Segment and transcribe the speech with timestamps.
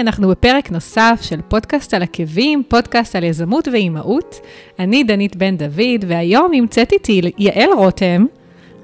[0.00, 4.40] היי, אנחנו בפרק נוסף של פודקאסט על עקבים, פודקאסט על יזמות ואימהות.
[4.78, 8.26] אני דנית בן דוד, והיום נמצאת איתי יעל רותם.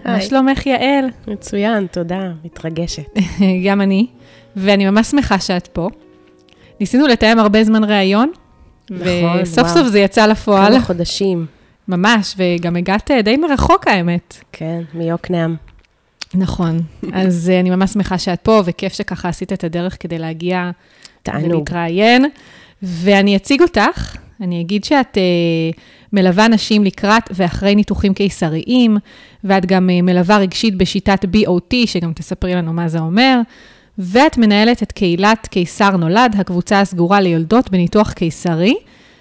[0.04, 1.04] מה שלומך, יעל?
[1.28, 3.18] מצוין, תודה, מתרגשת.
[3.66, 4.06] גם אני,
[4.56, 5.88] ואני ממש שמחה שאת פה.
[6.80, 8.30] ניסינו לתאם הרבה זמן ראיון,
[8.90, 9.42] נכון, וואו.
[9.42, 10.72] וסוף סוף זה יצא לפועל.
[10.72, 11.46] כמה חודשים.
[11.88, 14.36] ממש, וגם הגעת די מרחוק האמת.
[14.52, 15.56] כן, מיוקנעם.
[16.34, 16.80] נכון,
[17.12, 20.70] אז uh, אני ממש שמחה שאת פה, וכיף שככה עשית את הדרך כדי להגיע
[21.26, 21.50] תענוג.
[21.50, 22.26] ולהתראיין.
[22.82, 25.80] ואני אציג אותך, אני אגיד שאת uh,
[26.12, 28.96] מלווה נשים לקראת ואחרי ניתוחים קיסריים,
[29.44, 33.40] ואת גם uh, מלווה רגשית בשיטת BOT, שגם תספרי לנו מה זה אומר,
[33.98, 38.74] ואת מנהלת את קהילת קיסר נולד, הקבוצה הסגורה ליולדות בניתוח קיסרי.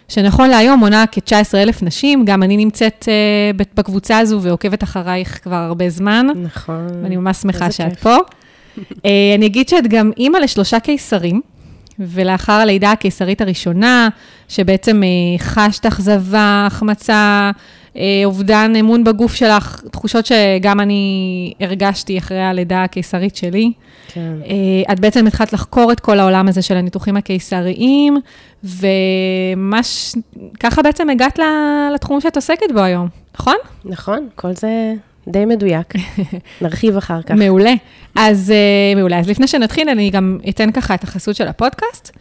[0.10, 5.90] שנכון להיום מונה כ-19,000 נשים, גם אני נמצאת uh, בקבוצה הזו ועוקבת אחרייך כבר הרבה
[5.90, 6.28] זמן.
[6.44, 6.88] נכון.
[7.04, 8.04] ואני ממש שמחה שאת כיף.
[8.04, 8.18] פה.
[8.78, 11.42] uh, אני אגיד שאת גם אימא לשלושה קיסרים,
[12.00, 14.10] ולאחר הלידה הקיסרית הראשונה,
[14.48, 17.52] שבעצם uh, חשת אכזבה, החמצה,
[17.94, 23.72] uh, אובדן אמון בגוף שלך, תחושות שגם אני הרגשתי אחרי הלידה הקיסרית שלי.
[24.08, 24.34] כן.
[24.44, 28.18] Uh, את בעצם התחלת לחקור את כל העולם הזה של הניתוחים הקיסריים,
[28.64, 30.16] וממש
[30.60, 31.40] ככה בעצם הגעת
[31.94, 33.08] לתחום שאת עוסקת בו היום,
[33.40, 33.56] נכון?
[33.86, 34.94] נכון, כל זה
[35.28, 35.94] די מדויק.
[36.62, 37.32] נרחיב אחר כך.
[37.32, 37.74] מעולה.
[38.16, 39.20] אז uh, מעולה.
[39.20, 42.18] אז לפני שנתחיל, אני גם אתן ככה את החסות של הפודקאסט.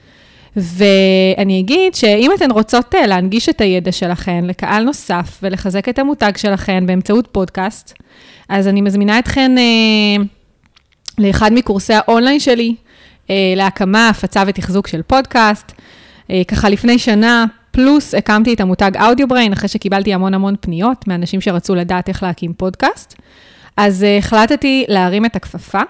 [0.57, 6.33] ואני אגיד שאם אתן רוצות uh, להנגיש את הידע שלכן לקהל נוסף ולחזק את המותג
[6.37, 7.95] שלכן באמצעות פודקאסט,
[8.49, 10.23] אז אני מזמינה אתכן uh,
[11.19, 12.75] לאחד מקורסי האונליין שלי,
[13.27, 15.73] uh, להקמה, הפצה ותחזוק של פודקאסט.
[16.31, 17.45] אה, ככה לפני שנה,
[17.75, 22.53] פלוס הקמתי את המותג Audiobrain, אחרי שקיבלתי המון המון פניות מאנשים שרצו לדעת איך להקים
[22.53, 23.15] פודקאסט.
[23.77, 25.81] אז אה, החלטתי להרים את הכפפה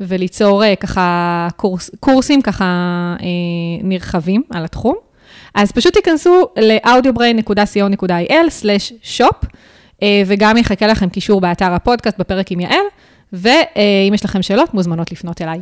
[0.00, 2.64] וליצור uh, ככה קורס, קורסים ככה
[3.18, 3.22] אה,
[3.82, 4.94] נרחבים על התחום.
[5.54, 9.46] אז פשוט תיכנסו ל-audiobrain.co.il/shop,
[10.26, 12.84] וגם יחכה לכם קישור באתר הפודקאסט בפרק עם יעל,
[13.32, 15.60] ואם יש לכם שאלות, מוזמנות לפנות אליי.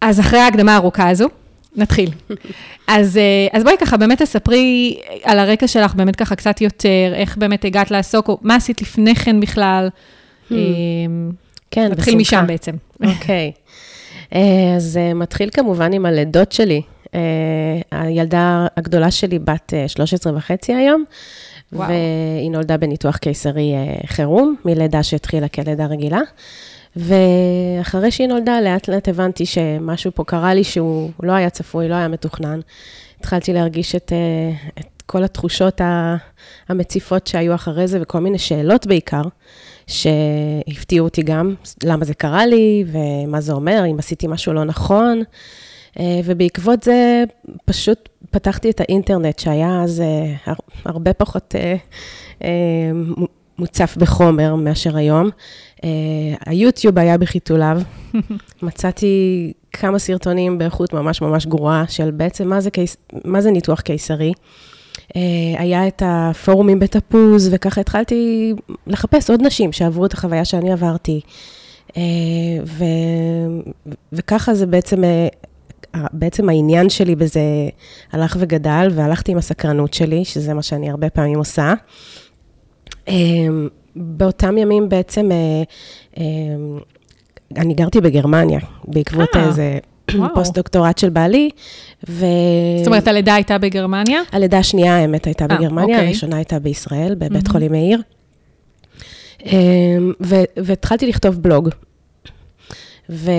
[0.00, 1.28] אז אחרי ההקדמה הארוכה הזו,
[1.76, 2.10] נתחיל.
[2.86, 7.36] אז, אה, אז בואי ככה, באמת תספרי על הרקע שלך, באמת ככה קצת יותר, איך
[7.36, 9.88] באמת הגעת לעסוק, או מה עשית לפני כן בכלל.
[9.88, 10.52] Hmm.
[10.52, 11.30] אמ,
[11.70, 11.96] כן, בשמחה.
[11.96, 12.72] נתחיל משם בעצם.
[13.04, 13.52] אוקיי.
[14.34, 16.82] אה, אז אה, מתחיל כמובן עם הלידות שלי.
[17.92, 21.04] הילדה הגדולה שלי בת 13 וחצי היום,
[21.72, 21.88] וואו.
[21.88, 23.72] והיא נולדה בניתוח קיסרי
[24.06, 26.20] חירום, מלידה שהתחילה כלידה רגילה.
[26.96, 31.94] ואחרי שהיא נולדה, לאט לאט הבנתי שמשהו פה קרה לי שהוא לא היה צפוי, לא
[31.94, 32.60] היה מתוכנן.
[33.20, 35.80] התחלתי להרגיש את, אה, את כל התחושות
[36.68, 39.22] המציפות שהיו אחרי זה, וכל מיני שאלות בעיקר,
[39.86, 45.22] שהפתיעו אותי גם, למה זה קרה לי, ומה זה אומר, אם עשיתי משהו לא נכון.
[45.98, 47.24] אה, ובעקבות זה
[47.64, 50.52] פשוט פתחתי את האינטרנט, שהיה אז אה,
[50.84, 51.54] הרבה פחות
[53.60, 55.30] מוצף בחומר מאשר היום.
[55.80, 55.82] Uh,
[56.46, 57.80] היוטיוב היה בחיתוליו.
[58.62, 63.80] מצאתי כמה סרטונים באיכות ממש ממש גרועה של בעצם מה זה, קיס, מה זה ניתוח
[63.80, 64.32] קיסרי.
[65.08, 65.14] Uh,
[65.58, 68.52] היה את הפורומים בתפוז, וככה התחלתי
[68.86, 71.20] לחפש עוד נשים שעברו את החוויה שאני עברתי.
[71.88, 71.92] Uh,
[72.66, 72.84] ו,
[74.12, 75.02] וככה זה בעצם,
[76.12, 77.40] בעצם העניין שלי בזה
[78.12, 81.74] הלך וגדל, והלכתי עם הסקרנות שלי, שזה מה שאני הרבה פעמים עושה.
[83.96, 85.62] באותם ימים בעצם, אה,
[86.16, 86.78] אמ,
[87.56, 89.78] אני גרתי בגרמניה, בעקבות אה, איזה
[90.34, 91.50] פוסט-דוקטורט של בעלי,
[92.08, 92.24] ו...
[92.78, 94.20] זאת אומרת, הלידה הייתה בגרמניה?
[94.32, 96.06] הלידה השנייה, האמת, הייתה אה, אה, בגרמניה, אוקיי.
[96.06, 97.52] הראשונה הייתה בישראל, בבית mm-hmm.
[97.52, 98.02] חולים מאיר.
[99.46, 100.12] אמ,
[100.56, 101.68] והתחלתי לכתוב בלוג.
[103.10, 103.30] ו,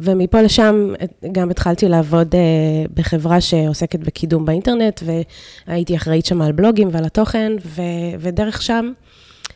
[0.00, 0.92] ומפה לשם
[1.32, 2.38] גם התחלתי לעבוד אה,
[2.94, 5.00] בחברה שעוסקת בקידום באינטרנט,
[5.66, 7.82] והייתי אחראית שם על בלוגים ועל התוכן, ו,
[8.18, 8.92] ודרך שם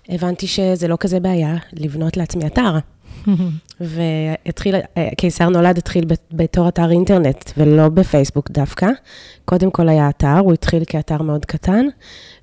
[0.08, 2.78] הבנתי שזה לא כזה בעיה לבנות לעצמי אתר.
[3.80, 4.74] והתחיל,
[5.16, 8.86] קיסר נולד התחיל בתור אתר אינטרנט, ולא בפייסבוק דווקא.
[9.44, 11.86] קודם כל היה אתר, הוא התחיל כאתר מאוד קטן,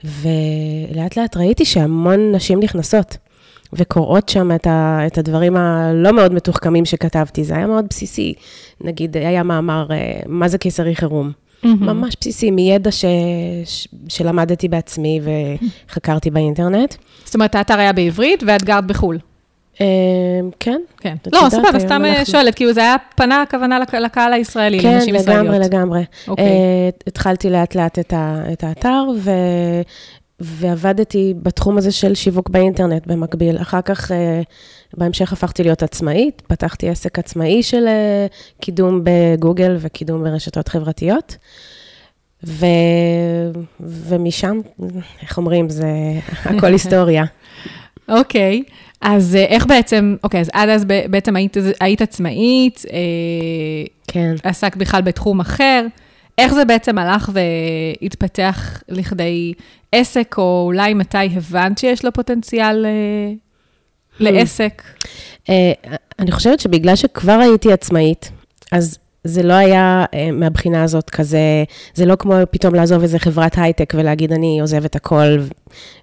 [0.03, 3.17] ולאט לאט ראיתי שהמון נשים נכנסות.
[3.73, 7.43] וקוראות שם את, ה, את הדברים הלא מאוד מתוחכמים שכתבתי.
[7.43, 8.33] זה היה מאוד בסיסי.
[8.81, 11.31] נגיד, היה מאמר, אה, מה זה קיסרי חירום?
[11.63, 11.67] Mm-hmm.
[11.67, 13.05] ממש בסיסי, מידע ש,
[13.65, 15.19] ש, שלמדתי בעצמי
[15.89, 16.95] וחקרתי באינטרנט.
[17.25, 19.17] זאת אומרת, האתר היה בעברית ואת גרת בחו"ל.
[19.81, 19.85] אה,
[20.59, 20.81] כן.
[20.99, 21.15] כן.
[21.33, 25.55] לא, סבבה, סתם אה, שואלת, כאילו זה היה פנה הכוונה לקהל הישראלי, כן, לנשים ישראליות.
[25.55, 26.03] כן, לגמרי, לגמרי.
[26.27, 26.45] אוקיי.
[27.07, 27.99] התחלתי לאט לאט
[28.53, 29.03] את האתר,
[30.41, 33.57] ועבדתי בתחום הזה של שיווק באינטרנט במקביל.
[33.61, 34.41] אחר כך, אה,
[34.97, 38.27] בהמשך הפכתי להיות עצמאית, פתחתי עסק עצמאי של אה,
[38.61, 41.37] קידום בגוגל וקידום ברשתות חברתיות.
[42.43, 42.65] ו...
[43.79, 44.59] ומשם,
[45.21, 45.87] איך אומרים, זה
[46.45, 47.23] הכל היסטוריה.
[48.09, 48.71] אוקיי, okay.
[49.01, 52.85] אז אה, איך בעצם, אוקיי, okay, אז עד אז בעצם היית, היית עצמאית,
[54.07, 54.33] כן.
[54.43, 55.85] עסקת בכלל בתחום אחר.
[56.37, 59.53] איך זה בעצם הלך והתפתח לכדי
[59.91, 63.33] עסק, או אולי מתי הבנת שיש לו פוטנציאל אה,
[64.19, 64.83] לעסק?
[65.49, 65.71] אה,
[66.19, 68.31] אני חושבת שבגלל שכבר הייתי עצמאית,
[68.71, 73.57] אז זה לא היה אה, מהבחינה הזאת כזה, זה לא כמו פתאום לעזוב איזה חברת
[73.57, 75.37] הייטק ולהגיד, אני עוזבת הכל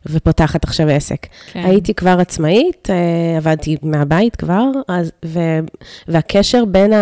[0.06, 1.26] ופותחת עכשיו עסק.
[1.52, 1.62] כן.
[1.64, 2.88] הייתי כבר עצמאית,
[3.36, 5.40] עבדתי מהבית כבר, אז, ו,
[6.08, 6.92] והקשר בין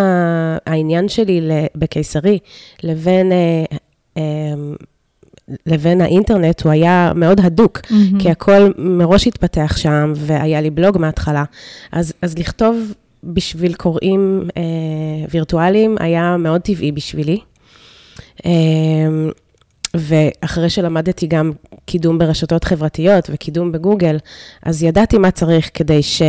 [0.66, 1.40] העניין שלי
[1.74, 2.38] בקיסרי
[2.82, 3.32] לבין...
[5.66, 8.22] לבין האינטרנט, הוא היה מאוד הדוק, mm-hmm.
[8.22, 11.44] כי הכל מראש התפתח שם, והיה לי בלוג מההתחלה.
[11.92, 12.94] אז, אז לכתוב
[13.24, 14.62] בשביל קוראים אה,
[15.30, 17.38] וירטואליים היה מאוד טבעי בשבילי.
[18.46, 18.50] אה,
[19.98, 21.52] ואחרי שלמדתי גם
[21.86, 24.16] קידום ברשתות חברתיות וקידום בגוגל,
[24.62, 26.22] אז ידעתי מה צריך כדי ש...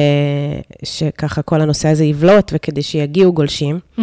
[0.84, 3.80] שככה כל הנושא הזה יבלוט וכדי שיגיעו גולשים.
[3.98, 4.02] Mm-hmm.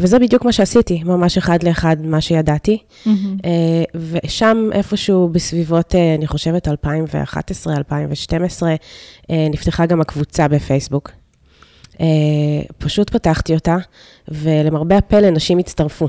[0.00, 2.78] וזה בדיוק מה שעשיתי, ממש אחד לאחד מה שידעתי.
[3.06, 3.08] Mm-hmm.
[3.94, 8.74] ושם איפשהו בסביבות, אה, אני חושבת, 2011, 2012,
[9.30, 11.10] נפתחה גם הקבוצה בפייסבוק.
[12.00, 12.06] אה,
[12.78, 13.76] פשוט פתחתי אותה,
[14.28, 16.08] ולמרבה הפלא, נשים הצטרפו.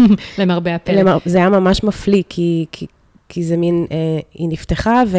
[0.38, 0.94] למרבה הפלא.
[0.94, 1.18] למר...
[1.24, 2.86] זה היה ממש מפליא, כי, כי,
[3.28, 3.96] כי זה מין, אה,
[4.34, 5.18] היא נפתחה, ו,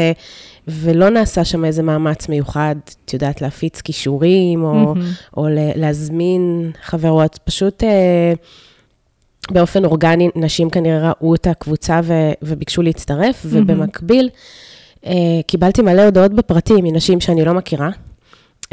[0.67, 4.93] ולא נעשה שם איזה מאמץ מיוחד, את יודעת, להפיץ כישורים, או,
[5.37, 7.83] או להזמין חברות, פשוט...
[7.83, 8.33] אה,
[9.51, 13.49] באופן אורגני, נשים כנראה ראו את הקבוצה ו, וביקשו להצטרף, mm-hmm.
[13.51, 14.29] ובמקביל,
[15.05, 15.13] אה,
[15.47, 17.89] קיבלתי מלא הודעות בפרטים מנשים שאני לא מכירה,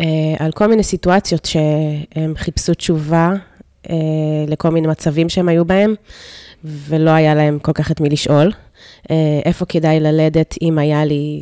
[0.00, 0.04] אה,
[0.38, 3.32] על כל מיני סיטואציות שהם חיפשו תשובה
[4.48, 5.94] לכל מיני מצבים שהם היו בהם,
[6.64, 8.52] ולא היה להם כל כך את מי לשאול.
[9.10, 11.40] אה, איפה כדאי ללדת אם היה לי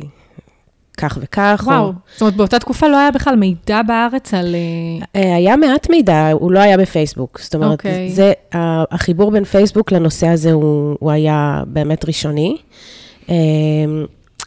[0.97, 1.63] כך וכך.
[1.65, 1.91] וואו, או...
[2.11, 4.55] זאת אומרת, באותה תקופה לא היה בכלל מידע בארץ על...
[5.13, 7.39] היה מעט מידע, הוא לא היה בפייסבוק.
[7.41, 7.73] זאת אומרת, okay.
[7.73, 8.09] אוקיי.
[8.09, 8.33] זה,
[8.91, 12.57] החיבור בין פייסבוק לנושא הזה הוא, הוא היה באמת ראשוני.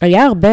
[0.01, 0.49] היה הרבה,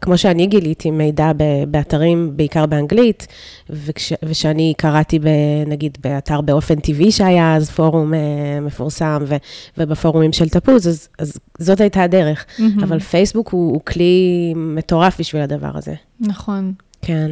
[0.00, 1.32] כמו שאני גיליתי, מידע
[1.68, 3.26] באתרים, בעיקר באנגלית,
[3.70, 5.26] וכש, ושאני קראתי, ב,
[5.66, 8.16] נגיד, באתר באופן טבעי שהיה אז פורום uh,
[8.60, 9.36] מפורסם, ו,
[9.78, 12.44] ובפורומים של תפוז, אז, אז זאת הייתה הדרך.
[12.48, 12.62] Mm-hmm.
[12.82, 15.94] אבל פייסבוק הוא, הוא כלי מטורף בשביל הדבר הזה.
[16.20, 16.72] נכון.
[17.02, 17.30] כן.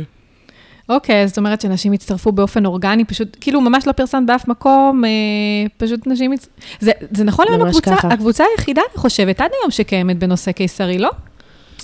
[0.89, 5.05] אוקיי, okay, זאת אומרת שנשים הצטרפו באופן אורגני, פשוט, כאילו ממש לא פרסמת באף מקום,
[5.05, 5.11] אה,
[5.77, 6.33] פשוט נשים...
[6.33, 6.49] הצ...
[6.81, 11.11] זה, זה נכון היום הקבוצה, הקבוצה היחידה, אני חושבת, עד היום שקיימת בנושא קיסרי, לא?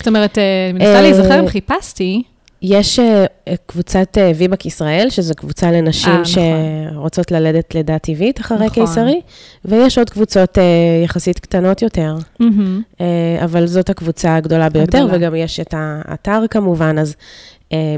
[0.01, 2.23] זאת אומרת, אה, מנסה להיזכר אם חיפשתי.
[2.61, 3.25] יש אה,
[3.65, 7.43] קבוצת אה, ויבק ישראל, שזו קבוצה לנשים 아, שרוצות נכון.
[7.43, 8.85] ללדת לידה טבעית אחרי נכון.
[8.85, 9.21] קיסרי,
[9.65, 10.57] ויש עוד קבוצות
[11.03, 13.03] יחסית קטנות יותר, mm-hmm.
[13.43, 15.17] אבל זאת הקבוצה הגדולה ביותר, הגדולה.
[15.17, 17.15] וגם יש את האתר כמובן, אז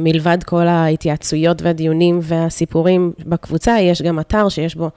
[0.02, 4.90] מלבד כל ההתייעצויות והדיונים והסיפורים בקבוצה, יש גם אתר שיש בו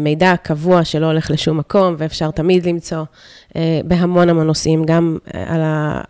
[0.00, 3.04] מידע קבוע שלא הולך לשום מקום, ואפשר תמיד למצוא
[3.56, 6.00] אה, בהמון המון נושאים, גם אה, על ה...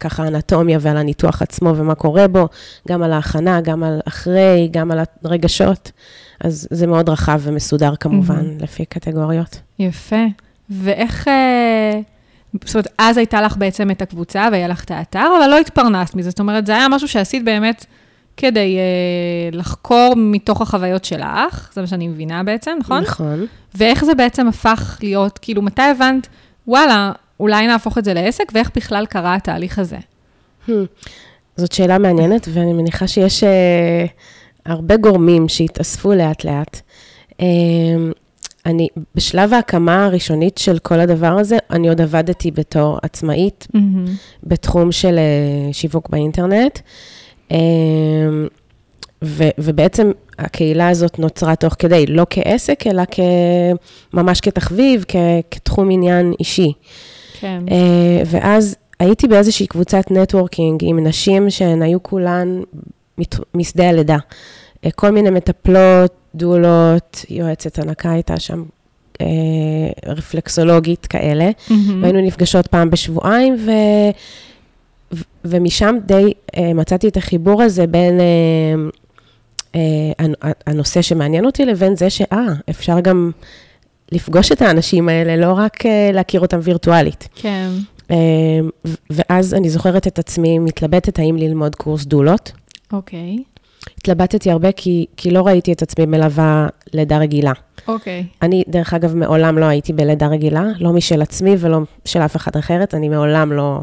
[0.00, 2.48] ככה אנטומיה ועל הניתוח עצמו ומה קורה בו,
[2.88, 5.92] גם על ההכנה, גם על אחרי, גם על הרגשות.
[6.40, 8.62] אז זה מאוד רחב ומסודר כמובן, mm-hmm.
[8.62, 9.60] לפי קטגוריות.
[9.78, 10.24] יפה.
[10.70, 11.28] ואיך...
[12.62, 15.58] אה, זאת אומרת, אז הייתה לך בעצם את הקבוצה והיה לך את האתר, אבל לא
[15.58, 16.30] התפרנסת מזה.
[16.30, 17.86] זאת אומרת, זה היה משהו שעשית באמת
[18.36, 23.02] כדי uh, לחקור מתוך החוויות שלך, זה מה שאני מבינה בעצם, נכון?
[23.02, 23.46] נכון.
[23.74, 26.26] ואיך זה בעצם הפך להיות, כאילו, מתי הבנת...
[26.68, 29.96] וואלה, אולי נהפוך את זה לעסק, ואיך בכלל קרה התהליך הזה?
[30.68, 30.70] Hmm.
[31.56, 33.46] זאת שאלה מעניינת, ואני מניחה שיש uh,
[34.66, 36.80] הרבה גורמים שהתאספו לאט-לאט.
[37.32, 37.34] Uh,
[38.66, 44.10] אני, בשלב ההקמה הראשונית של כל הדבר הזה, אני עוד עבדתי בתור עצמאית mm-hmm.
[44.44, 46.78] בתחום של uh, שיווק באינטרנט.
[47.48, 47.54] Uh,
[49.24, 53.20] ו, ובעצם הקהילה הזאת נוצרה תוך כדי, לא כעסק, אלא כ,
[54.14, 55.16] ממש כתחביב, כ,
[55.50, 56.72] כתחום עניין אישי.
[57.40, 57.62] כן.
[57.66, 57.72] Uh,
[58.26, 62.60] ואז הייתי באיזושהי קבוצת נטוורקינג עם נשים שהן היו כולן
[63.54, 64.16] משדה הלידה.
[64.84, 68.62] Uh, כל מיני מטפלות, דולות, יועצת הנקה הייתה שם,
[69.14, 69.22] uh,
[70.06, 71.72] רפלקסולוגית כאלה, mm-hmm.
[72.02, 73.70] והיינו נפגשות פעם בשבועיים, ו...
[75.44, 78.96] ומשם די uh, מצאתי את החיבור הזה בין uh,
[79.76, 83.30] אה, הנושא שמעניין אותי לבין זה שאה, אפשר גם
[84.12, 87.28] לפגוש את האנשים האלה, לא רק אה, להכיר אותם וירטואלית.
[87.34, 87.68] כן.
[88.10, 88.16] אה,
[88.86, 92.52] ו- ואז אני זוכרת את עצמי מתלבטת האם ללמוד קורס דולות.
[92.92, 93.36] אוקיי.
[93.98, 97.52] התלבטתי הרבה כי, כי לא ראיתי את עצמי מלווה לידה רגילה.
[97.88, 98.26] אוקיי.
[98.42, 102.56] אני, דרך אגב, מעולם לא הייתי בלידה רגילה, לא משל עצמי ולא של אף אחד
[102.56, 103.80] אחרת, אני מעולם לא,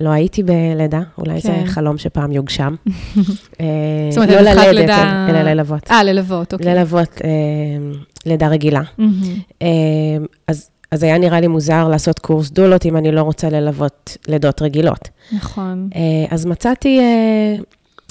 [0.00, 1.38] לא הייתי בלידה, אולי כן.
[1.40, 2.74] זה חלום שפעם יוגשם.
[3.60, 3.66] אה,
[4.10, 5.90] זאת אומרת, לא ללדת, לידה- אלא ללוות.
[5.90, 6.74] אה, ללוות, אוקיי.
[6.74, 7.30] ללוות אה,
[8.26, 8.82] לידה רגילה.
[8.98, 9.12] מהמם.
[9.62, 9.68] אה,
[10.48, 14.62] אז, אז היה נראה לי מוזר לעשות קורס דולות אם אני לא רוצה ללוות לידות
[14.62, 15.08] רגילות.
[15.32, 15.88] נכון.
[15.96, 16.00] אה,
[16.30, 17.54] אז מצאתי אה,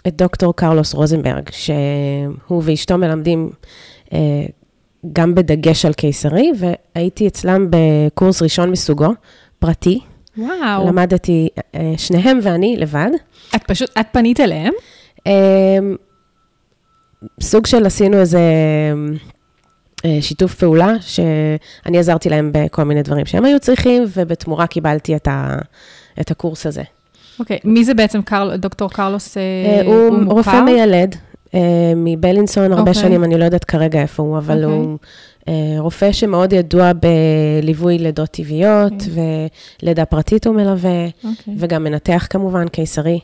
[0.07, 3.50] את דוקטור קרלוס רוזנברג, שהוא ואשתו מלמדים
[4.13, 4.19] אה,
[5.13, 9.13] גם בדגש על קיסרי, והייתי אצלם בקורס ראשון מסוגו,
[9.59, 10.00] פרטי.
[10.38, 10.88] וואו.
[10.88, 13.09] למדתי, אה, שניהם ואני לבד.
[13.55, 14.74] את פשוט, את פנית אליהם?
[15.27, 15.77] אה,
[17.41, 18.39] סוג של עשינו איזה
[20.21, 25.57] שיתוף פעולה, שאני עזרתי להם בכל מיני דברים שהם היו צריכים, ובתמורה קיבלתי את, ה,
[26.21, 26.83] את הקורס הזה.
[27.39, 27.59] אוקיי.
[27.63, 29.37] מי זה בעצם קרל, דוקטור קרלוס?
[29.37, 30.33] אה, הוא מוכר?
[30.35, 31.15] רופא מיילד
[31.55, 32.93] אה, מבלינסון, הרבה אוקיי.
[32.93, 34.77] שנים, אני לא יודעת כרגע איפה הוא, אבל אוקיי.
[34.77, 34.97] הוא
[35.47, 36.91] אה, רופא שמאוד ידוע
[37.61, 39.47] בליווי לידות טבעיות, אוקיי.
[39.83, 41.53] ולידה פרטית הוא מלווה, אוקיי.
[41.57, 43.19] וגם מנתח כמובן, קיסרי,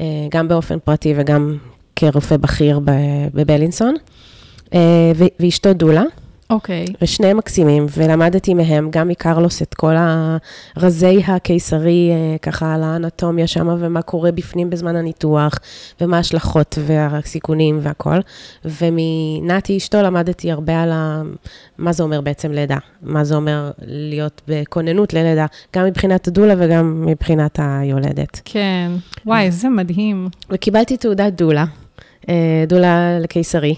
[0.00, 1.56] אה, גם באופן פרטי וגם
[1.96, 2.80] כרופא בכיר
[3.34, 3.94] בבלינסון.
[5.14, 6.02] ו- ואשתו דולה,
[6.50, 6.84] אוקיי.
[7.02, 9.94] ושניהם מקסימים, ולמדתי מהם, גם מקרלוס, את כל
[10.76, 15.54] הרזי הקיסרי, אה, ככה על האנטומיה שם, ומה קורה בפנים בזמן הניתוח,
[16.00, 18.18] ומה ההשלכות והסיכונים והכל.
[18.64, 21.22] ומנתי אשתו למדתי הרבה על ה...
[21.78, 27.06] מה זה אומר בעצם לידה, מה זה אומר להיות בכוננות ללידה, גם מבחינת הדולה וגם
[27.06, 28.40] מבחינת היולדת.
[28.44, 28.90] כן.
[29.26, 30.28] וואי, איזה מדהים.
[30.50, 31.64] וקיבלתי תעודת דולה,
[32.28, 33.74] אה, דולה לקיסרי.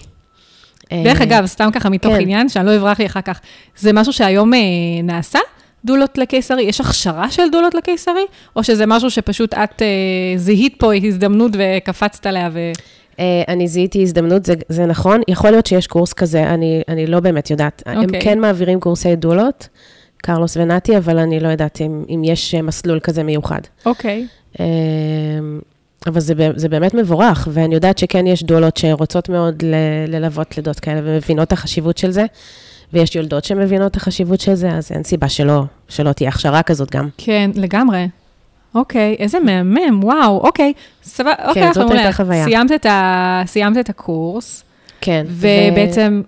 [1.03, 2.21] דרך אה, אגב, סתם ככה מתוך כן.
[2.21, 3.39] עניין, שאני לא אברח לי אחר כך,
[3.77, 4.59] זה משהו שהיום אה,
[5.03, 5.39] נעשה?
[5.85, 6.63] דולות לקיסרי?
[6.63, 8.25] יש הכשרה של דולות לקיסרי?
[8.55, 9.87] או שזה משהו שפשוט את אה,
[10.35, 12.71] זיהית פה הזדמנות וקפצת עליה ו...
[13.19, 15.21] אה, אני זיהיתי הזדמנות, זה, זה נכון.
[15.27, 17.83] יכול להיות שיש קורס כזה, אני, אני לא באמת יודעת.
[17.85, 17.91] Okay.
[17.91, 18.21] הם אוקיי.
[18.21, 19.67] כן מעבירים קורסי דולות,
[20.17, 23.61] קרלוס ונתי, אבל אני לא יודעת אם, אם יש מסלול כזה מיוחד.
[23.85, 24.27] אוקיי.
[24.59, 24.65] אה,
[26.07, 29.75] אבל זה, זה באמת מבורך, ואני יודעת שכן יש דולות שרוצות מאוד ל-
[30.15, 32.25] ללוות לידות כאלה ומבינות את החשיבות של זה,
[32.93, 36.91] ויש יולדות שמבינות את החשיבות של זה, אז אין סיבה שלא, שלא תהיה הכשרה כזאת
[36.91, 37.09] גם.
[37.17, 38.07] כן, לגמרי.
[38.75, 40.73] אוקיי, איזה מהמם, וואו, אוקיי.
[41.03, 41.91] סבבה, אוקיי, אנחנו זאת.
[41.91, 42.43] הייתה חוויה.
[42.43, 43.43] סיימת את, ה...
[43.45, 44.63] סיימת את הקורס,
[45.01, 45.25] כן.
[45.29, 46.21] ובעצם,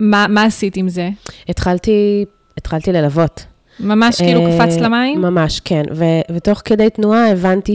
[0.00, 1.08] מה, מה עשית עם זה?
[1.48, 2.24] התחלתי,
[2.58, 3.44] התחלתי ללוות.
[3.80, 5.20] ממש כאילו אה, קפצת למים?
[5.22, 5.82] ממש, כן.
[5.94, 7.74] ו- ותוך כדי תנועה הבנתי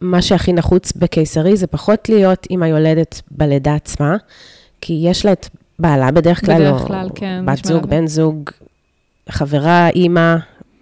[0.00, 4.16] שמה שהכי נחוץ בקיסרי זה פחות להיות עם היולדת בלידה עצמה,
[4.80, 5.48] כי יש לה את
[5.78, 8.50] בעלה בדרך כלל, בדרך או כלל, כן, בת זוג, לה- בן זוג,
[9.28, 10.34] חברה, אימא,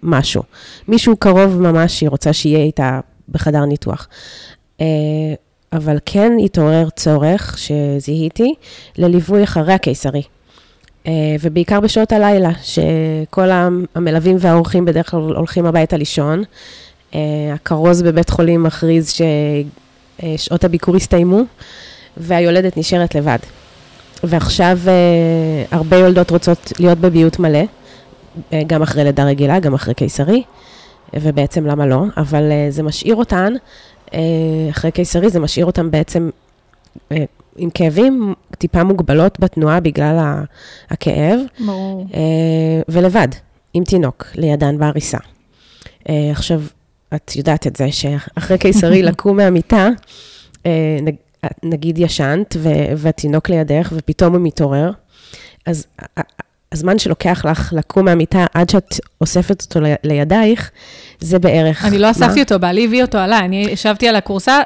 [0.03, 0.43] משהו.
[0.87, 4.07] מישהו קרוב ממש שהיא רוצה שיהיה איתה בחדר ניתוח.
[4.81, 4.85] אה,
[5.73, 8.53] אבל כן התעורר צורך שזיהיתי
[8.97, 10.21] לליווי אחרי הקיסרי.
[11.07, 13.49] אה, ובעיקר בשעות הלילה, שכל
[13.95, 16.43] המלווים והאורחים בדרך כלל הולכים הביתה לישון.
[17.15, 19.13] אה, הכרוז בבית חולים מכריז
[20.21, 21.41] ששעות הביקור הסתיימו,
[22.17, 23.39] והיולדת נשארת לבד.
[24.23, 27.63] ועכשיו אה, הרבה יולדות רוצות להיות בביוט מלא,
[28.53, 30.43] אה, גם אחרי לידה רגילה, גם אחרי קיסרי,
[31.13, 33.53] ובעצם למה לא, אבל אה, זה משאיר אותן,
[34.13, 34.19] אה,
[34.69, 36.29] אחרי קיסרי זה משאיר אותן בעצם
[37.11, 37.23] אה,
[37.57, 40.43] עם כאבים טיפה מוגבלות בתנועה בגלל
[40.89, 42.07] הכאב, ברור.
[42.13, 43.27] אה, ולבד,
[43.73, 45.17] עם תינוק, לידן בעריסה.
[46.09, 46.61] אה, עכשיו,
[47.15, 49.89] את יודעת את זה, שאחרי קיסרי לקום מהמיטה,
[50.65, 51.15] אה, נג-
[51.63, 52.55] נגיד ישנת,
[52.97, 54.91] והתינוק לידך, ופתאום הוא מתעורר,
[55.65, 55.87] אז
[56.71, 60.71] הזמן שלוקח לך לקום מהמיטה עד שאת אוספת אותו לידייך,
[61.19, 61.85] זה בערך...
[61.85, 62.11] אני לא?
[62.11, 64.59] אספתי אותו, בעלי הביא אותו עליי, אני ישבתי על הכורסה,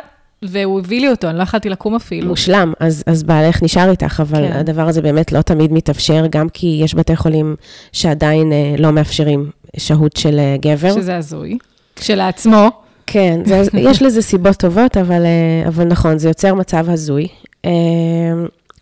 [0.43, 2.27] והוא הביא לי אותו, אני לא יכולתי לקום אפילו.
[2.27, 4.47] מושלם, אז, אז בעלך נשאר איתך, אבל.
[4.47, 4.53] כן.
[4.57, 7.55] הדבר הזה באמת לא תמיד מתאפשר, גם כי יש בתי חולים
[7.91, 10.91] שעדיין אה, לא מאפשרים שהות של אה, גבר.
[10.93, 11.57] שזה הזוי.
[11.99, 12.69] כשלעצמו.
[13.07, 17.27] כן, זה, יש לזה סיבות טובות, אבל, אה, אבל נכון, זה יוצר מצב הזוי.
[17.65, 17.71] אה,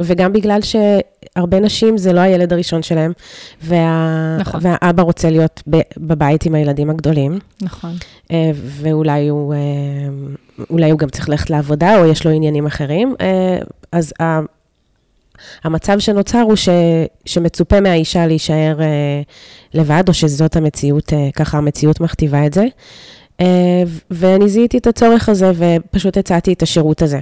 [0.02, 3.12] וגם בגלל שהרבה נשים זה לא הילד הראשון שלהם,
[3.64, 4.60] וה, נכון.
[4.64, 7.92] והאבא רוצה להיות ב, בבית עם הילדים הגדולים, נכון.
[8.32, 9.54] אה, ואולי הוא,
[10.70, 13.16] אולי הוא גם צריך ללכת לעבודה, או יש לו עניינים אחרים.
[13.92, 14.14] אז
[15.64, 16.70] המצב שנוצר הוא ש,
[17.26, 19.22] שמצופה מהאישה להישאר אה,
[19.74, 22.66] לבד, או שזאת המציאות, אה, ככה המציאות מכתיבה את זה.
[23.42, 27.20] אה, ואני זיהיתי את הצורך הזה, ופשוט הצעתי את השירות הזה.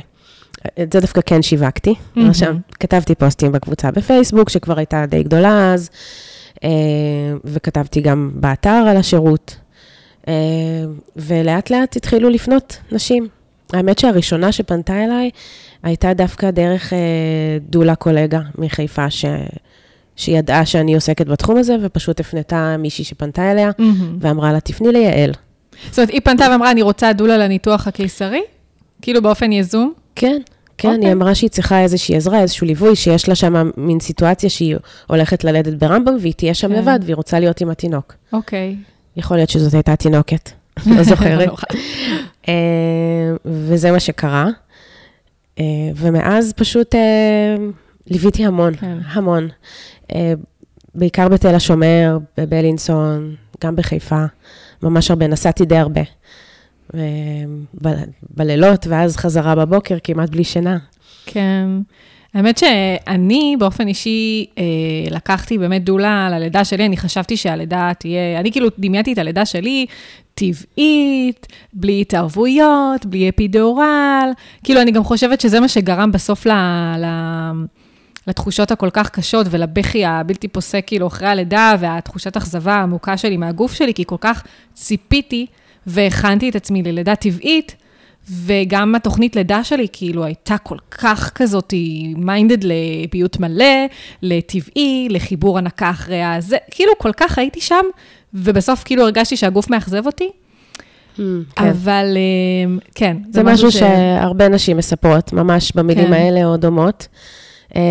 [0.82, 1.94] את זה דווקא כן שיווקתי.
[2.16, 2.30] מהמם.
[2.30, 5.90] עכשיו, כתבתי פוסטים בקבוצה בפייסבוק, שכבר הייתה די גדולה אז,
[6.64, 6.70] אה,
[7.44, 9.56] וכתבתי גם באתר על השירות.
[10.28, 10.34] אה,
[11.16, 13.28] ולאט לאט התחילו לפנות נשים.
[13.74, 15.30] האמת שהראשונה שפנתה אליי
[15.84, 16.98] הייתה דווקא דרך אה,
[17.70, 19.26] דולה קולגה מחיפה, ש...
[20.16, 23.72] שידעה שאני עוסקת בתחום הזה, ופשוט הפנתה מישהי שפנתה אליה,
[24.20, 25.32] ואמרה לה, תפני ליעל.
[25.90, 28.42] זאת אומרת, היא פנתה ואמרה, אני רוצה דולה לניתוח הקיסרי?
[29.02, 29.94] כאילו באופן יזום?
[30.16, 30.42] כן,
[30.78, 30.92] כן, okay.
[30.92, 31.14] היא אוקיי.
[31.14, 34.76] אמרה שהיא צריכה איזושהי עזרה, איזשהו ליווי, שיש לה שם מין סיטואציה שהיא
[35.08, 36.76] הולכת ללדת ברמב"ם, והיא תהיה שם כן.
[36.76, 38.14] לבד, והיא רוצה להיות עם התינוק.
[38.34, 38.76] אוקיי.
[39.18, 40.50] יכול להיות שזאת הייתה תינוקת,
[40.96, 41.50] לא זוכרת.
[42.48, 42.54] אה,
[43.46, 44.48] וזה מה שקרה.
[45.60, 45.64] אה,
[45.96, 47.56] ומאז פשוט אה,
[48.08, 48.98] ליוויתי המון, כן.
[49.06, 49.48] המון.
[50.96, 54.26] בעיקר בתל השומר, בבלינסון, גם בחיפה,
[54.84, 56.02] ממש הרבה, נסעתי די הרבה.
[57.84, 60.78] ב- בלילות, ואז חזרה בבוקר, כמעט בלי שינה.
[61.26, 61.68] כן.
[62.34, 64.64] האמת שאני באופן אישי אה,
[65.12, 69.86] לקחתי באמת דולה ללידה שלי, אני חשבתי שהלידה תהיה, אני כאילו דמיינתי את הלידה שלי
[70.36, 74.32] טבעית, בלי התערבויות, בלי אפידורל,
[74.64, 76.52] כאילו אני גם חושבת שזה מה שגרם בסוף ל...
[76.98, 77.06] ל...
[78.28, 83.74] לתחושות הכל כך קשות ולבכי הבלתי פוסק, כאילו, אחרי הלידה, והתחושת אכזבה העמוקה שלי מהגוף
[83.74, 85.46] שלי, כי כל כך ציפיתי
[85.88, 87.76] והכנתי את עצמי ללידה טבעית,
[88.30, 91.74] וגם התוכנית לידה שלי, כאילו, הייתה כל כך כזאת
[92.16, 93.86] מיינדד לביוט מלא,
[94.22, 97.86] לטבעי, לחיבור הנקה אחרי הזה, כאילו, כל כך הייתי שם,
[98.36, 100.30] ובסוף כאילו הרגשתי שהגוף מאכזב אותי,
[101.16, 101.24] כן.
[101.58, 103.18] אבל אה, כן.
[103.32, 106.14] זה משהו שהרבה נשים מספרות, ממש במילים כן.
[106.14, 107.08] האלה או דומות.
[107.76, 107.82] אה,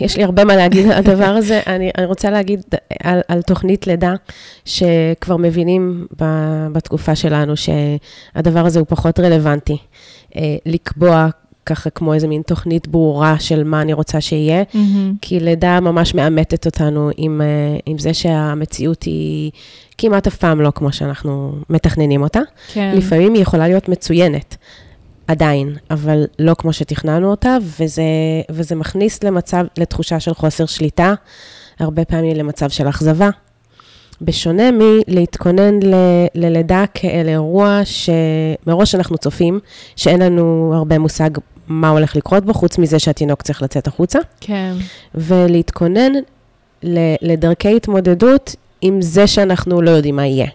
[0.00, 1.60] יש לי הרבה מה להגיד על הדבר הזה.
[1.66, 2.60] אני, אני רוצה להגיד
[3.02, 4.14] על, על תוכנית לידה,
[4.64, 6.24] שכבר מבינים ב,
[6.72, 9.76] בתקופה שלנו שהדבר הזה הוא פחות רלוונטי.
[10.36, 11.28] אה, לקבוע
[11.66, 15.14] ככה כמו איזה מין תוכנית ברורה של מה אני רוצה שיהיה, מהמם.
[15.20, 19.50] כי לידה ממש מאמתת אותנו עם, אה, עם זה שהמציאות היא
[19.98, 22.40] כמעט אף פעם לא כמו שאנחנו מתכננים אותה.
[22.72, 22.92] כן.
[22.96, 24.56] לפעמים היא יכולה להיות מצוינת,
[25.26, 28.02] עדיין, אבל לא כמו שתכננו אותה, וזה,
[28.50, 31.14] וזה מכניס למצב, לתחושה של חוסר שליטה,
[31.80, 33.30] הרבה פעמים למצב של אכזבה.
[34.22, 35.94] בשונה מלהתכונן ל,
[36.34, 39.60] ללידה כאל אירוע שמראש אנחנו צופים,
[39.96, 41.30] שאין לנו הרבה מושג
[41.68, 44.72] מה הולך לקרות בו, חוץ מזה שהתינוק צריך לצאת החוצה, כן.
[45.14, 46.12] ולהתכונן
[46.82, 50.46] ל- לדרכי התמודדות עם זה שאנחנו לא יודעים מה יהיה.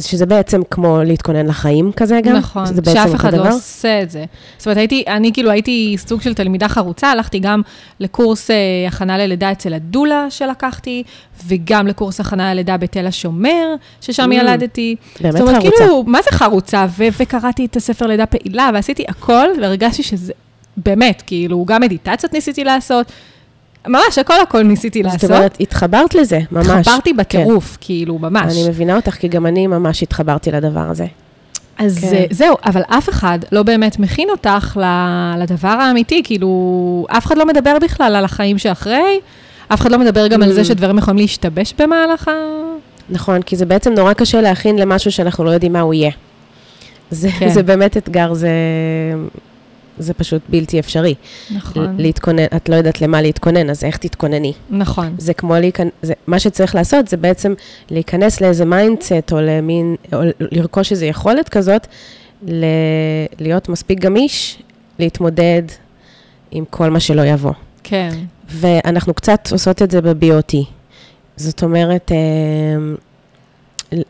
[0.00, 2.36] שזה בעצם כמו להתכונן לחיים כזה גם.
[2.36, 3.34] נכון, שאף אחד.
[3.34, 4.24] לא עושה את זה.
[4.58, 7.62] זאת אומרת, הייתי, אני כאילו הייתי סוג של תלמידה חרוצה, הלכתי גם
[8.00, 8.56] לקורס אה,
[8.88, 11.02] הכנה ללידה אצל הדולה שלקחתי,
[11.46, 14.96] וגם לקורס הכנה ללידה בתל השומר, ששם Mm, ילדתי.
[15.20, 15.76] באמת זאת אומרת, חרוצה.
[15.78, 16.86] כאילו, מה זה חרוצה?
[16.98, 20.32] ו- וקראתי את הספר לידה פעילה, ועשיתי הכל, והרגשתי שזה,
[20.76, 23.12] באמת, כאילו, גם מדיטציות ניסיתי לעשות,
[23.86, 25.30] ממש, הכל הכל ניסיתי זאת לעשות.
[25.30, 26.66] אומרת, התחברת לזה, ממש.
[26.68, 28.52] התחברתי בטירוף, כאילו, ממש.
[28.52, 31.06] אני מבינה אותך, כי גם אני ממש התחברתי לדבר הזה.
[31.78, 32.08] אז כן.
[32.10, 32.24] כן.
[32.30, 34.80] זהו, אבל אף אחד לא באמת מכין אותך
[35.38, 36.48] לדבר האמיתי, כאילו,
[37.10, 39.20] אף אחד לא מדבר בכלל על החיים שאחרי,
[39.68, 40.64] אף אחד לא מדבר גם על זה Mm.
[40.64, 42.32] שדברים יכולים להשתבש במהלך ה...
[43.10, 46.10] נכון, כי זה בעצם נורא קשה להכין למשהו שאנחנו לא יודעים מה הוא יהיה.
[47.10, 47.48] זה, כן.
[47.48, 48.48] זה באמת אתגר, זה,
[49.98, 51.14] זה פשות בלתי אפשרי.
[51.50, 54.52] נכון, להתכונן, את לא יודעת למה להתכונן, אז איך תתכונני?
[54.70, 55.92] נכון, זה כמו להיכנס,
[56.26, 57.54] מה שצריך לעשות זה בעצם
[57.90, 61.86] להיכנס לאיזה מיינדסט או למין, או לרכוש איזו יכולת כזאת,
[62.46, 62.64] ל,
[63.38, 64.62] להיות מספיק גמיש,
[64.98, 65.62] להתמודד
[66.50, 67.52] עם כל מה שלא יבוא.
[67.82, 68.10] כן,
[68.48, 70.56] ואנחנו קצת עושות את זה ב-BOT.
[71.36, 72.94] זאת אומרת, אה,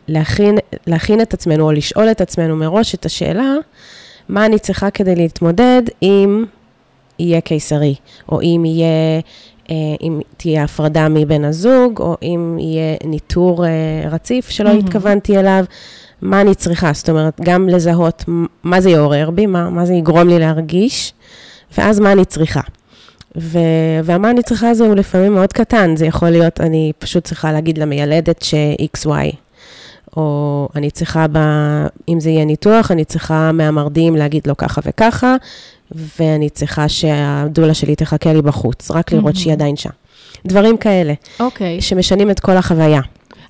[0.07, 3.53] להכין, להכין את עצמנו או לשאול את עצמנו מראש את השאלה,
[4.29, 6.45] מה אני צריכה כדי להתמודד אם
[7.19, 7.95] יהיה קיסרי,
[8.29, 9.21] או אם יהיה,
[9.69, 13.69] אה, אם תהיה הפרדה מבן הזוג, או אם יהיה ניטור אה,
[14.11, 14.79] רציף שלא מהמם.
[14.79, 15.65] התכוונתי אליו,
[16.21, 16.91] מה אני צריכה?
[16.93, 18.23] זאת אומרת, גם לזהות
[18.63, 21.13] מה זה יעורר בי, מה, מה זה יגרום לי להרגיש,
[21.77, 22.61] ואז מה אני צריכה.
[23.37, 23.59] ו-
[24.03, 27.77] והמה אני צריכה הזה הוא לפעמים מאוד קטן, זה יכול להיות, אני פשוט צריכה להגיד
[27.77, 29.35] למיילדת ש-XY,
[30.17, 31.37] או אני צריכה, ב,
[32.09, 35.35] אם זה יהיה ניתוח, אני צריכה מהמרדים להגיד לו ככה וככה,
[36.19, 39.61] ואני צריכה שהדולה שלי תחכה לי בחוץ, רק לראות שהיא מהמם.
[39.61, 39.89] עדיין שם.
[40.45, 41.81] דברים כאלה, אוקיי.
[41.81, 43.01] שמשנים את כל החוויה.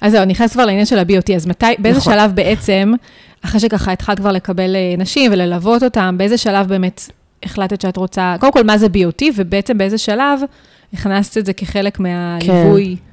[0.01, 2.13] אז זהו, נכנס כבר לעניין של ה-BOT, אז מתי, באיזה נכון.
[2.13, 2.93] שלב בעצם,
[3.41, 7.09] אחרי שככה התחלת כבר לקבל אה, נשים וללוות אותם, באיזה שלב באמת
[7.43, 10.39] החלטת שאת רוצה, קודם כל, מה זה BOT, ובעצם באיזה שלב
[10.93, 12.83] הכנסת את זה כחלק מהליווי?
[12.85, 13.12] אה,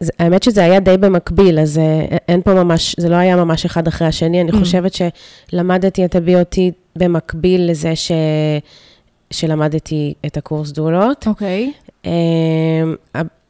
[0.00, 3.64] אז האמת שזה היה די במקביל, אז אה, אין פה ממש, זה לא היה ממש
[3.64, 4.40] אחד אחרי השני.
[4.40, 4.56] אני Mm.
[4.58, 4.92] חושבת
[5.52, 6.58] שלמדתי את ה-BOT
[6.96, 8.12] במקביל לזה ש...
[9.30, 11.26] שלמדתי את הקורס דולות.
[11.26, 11.72] אוקיי.
[12.06, 12.10] אה,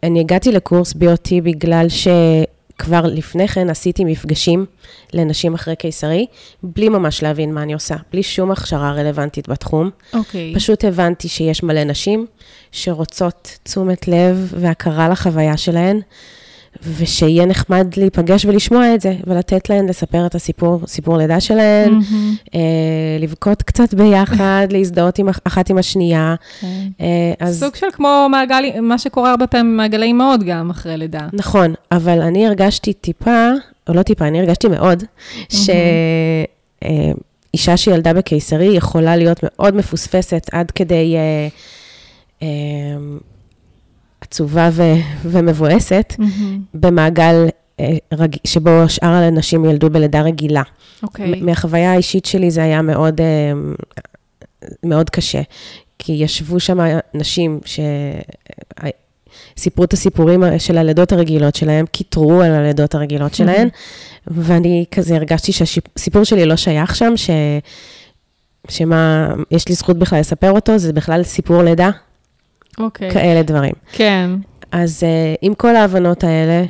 [0.02, 1.86] אני הגעתי לקורס BOT בגלל
[2.78, 4.66] כבר לפני כן עשיתי מפגשים
[5.12, 6.26] לנשים אחרי קיסרי,
[6.62, 9.90] בלי ממש להבין מה אני עושה, בלי שום הכשרה רלוונטית בתחום.
[10.12, 10.52] אוקיי.
[10.54, 12.26] פשוט הבנתי שיש מלא נשים
[12.72, 16.00] שרוצות תשומת לב והכרה לחוויה שלהן,
[16.96, 22.34] ושיהיה נחמד להיפגש ולשמוע את זה, ולתת להן לספר את הסיפור, סיפור לידה שלהן, מהמם.
[22.54, 22.60] אה,
[23.20, 26.34] לבכות קצת ביחד, להזדהות עם, אחת עם השנייה.
[26.60, 26.66] כן.
[27.00, 31.28] אה, אז סוג של כמו מעגל, מה שקורה הרבה פעמים במעגלי אימהות גם אחרי לידה.
[31.32, 33.50] נכון, אבל אני הרגשתי טיפה,
[33.88, 35.04] או לא טיפה, אני הרגשתי מאוד,
[36.82, 41.48] שאישה שילדה בקיסרי יכולה להיות מאוד מפוספסת עד כדי אה,
[42.42, 42.48] אה,
[44.30, 44.82] עצובה ו-
[45.24, 46.60] ומבואסת, מהמם.
[46.74, 47.46] במעגל
[47.80, 48.36] אה, רג...
[48.44, 50.62] שבו שאר הנשים ילדו בלידה רגילה.
[51.02, 51.40] אוקיי.
[51.40, 53.52] מ- מהחוויה האישית שלי זה היה מאוד, אה,
[54.82, 55.40] מאוד קשה,
[55.98, 56.78] כי ישבו שם
[57.14, 57.60] נשים
[59.56, 63.68] שסיפרו את הסיפורים של הלידות הרגילות שלהם, קיטרו על הלידות הרגילות שלהן,
[64.26, 67.30] ואני כזה הרגשתי שהסיפור שלי לא שייך שם, ש...
[68.68, 71.90] שמה, יש לי זכות בכלל לספר אותו, זה בכלל סיפור לידה,
[72.78, 73.10] אוקיי.
[73.10, 73.72] כאלה דברים.
[73.92, 74.30] כן.
[74.72, 76.64] אז uh, עם כל ההבנות האלה,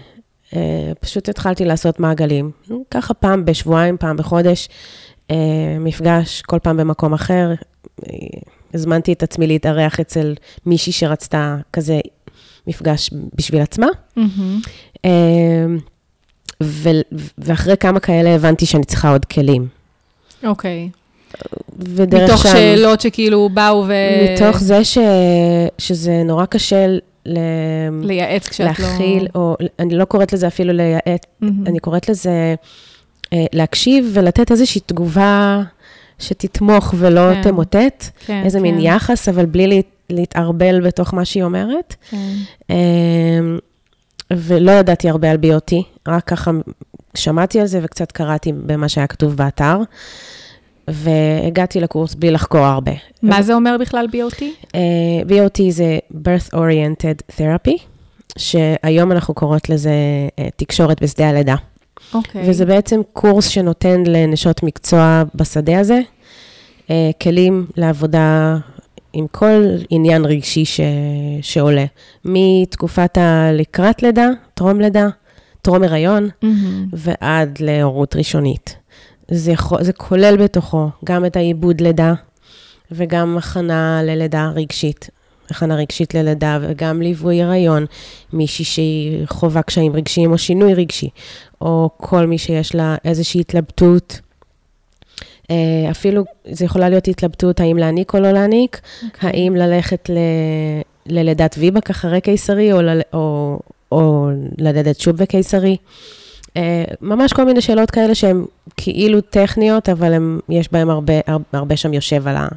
[0.50, 0.54] uh,
[1.00, 2.50] פשוט התחלתי לעשות מעגלים.
[2.90, 4.68] ככה פעם בשבועיים, פעם בחודש,
[5.28, 5.34] uh,
[5.80, 7.54] מפגש, כל פעם במקום אחר.
[8.74, 10.34] הזמנתי את עצמי להתארח אצל
[10.66, 12.00] מישהי שרצתה כזה
[12.66, 13.86] מפגש בשביל עצמה.
[14.16, 15.08] Uh,
[16.62, 16.90] ו-
[17.38, 19.68] ואחרי כמה כאלה הבנתי שאני צריכה עוד כלים.
[20.44, 20.90] אוקיי.
[21.78, 22.52] ודרך מתוך שם...
[22.52, 23.92] שאלות שכאילו באו ו...
[24.34, 24.98] מתוך זה ש...
[25.78, 26.86] שזה נורא קשה
[27.26, 27.38] ל...
[28.02, 28.86] לייעץ כשאת לא...
[28.86, 31.66] להכיל, או אני לא קוראת לזה אפילו לייעץ, מהמם.
[31.66, 32.54] אני קוראת לזה
[33.32, 35.62] אה, להקשיב ולתת איזושהי תגובה
[36.18, 37.42] שתתמוך ולא כן.
[37.42, 41.94] תמוטט, כן, איזה מין כן, יחס, אבל בלי להת, להתערבל בתוך מה שהיא אומרת.
[42.10, 42.32] כן.
[42.70, 42.76] אה,
[44.32, 45.74] ולא ידעתי הרבה על BOT,
[46.08, 46.50] רק ככה
[47.14, 49.78] שמעתי על זה וקצת קראתי במה שהיה כתוב באתר,
[50.88, 52.92] והגעתי לקורס בלי לחקור הרבה.
[53.22, 54.42] מה זה אומר בכלל BOT?
[54.74, 54.80] אה,
[55.28, 57.78] BOT זה birth oriented therapy,
[58.38, 59.90] שהיום אנחנו קוראות לזה
[60.38, 61.54] אה, תקשורת בשדה הלידה.
[62.14, 62.50] אוקיי.
[62.50, 66.00] וזה בעצם קורס שנותן לנשות מקצוע בשדה הזה,
[66.90, 68.56] אה, כלים לעבודה
[69.12, 70.80] עם כל עניין רגשי ש...
[71.42, 71.84] שעולה,
[72.24, 75.08] מתקופת הלקראת לידה, טרום לידה,
[75.62, 76.86] טרום הריון, מהמם.
[76.92, 78.76] ועד להורות ראשונית.
[79.28, 82.14] זה, יכול, זה כולל בתוכו גם את העיבוד לידה,
[82.90, 85.10] וגם הכנה ללידה רגשית.
[85.50, 87.86] הכנה רגשית ללידה, וגם ליווי הריון,
[88.32, 91.08] מישהי שהיא חווה קשיים רגשיים או שינוי רגשי,
[91.60, 94.20] או כל מי שיש לה איזושהי התלבטות.
[95.50, 99.30] אה, אפילו, זה יכולה להיות התלבטות האם להניק או לא להניק, אוקיי.
[99.30, 100.18] האם ללכת ל...
[101.06, 103.00] ללידת ויבק אחרי קיסרי, או, ל...
[103.12, 103.58] או...
[103.92, 105.76] או ללדת שוב בקיסרי.
[106.56, 108.44] אה, ממש כל מיני שאלות כאלה שהן
[108.76, 111.12] כאילו טכניות, אבל הם, יש בהן הרבה,
[111.52, 112.48] הרבה, שם יושב על, ה.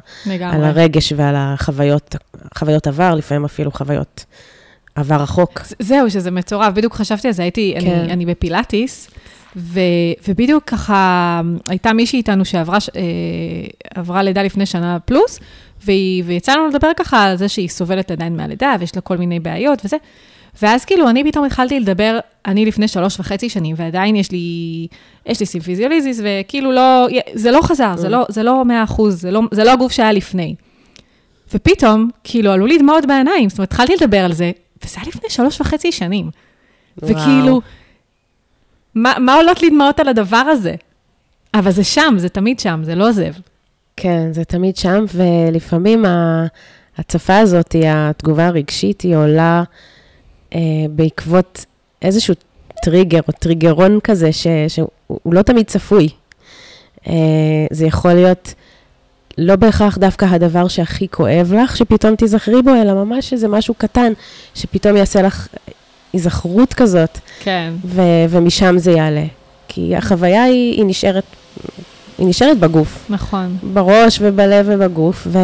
[0.42, 2.16] על הרגש ועל החוויות,
[2.58, 4.24] חוויות עבר, לפעמים אפילו חוויות
[4.94, 5.60] עבר רחוק.
[5.78, 7.90] זהו, שזה מטורף, בדיוק חשבתי על זה, הייתי, כן.
[7.90, 9.10] אני, אני בפילאטיס,
[9.56, 9.80] ו,
[10.28, 12.78] ובדיוק ככה, הייתה מישהי איתנו שעברה
[14.16, 15.40] אה, לידה לפני שנה פלוס,
[15.84, 19.40] והיא, ויצא לנו לדבר ככה על זה שהיא סובלת עדיין מהלידה, ויש לה כל מיני
[19.40, 19.96] בעיות וזה.
[20.62, 24.86] ואז כאילו, אני פתאום התחלתי לדבר, אני לפני שלוש וחצי שנים, ועדיין יש לי,
[25.26, 29.30] יש לי סימפיזיוליזיס, וכאילו לא, זה לא חזר, זה לא, זה לא 100 אחוז, זה
[29.30, 30.54] לא, זה לא הגוף שהיה לפני.
[31.54, 34.50] ופתאום, כאילו, עלו לי דמעות בעיניים, זאת אומרת, התחלתי לדבר על זה,
[34.84, 36.30] וזה היה לפני שלוש וחצי שנים.
[37.02, 37.12] וואו.
[37.12, 37.60] וכאילו,
[38.94, 40.74] מה, מה עולות לי דמעות על הדבר הזה?
[41.54, 43.32] אבל זה שם, זה תמיד שם, זה לא עוזב.
[43.96, 46.46] כן, זה תמיד שם, ולפעמים ה-
[46.98, 49.62] הצפה הזאת, התגובה הרגשית, היא עולה
[50.90, 51.64] בעקבות
[52.02, 52.34] איזשהו
[52.82, 56.08] טריגר או טריגרון כזה, ש, שהוא הוא לא תמיד צפוי.
[57.08, 57.12] אה,
[57.70, 58.54] זה יכול להיות
[59.38, 64.12] לא בהכרח דווקא הדבר שהכי כואב לך, שפתאום תיזכרי בו, אלא ממש איזה משהו קטן,
[64.54, 65.48] שפתאום יעשה לך
[66.12, 67.72] היזכרות כזאת, כן.
[67.84, 69.24] ו- ומשם זה יעלה.
[69.68, 71.24] כי החוויה היא, היא נשארת,
[72.18, 73.06] היא נשארת בגוף.
[73.08, 73.56] נכון.
[73.72, 75.38] בראש ובלב ובגוף, ו...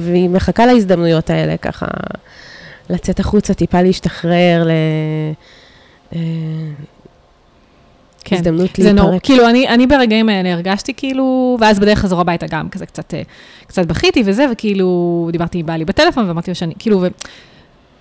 [0.00, 1.86] והיא מחכה להזדמנויות האלה, ככה
[2.90, 4.70] לצאת החוצה, טיפה להשתחרר, ל...
[6.14, 6.20] אה,
[8.24, 8.36] כן.
[8.36, 9.24] הזדמנות זה נורא, להתפרק.
[9.24, 13.22] כאילו, אני, אני ברגעים האלה הרגשתי כאילו, ואז בדרך חזור הביתה גם כזה קצת, אה,
[13.66, 17.06] קצת בכיתי וזה, וכאילו, דיברתי עם בעלי בטלפון, ואמרתי לו שאני, כאילו, ו...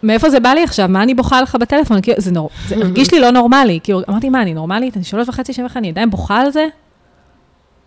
[0.04, 0.88] מאיפה זה בא לי עכשיו?
[0.90, 2.02] מה אני בוכה לך בטלפון?
[2.02, 2.50] כאילו, זה, נור...
[2.68, 3.80] זה הרגיש לי לא נורמלי.
[3.84, 4.98] כאילו, אמרתי, מה, אני נורמלית?
[4.98, 6.68] אני שלוש וחצי לך, אני עדיין בוכה על זה?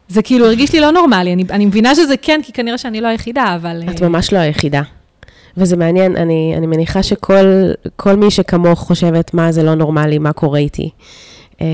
[0.08, 1.32] זה כאילו הרגיש לי לא נורמלי.
[1.32, 3.82] אני, אני מבינה שזה כן, כי כנראה שאני לא היחידה, אבל...
[3.90, 4.82] את אה, ממש לא היחידה.
[5.60, 10.32] וזה מעניין, אני, אני מניחה שכל כל מי שכמוך חושבת מה זה לא נורמלי, מה
[10.32, 10.90] קורה איתי.
[11.60, 11.66] אה,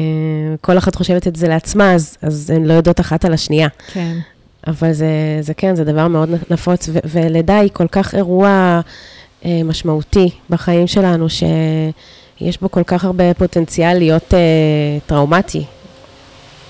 [0.61, 3.69] כל אחת חושבת את זה לעצמה, אז, אז הן לא יודעות אחת על השנייה.
[3.93, 4.17] כן.
[4.67, 5.07] אבל זה,
[5.41, 8.81] זה כן, זה דבר מאוד נפוץ, ו- ולידה היא כל כך אירוע
[9.45, 14.39] אה, משמעותי בחיים שלנו, שיש בו כל כך הרבה פוטנציאל להיות אה,
[15.07, 15.65] טראומטי,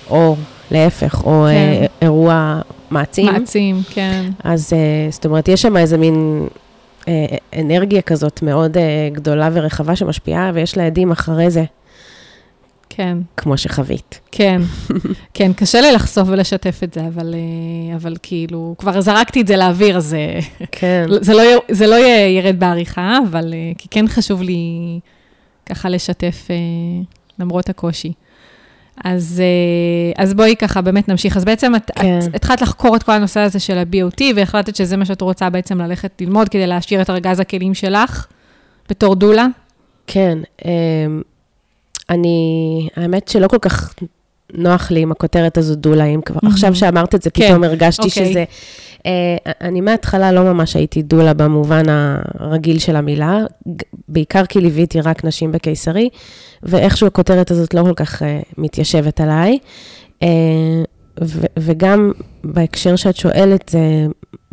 [0.09, 0.35] או
[0.71, 1.47] להפך, או כן.
[1.47, 2.59] אה, אירוע
[2.91, 3.25] מעצים.
[3.25, 4.25] מעצים, כן.
[4.43, 6.47] אז אה, זאת אומרת, יש שם איזה מין אה,
[7.59, 11.63] אנרגיה כזאת מאוד אה, גדולה ורחבה שמשפיעה, ויש לה עדים אחרי זה,
[12.97, 14.19] כן, כמו שחווית.
[14.31, 14.61] כן,
[15.33, 19.57] כן, קשה לי לחשוף ולשתף את זה, אבל, אה, אבל כאילו, כבר זרקתי את זה
[19.57, 20.39] לאוויר, אז אה,
[20.71, 21.05] כן.
[21.27, 21.95] זה לא, זה לא
[22.29, 24.99] ירד בעריכה, אבל אה, כי כן חשוב לי
[25.65, 26.55] ככה לשתף אה,
[27.39, 28.13] למרות הקושי.
[29.03, 31.37] אז, אה, אז בואי ככה באמת נמשיך.
[31.37, 32.19] אז בעצם את, כן.
[32.29, 35.81] את התחלת לחקור את כל הנושא הזה של ה-BOT, והחלטת שזה מה שאת רוצה בעצם
[35.81, 38.27] ללכת ללמוד כדי להשאיר את ארגז הכלים שלך
[38.89, 39.47] בתור דולה?
[40.07, 41.21] כן, אמ,
[42.09, 43.93] אני, האמת שלא כל כך
[44.53, 46.53] נוח לי עם הכותרת הזו דולה, אם כבר, מהמם.
[46.53, 48.29] עכשיו שאמרת את זה, כן, פתאום הרגשתי אוקיי.
[48.29, 48.43] שזה...
[49.05, 51.83] אה, אני מההתחלה לא ממש הייתי דולה במובן
[52.39, 53.39] הרגיל של המילה,
[54.07, 56.09] בעיקר כי ליוויתי רק נשים בקיסרי,
[56.63, 59.57] ואיכשהו הכותרת הזאת לא כל כך אה, מתיישבת עליי.
[60.23, 60.27] אה,
[61.23, 62.11] ו- וגם
[62.43, 63.79] בהקשר שאת שואלת, זה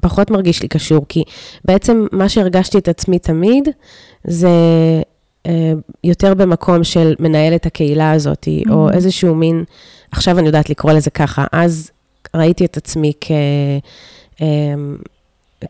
[0.03, 1.23] פחות מרגיש לי קשור, כי
[1.65, 3.69] בעצם מה שהרגשתי את עצמי תמיד,
[4.25, 4.49] זה
[6.05, 8.71] יותר במקום של מנהלת הקהילה הזאת, mm-hmm.
[8.71, 9.65] או איזשהו מין,
[10.13, 11.91] עכשיו אני יודעת לקרוא לזה ככה, אז
[12.35, 13.31] ראיתי את עצמי כ...
[14.43, 14.47] אה,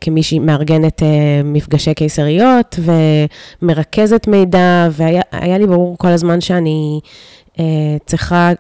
[0.00, 2.78] כמישהי מארגנת אה, מפגשי קיסריות
[3.62, 7.00] ומרכזת מידע, והיה היה לי ברור כל הזמן שאני
[7.58, 7.64] אה,
[8.06, 8.52] צריכה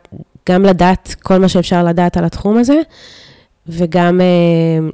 [0.48, 2.80] גם לדעת כל מה שאפשר לדעת על התחום הזה,
[3.68, 4.88] וגם, אה,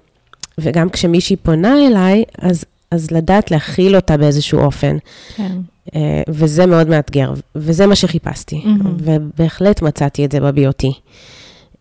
[0.59, 4.97] וגם כשמישהי פונה אליי, אז, אז לדעת להכיל אותה באיזשהו אופן.
[5.37, 5.53] כן.
[5.95, 8.97] אה, וזה מאוד מאתגר, וזה מה שחיפשתי, מהמם.
[8.99, 10.87] ובהחלט מצאתי את זה ב-BOT.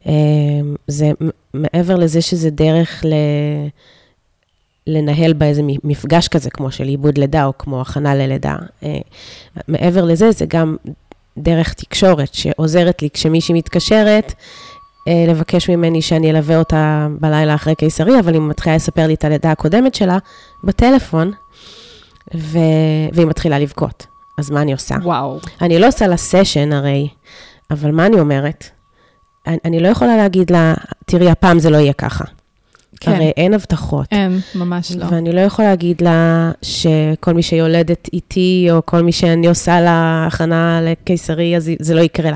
[0.08, 0.12] אה,
[0.88, 1.12] זה
[1.54, 3.14] מעבר לזה שזה דרך ל...
[4.88, 8.56] לנהל באיזה מ- מפגש כזה, כמו של עיבוד לידה או כמו הכנה ללידה.
[8.84, 8.98] אה,
[9.68, 10.76] מעבר לזה, זה גם
[11.38, 14.34] דרך תקשורת שעוזרת לי כשמישהי מתקשרת,
[15.28, 19.52] לבקש ממני שאני אלווה אותה בלילה אחרי קיסרי, אבל היא מתחילה לספר לי את הלידה
[19.52, 20.18] הקודמת שלה
[20.64, 21.32] בטלפון,
[22.36, 22.58] ו...
[23.14, 24.06] והיא מתחילה לבכות.
[24.38, 24.96] אז מה אני עושה?
[25.04, 25.40] וואו.
[25.62, 27.08] אני לא עושה לה סשן הרי,
[27.72, 28.66] אבל מה אני אומרת?
[29.48, 30.74] אני, אני לא יכולה להגיד לה,
[31.06, 32.24] תראי, הפעם זה לא יהיה ככה.
[33.00, 33.12] כן.
[33.12, 34.08] הרי אין הבטחות.
[34.12, 35.06] אין, ממש לא.
[35.06, 40.26] ואני לא יכולה להגיד לה שכל מי שיולדת איתי, או כל מי שאני עושה לה
[40.28, 42.36] הכנה לקיסרי, אז זה לא יקרה לה.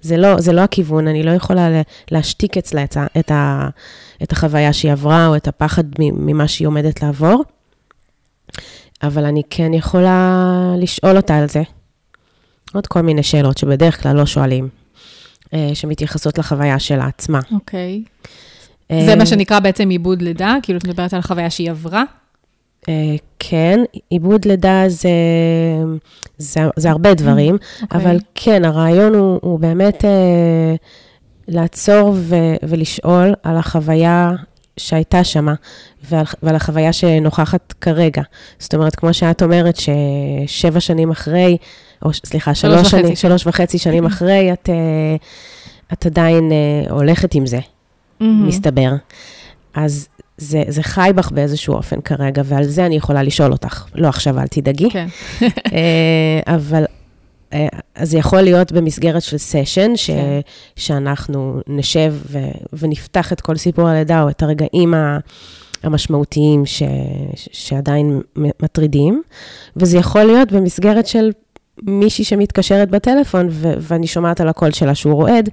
[0.00, 3.68] זה לא, זה לא הכיוון, אני לא יכולה לה- להשתיק אצלה את, ה, את, ה,
[4.22, 7.42] את החוויה שהיא עברה, או את הפחד ממה שהיא עומדת לעבור.
[9.02, 10.44] אבל אני כן יכולה
[10.78, 11.62] לשאול אותה על זה.
[12.74, 14.68] עוד כל מיני שאלות שבדרך כלל לא שואלים,
[15.54, 17.40] אה, שמתייחסות לחוויה שלה עצמה.
[17.52, 18.02] אוקיי.
[18.90, 22.04] אה, זה מה שנקרא בעצם עיבוד לידה, כאילו את מדברת על החוויה שהיא עברה.
[22.88, 23.80] אה, כן,
[24.10, 25.10] עיבוד לידה זה,
[26.38, 28.00] זה, זה הרבה דברים, אוקיי.
[28.00, 30.74] אבל כן, הרעיון הוא, הוא באמת אה,
[31.48, 34.32] לעצור ו, ולשאול על החוויה
[34.78, 35.54] שהייתה שמה,
[36.10, 38.22] ועל, ועל החוויה שנוכחת כרגע.
[38.58, 41.56] זאת אומרת, כמו שאת אומרת, ששבע שנים אחרי,
[42.04, 43.06] או סליחה, שלוש שלוש, וחצי.
[43.06, 45.16] שני, שלוש וחצי שנים אחרי, את, אה,
[45.92, 47.60] את עדיין אה, הולכת עם זה.
[48.20, 48.48] מהמם.
[48.48, 48.90] מסתבר.
[49.74, 53.84] אז זה, זה חי בך באיזשהו אופן כרגע, ועל זה אני יכולה לשאול אותך.
[53.94, 54.90] לא עכשיו, אל תדאגי.
[54.90, 55.06] כן.
[55.40, 56.84] אה, אבל
[57.94, 60.40] אז זה יכול להיות במסגרת של סשן, ש, כן.
[60.76, 62.38] שאנחנו נשב ו,
[62.72, 65.18] ונפתח את כל סיפור הלידה, או את הרגעים ה,
[65.82, 66.82] המשמעותיים ש,
[67.36, 69.22] ש, שעדיין מטרידים,
[69.76, 71.30] וזה יכול להיות במסגרת של
[71.82, 75.48] מישהי שמתקשרת בטלפון, ו, ואני שומעת על הקול שלה שהוא רועד,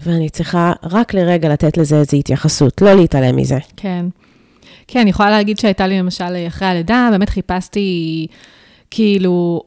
[0.00, 3.58] ואני צריכה רק לרגע לתת לזה איזו התייחסות, לא להתעלם מזה.
[3.76, 4.06] כן.
[4.86, 8.26] כן, אני יכולה להגיד שהייתה לי למשל אחרי הלידה, באמת חיפשתי,
[8.90, 9.62] כאילו,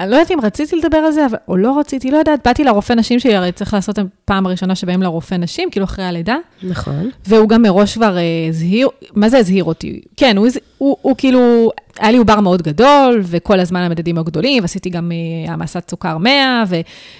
[0.00, 2.64] אני לא יודעת אם רציתי לדבר על זה, אבל, או לא רציתי, לא יודעת, באתי
[2.64, 6.36] לרופא נשים שלי, הרי צריך לעשות את הפעם הראשונה שבאים לרופא נשים, כאילו אחרי הלידה,
[6.62, 7.10] נכון.
[7.26, 10.00] והוא גם מראש כבר אה, הזהיר, מה זה הזהיר אותי?
[10.16, 14.24] כן, הוא, הז- הוא, הוא כאילו, היה לי עובר מאוד גדול, וכל הזמן המדדים היו
[14.24, 16.76] גדולים, ועשיתי גם אה, העמסת סוכר 100, ו,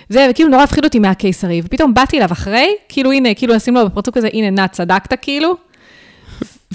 [0.09, 3.87] זה, וכאילו נורא הפחיד אותי מהקיסרי, ופתאום באתי אליו אחרי, כאילו הנה, כאילו לשים לו
[3.87, 5.55] בפרצוף כזה, הנה, נת, צדקת כאילו,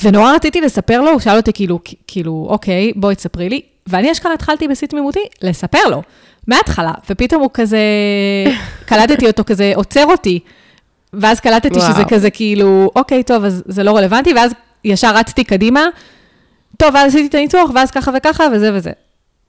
[0.04, 4.34] ונורא רציתי לספר לו, הוא שאל אותי כאילו, כאילו, אוקיי, בואי תספרי לי, ואני אשכרה
[4.34, 6.02] התחלתי בשיא תמימותי לספר לו,
[6.48, 7.80] מההתחלה, ופתאום הוא כזה,
[8.90, 10.40] קלטתי אותו כזה, עוצר אותי,
[11.14, 11.92] ואז קלטתי וואו.
[11.92, 14.52] שזה כזה כאילו, אוקיי, טוב, אז זה לא רלוונטי, ואז
[14.84, 15.86] ישר רצתי קדימה,
[16.78, 18.92] טוב, ואז עשיתי את הניתוח, ואז ככה וככה, וזה וזה.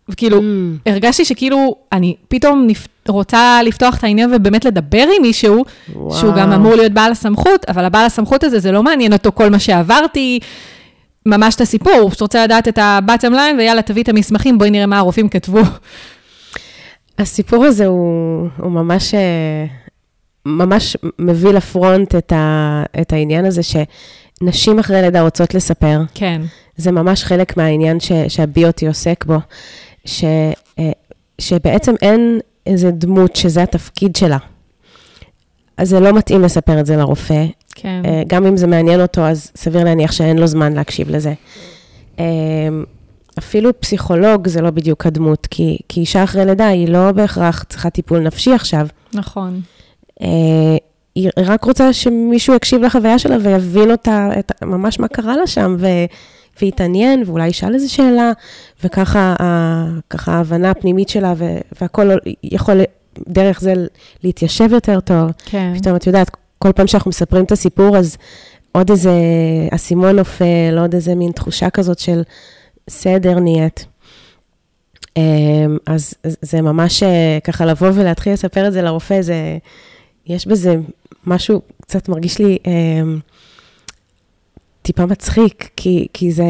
[0.09, 0.43] וכאילו, Mm.
[0.91, 2.87] הרגשתי שכאילו, אני פתאום נפ...
[3.09, 6.55] רוצה לפתוח את העניין ובאמת לדבר עם מישהו, שהוא גם וואו.
[6.55, 10.39] אמור להיות בעל הסמכות, אבל הבעל הסמכות הזה, זה לא מעניין אותו כל מה שעברתי,
[11.27, 14.71] ממש את הסיפור, הוא פשוט רוצה לדעת את ה-bottom line, ויאללה, תביא את המסמכים, בואי
[14.71, 15.61] נראה מה הרופאים כתבו.
[17.19, 19.67] הסיפור הזה הוא, הוא ממש, אה,
[20.47, 26.01] ממש מביא לפרונט את, ה, את העניין הזה שנשים אחרי לידה רוצות לספר.
[26.15, 26.43] כן,
[26.77, 29.37] זה ממש חלק מהעניין ש, שהביוטי עוסק בו,
[30.07, 30.25] ש,
[30.79, 30.91] אה,
[31.39, 34.39] שבעצם אין איזה דמות שזה התפקיד שלה.
[35.77, 37.45] אז זה לא מתאים לספר את זה לרופא.
[37.75, 38.03] כן.
[38.05, 41.33] אה, גם אם זה מעניין אותו, אז סביר להניח שאין לו זמן להקשיב לזה.
[42.19, 42.25] אה,
[43.39, 47.91] אפילו פסיכולוג זה לא בדיוק הדמות, כי, כי אישה אחרי לידה היא לא בהכרח צריכה
[47.91, 48.87] טיפול נפשי עכשיו.
[49.15, 49.61] נכון.
[51.15, 55.77] היא רק רוצה שמישהו יקשיב לחוויה שלה ויבין אותה, את, ממש מה קרה לה שם,
[55.79, 55.87] ו,
[56.63, 58.33] ויתעניין, ואולי ישאל איזו שאלה,
[58.85, 61.45] וככה ה- ככה ההבנה הפנימית שלה, ו,
[61.81, 62.11] והכל
[62.43, 62.81] יכול
[63.29, 63.75] דרך זה
[64.25, 65.31] להתיישב יותר טוב.
[65.45, 65.73] כן.
[65.79, 68.17] פתאום, את יודעת, כל פעם שאנחנו מספרים את הסיפור, אז
[68.73, 69.13] עוד איזה
[69.71, 72.23] אסימון נופל, עוד איזה מין תחושה כזאת של
[72.91, 73.87] סדר נהיית.
[75.17, 75.23] אמ,
[75.87, 79.59] אז זה ממש אה, ככה לבוא ולהתחיל לספר את זה לרופא, זה,
[80.27, 80.77] יש בזה
[81.27, 83.19] משהו קצת מרגיש לי אמ,
[84.87, 86.45] טיפה מצחיק, כי, כי, זה,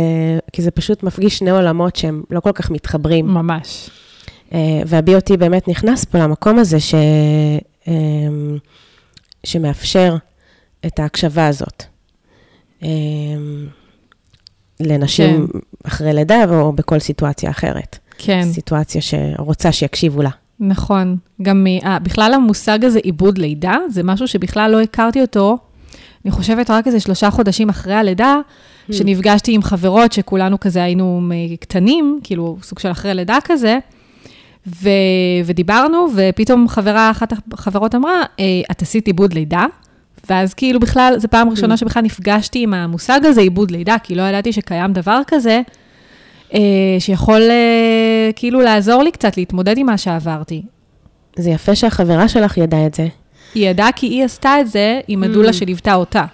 [0.52, 3.26] כי זה פשוט מפגיש שני עולמות שהם לא כל כך מתחברים.
[3.26, 3.90] ממש.
[4.52, 6.94] אה, וה-BOT באמת נכנס פה למקום הזה ש,
[7.88, 8.58] אמ,
[9.44, 10.16] שמאפשר
[10.86, 11.82] את ההקשבה הזאת.
[12.82, 12.88] אמ,
[14.80, 15.58] לנשים כן.
[15.84, 17.98] אחרי לידה או בכל סיטואציה אחרת.
[18.18, 18.42] כן.
[18.52, 20.30] סיטואציה שרוצה שיקשיבו לה.
[20.60, 21.16] נכון.
[21.42, 25.58] גם מ- אה, בכלל המושג הזה, עיבוד לידה, זה משהו שבכלל לא הכרתי אותו.
[26.26, 28.36] אני חושבת רק איזה שלושה חודשים אחרי הלידה,
[28.92, 31.20] שנפגשתי עם חברות שכולנו כזה היינו
[31.60, 33.78] קטנים, כאילו סוג של אחרי לידה כזה,
[34.66, 34.88] ו-
[35.44, 39.66] ודיברנו, ופתאום חברה, אחת החברות אמרה, "אה, את עשית עיבוד לידה?
[40.30, 44.22] ואז כאילו בכלל, זו פעם ראשונה שבכלל נפגשתי עם המושג הזה, עיבוד לידה, כי לא
[44.22, 45.60] ידעתי שקיים דבר כזה,
[46.54, 46.60] אה,
[46.98, 50.62] שיכול אה, כאילו לעזור לי קצת להתמודד עם מה שעברתי.
[51.36, 53.06] זה יפה שהחברה שלך ידעה את זה.
[53.56, 56.24] היא ידעה כי היא עשתה את זה עם הדולה שליוותה אותה,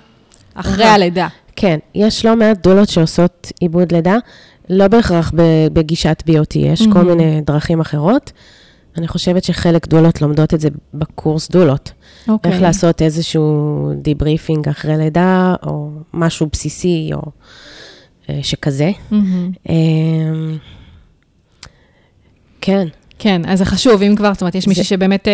[0.55, 0.95] אחרי אהה.
[0.95, 1.29] הלידה.
[1.57, 4.17] כן, יש לא מעט דולות שעושות עיבוד לידה,
[4.71, 5.33] לא בהכרח
[5.73, 7.09] בגישת BOT, יש כל מהמם.
[7.09, 8.33] מיני דרכים אחרות.
[8.97, 11.93] אני חושבת שחלק דולות לומדות את זה בקורס דולות.
[12.29, 12.53] אוקיי.
[12.53, 17.23] איך לעשות איזשהו debriefing אחרי לידה, או משהו בסיסי, או
[18.31, 18.91] אה, שכזה.
[19.11, 19.51] מהמם.
[19.69, 20.57] אמ,
[22.61, 22.89] כן,
[23.23, 25.33] כן, אז זה חשוב, אם כבר, זאת אומרת, יש מישהי זה- שבאמת אה,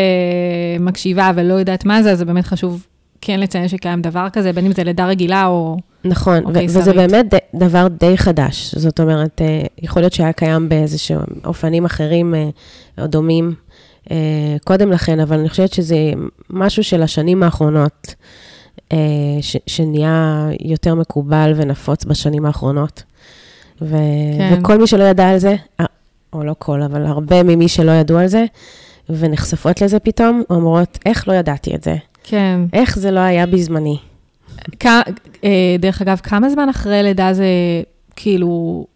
[0.81, 2.87] מקשיבה ולא יודעת מה זה, אז זה באמת חשוב
[3.21, 5.77] כן לציין שקיים דבר כזה, בין אם זה לידה רגילה או...
[6.05, 6.97] נכון, או ו- וזה קיסרית.
[6.97, 8.75] באמת ד- דבר די חדש.
[8.75, 12.49] זאת אומרת, אה, יכול להיות שהיה קיים באיזשהם אופנים אחרים אה,
[12.99, 13.55] או דומים
[14.11, 14.17] אה,
[14.65, 15.97] קודם לכן, אבל אני חושבת שזה
[16.51, 18.15] משהו של השנים האחרונות,
[18.93, 18.97] אה,
[19.41, 23.03] ש- שנהיה יותר מקובל ונפוץ בשנים האחרונות.
[23.83, 23.97] ו-
[24.39, 24.59] כן.
[24.61, 25.57] וכל מי שלא ידע על זה,
[26.33, 28.45] או לא כל, אבל הרבה ממי שלא ידעו על זה,
[29.11, 31.97] ונחשפות לזה פתאום, אומרות, איך לא ידעתי את זה?
[32.25, 32.61] כן.
[32.73, 33.97] איך זה לא היה בזמני?
[34.81, 34.87] כ-
[35.45, 37.45] אה, דרך אגב, כמה זמן אחרי לידה זה
[38.17, 38.87] כאילו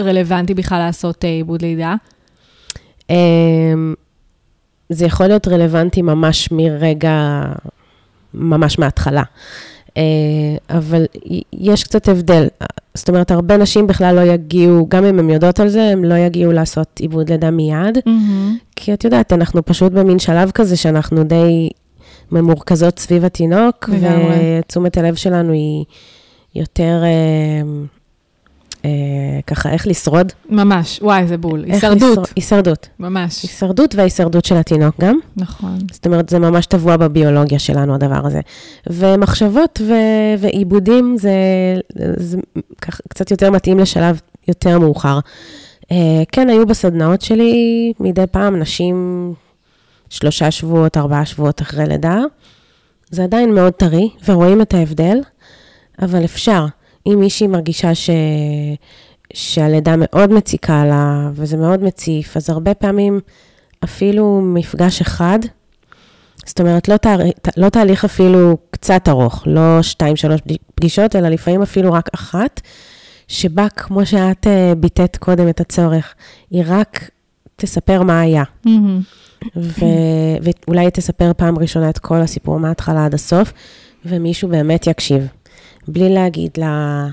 [0.00, 1.94] רלוונטי בכלל לעשות אה, עיבוד לידה?
[3.10, 3.94] אמ,
[4.88, 7.42] זה יכול להיות רלוונטי ממש מרגע,
[8.34, 9.22] ממש מההתחלה.
[9.96, 10.02] אה,
[10.70, 11.06] אבל
[11.52, 12.48] יש קצת הבדל.
[12.94, 16.14] זאת אומרת, הרבה נשים בכלל לא יגיעו, גם אם הן יודעות על זה, הן לא
[16.14, 17.98] יגיעו לעשות עיבוד לידה מיד.
[18.76, 21.68] כי את יודעת, אנחנו פשוט במין שלב כזה שאנחנו די
[22.32, 23.90] ממורכזות סביב התינוק.
[24.60, 25.84] ותשומת הלב שלנו היא
[26.54, 27.02] יותר
[28.86, 28.90] אה,
[29.46, 30.32] ככה, איך לשרוד.
[30.50, 31.64] ממש, וואי, זה בול.
[31.64, 32.88] הישרדות, לשרוד- הישרדות.
[32.98, 33.42] ממש.
[33.42, 35.18] הישרדות וההישרדות של התינוק גם.
[35.36, 35.78] נכון.
[35.92, 38.40] זאת אומרת, זה ממש טבוע בביולוגיה שלנו, הדבר הזה.
[38.90, 39.92] ומחשבות ו-
[40.38, 41.30] ועיבודים זה,
[42.16, 42.38] זה
[42.82, 45.18] כך, קצת יותר מתאים לשלב יותר מאוחר.
[45.92, 45.96] אה,
[46.32, 47.52] כן, היו בסדנאות שלי
[48.00, 49.32] מדי פעם נשים
[50.10, 52.18] שלושה שבועות, ארבעה שבועות אחרי לידה.
[53.10, 55.18] זה עדיין מאוד טרי, ורואים את ההבדל,
[56.02, 56.66] אבל אפשר.
[57.06, 58.10] אם מישהי מרגישה ש...
[59.34, 63.20] שהלידה מאוד מציקה לה, וזה מאוד מציף, אז הרבה פעמים
[63.84, 65.38] אפילו מפגש אחד,
[66.46, 67.18] זאת אומרת, לא, תאר...
[67.56, 70.40] לא תהליך אפילו קצת ארוך, לא שתיים, שלוש
[70.74, 72.60] פגישות, אלא לפעמים אפילו רק אחת,
[73.28, 76.14] שבה, כמו שאת אה, ביטאת קודם את הצורך,
[76.50, 77.10] היא רק
[77.56, 78.42] תספר מה היה.
[78.64, 79.00] מהמם.
[79.56, 79.84] ו...
[80.42, 83.52] ואולי תספר פעם ראשונה את כל הסיפור מההתחלה עד הסוף,
[84.04, 85.26] ומישהו באמת יקשיב.
[85.88, 87.06] בלי להגיד לה,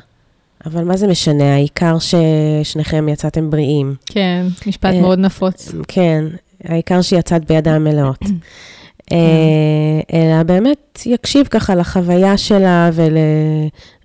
[0.65, 1.53] אבל מה זה משנה?
[1.53, 3.95] העיקר ששניכם יצאתם בריאים.
[4.05, 5.71] כן, משפט אה, מאוד נפוץ.
[5.87, 6.25] כן,
[6.63, 8.19] העיקר שיצאת בידיים מלאות.
[9.11, 9.17] אה,
[10.13, 12.89] אלא באמת יקשיב ככה לחוויה שלה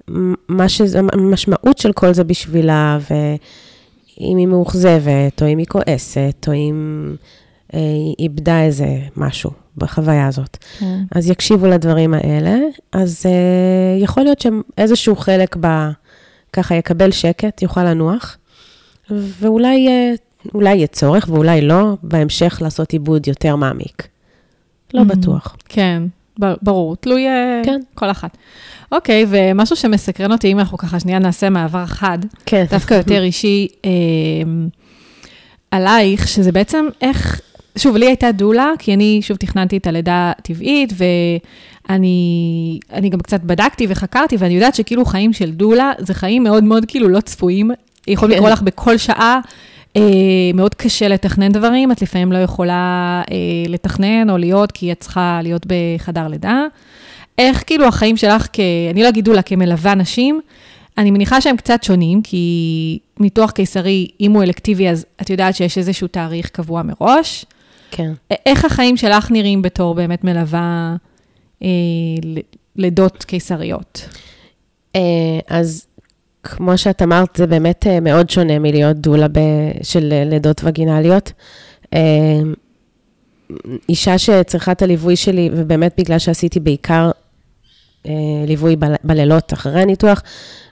[0.08, 7.14] ולמשמעות של כל זה בשבילה, ואם היא מאוכזבת, או אם היא כועסת, או אם
[7.72, 10.56] היא איבדה איזה משהו בחוויה הזאת.
[10.78, 10.98] כן.
[11.12, 12.56] אז יקשיבו לדברים האלה,
[12.92, 15.66] אז uh, יכול להיות שאיזשהו חלק ב...
[16.52, 18.36] ככה יקבל שקט, יוכל לנוח,
[19.10, 20.18] ואולי uh,
[20.54, 24.08] אולי יהיה צורך, ואולי לא, בהמשך לעשות עיבוד יותר מעמיק.
[24.94, 25.04] לא Mhm.
[25.04, 25.56] בטוח.
[25.68, 26.02] כן,
[26.62, 27.80] ברור, תלוי אה, כן.
[27.94, 28.36] כל אחת.
[28.92, 32.64] אוקיי, ומשהו שמסקרן אותי, אם אנחנו ככה שנייה נעשה מעבר חד, כן.
[32.70, 33.90] דווקא יותר אישי, אה,
[35.70, 37.40] עלייך, שזה בעצם איך,
[37.78, 40.92] שוב, לי הייתה דולה, כי אני שוב תכננתי את הלידה הטבעית,
[41.88, 46.64] ואני אני גם קצת בדקתי וחקרתי, ואני יודעת שכאילו חיים של דולה, זה חיים מאוד
[46.64, 47.70] מאוד כאילו לא צפויים.
[48.06, 48.38] יכולים כן.
[48.38, 49.40] לקרוא לך בכל שעה,
[49.96, 50.02] אה,
[50.54, 53.36] מאוד קשה לתכנן דברים, את לפעמים לא יכולה אה,
[53.68, 56.64] לתכנן או להיות, כי את צריכה להיות בחדר לידה.
[57.38, 58.60] איך כאילו החיים שלך, כ...
[58.90, 60.40] אני לא אגיד דולה, כמלווה נשים,
[60.98, 65.78] אני מניחה שהם קצת שונים, כי ניתוח קיסרי, אם הוא אלקטיבי, אז את יודעת שיש
[65.78, 67.44] איזשהו תאריך קבוע מראש.
[67.90, 68.12] כן.
[68.46, 70.96] איך החיים שלך נראים בתור באמת מלווה
[71.62, 71.68] אה,
[72.76, 74.08] לידות קיסריות?
[74.96, 75.00] אה,
[75.48, 75.86] אז
[76.42, 79.38] כמו שאת אמרת, זה באמת אה, מאוד שונה מלהיות דולה ב-
[79.82, 81.32] של אה, לידות וגינליות.
[81.94, 82.40] אה,
[83.88, 87.10] אישה שצריכה את הליווי שלי, ובאמת בגלל שעשיתי בעיקר
[88.06, 88.12] אה,
[88.46, 90.22] ליווי בל- בלילות אחרי הניתוח,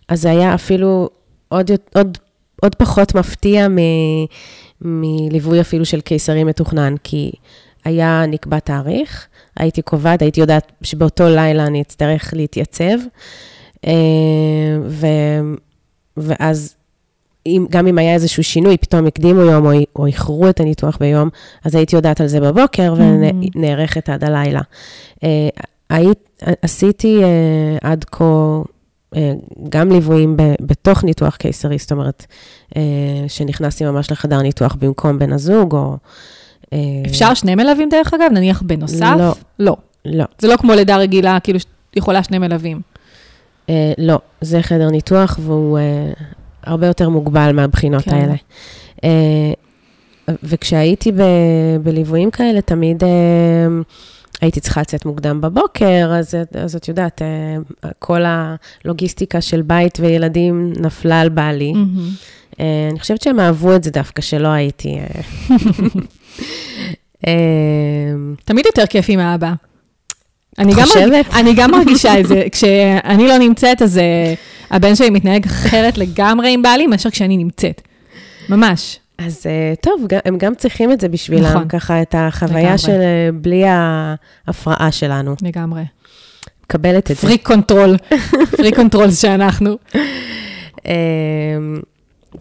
[0.09, 1.09] אז זה היה אפילו
[1.49, 2.19] עוד, עוד,
[2.63, 3.77] עוד פחות מפתיע מ,
[4.81, 7.33] מליווי אפילו של קיסרי מתוכנן, כי
[7.85, 12.99] היה נקבע תאריך, הייתי קובעת, הייתי יודעת שבאותו לילה אני אצטרך להתייצב,
[13.87, 13.93] אה,
[14.87, 15.07] ו,
[16.17, 16.77] ואז
[17.47, 21.29] אם, גם אם היה איזשהו שינוי, פתאום הקדימו יום או, או איחרו את הניתוח ביום,
[21.65, 24.61] אז הייתי יודעת על זה בבוקר ונערכת עד הלילה.
[25.25, 25.49] אה,
[25.91, 28.63] היית, עשיתי אה, עד כה
[29.69, 32.27] גם ליוויים ב, בתוך ניתוח קיסרי, זאת אומרת,
[32.77, 32.83] אה,
[33.29, 35.97] שנכנסתי ממש לחדר ניתוח במקום בן הזוג, או...
[36.73, 38.33] אה, אפשר שני מלווים דרך אגב?
[38.33, 39.15] נניח בנוסף?
[39.19, 39.35] לא.
[39.59, 39.77] לא.
[40.07, 41.59] לא, זה לא כמו לידה רגילה, כאילו
[41.97, 42.81] יכולה שני מלווים.
[43.69, 46.13] אה, לא, זה חדר ניתוח והוא אה,
[46.65, 48.11] הרבה יותר מוגבל מהבחינות כן.
[48.11, 48.17] כן.
[48.17, 48.35] האלה.
[49.05, 49.53] אה,
[50.43, 51.23] וכשהייתי ב,
[51.83, 53.09] בליוויים כאלה, תמיד אה,
[54.41, 56.35] הייתי צריכה לצאת מוקדם בבוקר, אז,
[56.65, 61.73] אז את יודעת, אה, כל הלוגיסטיקה של בית וילדים נפלה על בעלי.
[61.73, 62.11] מהמם.
[62.61, 64.99] אה, אני חושבת שהם אהבו את זה דווקא, שלא הייתי...
[64.99, 65.07] אה,
[67.27, 67.33] אה,
[68.45, 69.53] תמיד יותר כיף עם האבא.
[70.59, 70.87] אני גם.
[71.33, 72.43] אני גם מרגישה את זה.
[72.53, 74.35] כשאני לא נמצאת, אז אה,
[74.71, 77.83] הבן שלי מתנהג אחרת לגמרי עם בעלי מאשר כשאני נמצאת.
[78.49, 78.99] ממש.
[79.19, 81.69] אז אה, טוב, הם גם צריכים את זה בשבילם, נכון.
[81.69, 82.79] ככה את החוויה לגמרי.
[82.79, 85.35] של אה, בלי ההפרעה שלנו.
[85.43, 85.83] לגמרי.
[86.65, 87.23] מקבלת את זה.
[87.23, 87.97] פריק קונטרול.
[88.57, 89.77] פריק קונטרול שאנחנו.
[90.87, 90.93] אה,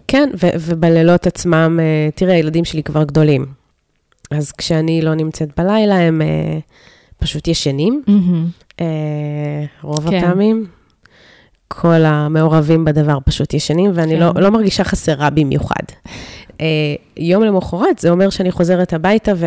[0.08, 3.46] כן, ובלילות עצמם, אה, תראה, הילדים שלי כבר גדולים.
[4.32, 6.22] אז כשאני לא נמצאת בלילה, הם
[7.18, 8.04] פשוט ישנים,
[9.82, 10.18] רוב כן.
[10.18, 10.66] הפעמים.
[11.68, 14.20] כל המעורבים בדבר פשוט ישנים, ואני כן.
[14.20, 15.84] לא, לא מרגישה חסרה במיוחד.
[16.62, 16.66] אה,
[17.18, 19.46] יום למחרת, זה אומר שאני חוזרת הביתה ו...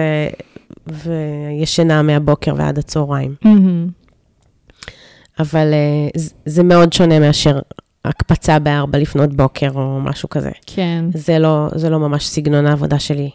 [0.87, 3.35] וישנה מהבוקר ועד הצהריים.
[3.45, 3.89] מהמם.
[5.39, 7.59] אבל אה, זה- מאוד שונה מאשר
[8.05, 10.51] הקפצה בארבע לפנות בוקר או משהו כזה.
[10.67, 13.31] כן, זה לא, זה לא ממש סגנון העבודה שלי.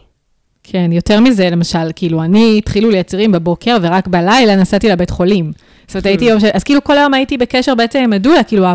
[0.62, 0.92] כן.
[0.92, 5.52] יותר מזה, למשל, כאילו, אני התחילו לי יצירים בבוקר, ורק בלילה נסעתי לבית חולים.
[5.86, 6.44] זאת אומרת, הייתי יום ש...
[6.44, 8.66] אז כאילו, כל היום הייתי בקשר בעצם עם הדולה, כאילו,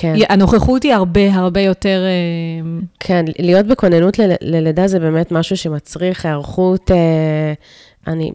[0.00, 0.14] כן.
[0.28, 2.02] הנוכחות היא הרבה הרבה יותר...
[2.04, 6.90] אה, כן, להיות בכוננות ל- ללידה זה באמת משהו שמצריך היערכות.
[6.90, 7.52] אה,
[8.06, 8.32] אני,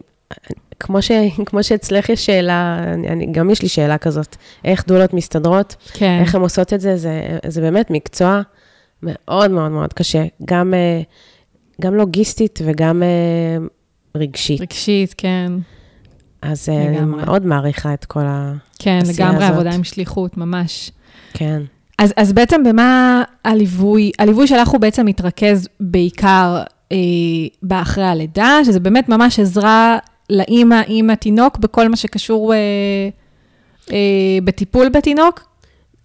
[0.80, 1.10] כמו, ש,
[1.46, 6.18] כמו שאצלך יש שאלה, אני, אני, גם יש לי שאלה כזאת, איך דולות מסתדרות, כן.
[6.20, 8.40] איך הן עושות את זה, זה, זה באמת מקצוע
[9.02, 11.00] מאוד מאוד מאוד קשה, גם, אה,
[11.80, 13.02] גם לוגיסטית וגם
[14.16, 14.60] רגשית.
[14.60, 15.52] רגשית, כן.
[16.42, 17.24] אז אה, אני לגמרי.
[17.24, 18.52] מאוד מעריכה את כל ה...
[18.78, 19.54] כן, העשייה לגמרי הזאת.
[19.56, 20.90] עבודה עם שליחות, ממש.
[21.32, 21.62] כן.
[21.98, 26.62] אז, אז בעצם במה הליווי, הליווי שלך הוא בעצם מתרכז בעיקר
[26.92, 26.96] אה,
[27.62, 29.98] באחרי הלידה, שזה באמת ממש עזרה
[30.30, 32.58] לאימא עם התינוק בכל מה שקשור אה,
[33.92, 33.98] אה,
[34.44, 35.44] בטיפול בתינוק?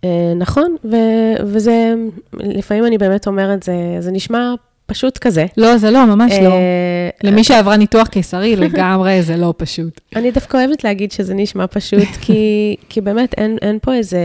[0.03, 1.93] אה, נכון, ו- וזה,
[2.33, 4.53] לפעמים אני באמת אומרת, זה, זה נשמע
[4.85, 5.45] פשוט כזה.
[5.57, 6.49] לא, זה לא, ממש לא.
[6.49, 10.01] אה, למי שעברה ניתוח קיסרי, לגמרי זה לא פשוט.
[10.15, 14.19] אני דווקא אוהבת להגיד שזה נשמע פשוט, כי, כי באמת אין, אין פה איזה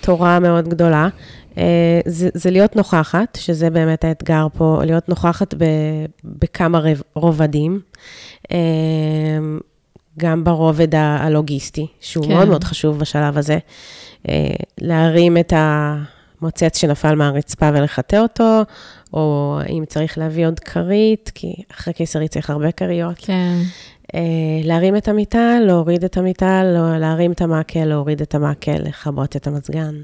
[0.00, 1.08] תורה מאוד גדולה.
[1.58, 5.64] אה, זה, זה להיות נוכחת, שזה באמת האתגר פה, להיות נוכחת ב,
[6.24, 6.80] בכמה
[7.14, 7.80] רובדים.
[8.52, 8.58] אה,
[10.18, 12.32] גם ברובד הלוגיסטי, שהוא כן.
[12.32, 13.58] מאוד מאוד חשוב בשלב הזה.
[14.80, 18.62] להרים את המוצץ שנפל מהרצפה ולחטא אותו,
[19.12, 23.14] או אם צריך להביא עוד כרית, כי אחרי קיסרי צריך הרבה כריות.
[23.18, 23.58] כן.
[24.64, 29.46] להרים את המיטה, להוריד את המיטה, לא, להרים את המעקה, להוריד את המעקה, לכבות את
[29.46, 29.94] המזגן.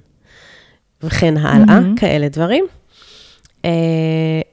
[1.02, 2.00] וכן הלאה, mm-hmm.
[2.00, 2.66] כאלה דברים.
[3.62, 3.66] Uh,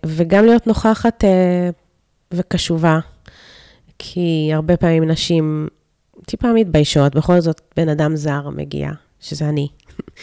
[0.05, 1.27] וגם להיות נוכחת uh,
[2.31, 2.99] וקשובה,
[3.99, 5.67] כי הרבה פעמים נשים
[6.25, 9.67] טיפה מתביישות, בכל זאת בן אדם זר מגיע, שזה אני.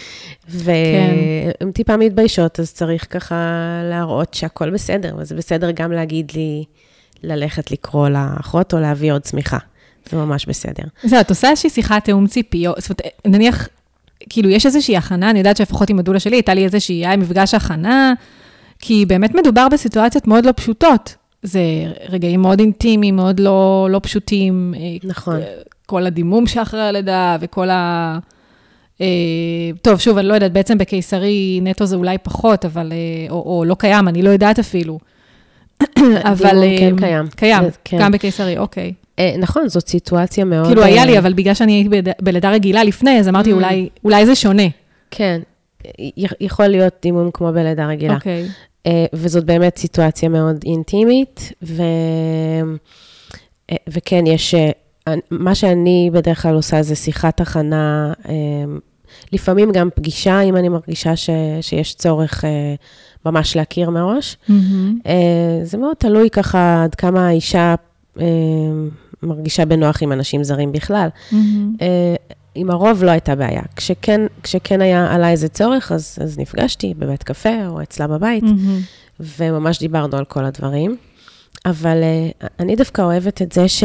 [0.48, 1.72] והן כן.
[1.72, 3.36] טיפה מתביישות, אז צריך ככה
[3.90, 6.64] להראות שהכל בסדר, וזה בסדר גם להגיד לי
[7.22, 9.58] ללכת לקרוא לאחות או להביא עוד צמיחה.
[10.10, 10.84] זה ממש בסדר.
[11.02, 13.68] זהו, את עושה איזושהי שיחת תיאום ציפיות, זאת אומרת, נניח
[14.30, 17.54] כאילו, יש איזושהי הכנה, אני יודעת שלפחות עם הדולה שלי, הייתה לי איזושהי, היה מפגש
[17.54, 18.12] הכנה,
[18.78, 21.14] כי באמת מדובר בסיטואציות מאוד לא פשוטות.
[21.42, 21.60] זה
[22.08, 24.74] רגעים מאוד אינטימיים, מאוד לא, לא פשוטים.
[24.76, 25.40] אה, נכון.
[25.86, 28.18] כל הדימום שאחרי הלידה וכל ה...
[29.00, 29.06] אה,
[29.82, 33.64] טוב, שוב, אני לא יודעת, בעצם בקיסרי נטו זה אולי פחות, אבל, אה, או, או
[33.64, 34.98] לא קיים, אני לא יודעת אפילו.
[36.32, 36.64] אבל...
[36.78, 37.26] כן קיים.
[37.36, 37.96] קיים, כן.
[38.00, 38.92] גם בקיסרי, אוקיי.
[39.18, 40.66] אה, נכון, זאת סיטואציה מאוד...
[40.66, 43.56] כאילו, היה לי, אה, אבל בגלל שאני הייתי בלידה רגילה לפני, אז אמרתי, mm.
[44.04, 44.66] אולי זה שונה.
[45.10, 45.40] כן,
[46.40, 48.14] יכול להיות דימום כמו בלידה רגילה.
[48.14, 48.48] אוקיי.
[48.86, 51.82] אה, וזאת באמת סיטואציה מאוד אינטימית, ו...
[53.88, 54.54] וכן, יש...
[55.30, 58.12] מה שאני בדרך כלל עושה זה שיחת הכנה,
[59.32, 61.30] לפעמים גם פגישה, אם אני מרגישה ש...
[61.60, 62.44] שיש צורך
[63.26, 64.36] ממש להכיר מראש.
[64.48, 65.08] Mm-hmm.
[65.64, 67.74] זה מאוד תלוי ככה עד כמה האישה
[69.22, 71.08] מרגישה בנוח עם אנשים זרים בכלל.
[71.30, 71.34] Mm-hmm.
[72.54, 73.62] עם הרוב לא הייתה בעיה.
[73.76, 79.20] כשכן, כשכן היה עלה איזה צורך, אז, אז נפגשתי בבית קפה או אצלה בבית, mm-hmm.
[79.20, 80.96] וממש דיברנו על כל הדברים.
[81.66, 83.84] אבל uh, אני דווקא אוהבת את זה ש...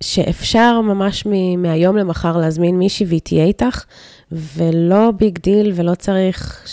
[0.00, 1.62] שאפשר ממש מ...
[1.62, 3.84] מהיום למחר להזמין מישהי והיא תהיה איתך,
[4.32, 6.64] ולא big deal, ולא צריך.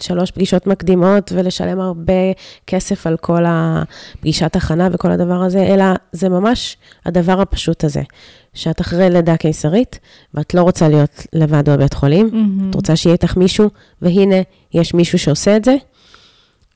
[0.00, 2.12] שלוש פגישות מקדימות ולשלם הרבה
[2.66, 8.02] כסף על כל הפגישת הכנה וכל הדבר הזה, אלא זה ממש הדבר הפשוט הזה,
[8.54, 9.98] שאת אחרי לידה קיסרית,
[10.34, 12.70] ואת לא רוצה להיות לבד בבית חולים, mm-hmm.
[12.70, 13.70] את רוצה שיהיה איתך מישהו,
[14.02, 14.36] והנה,
[14.74, 15.76] יש מישהו שעושה את זה,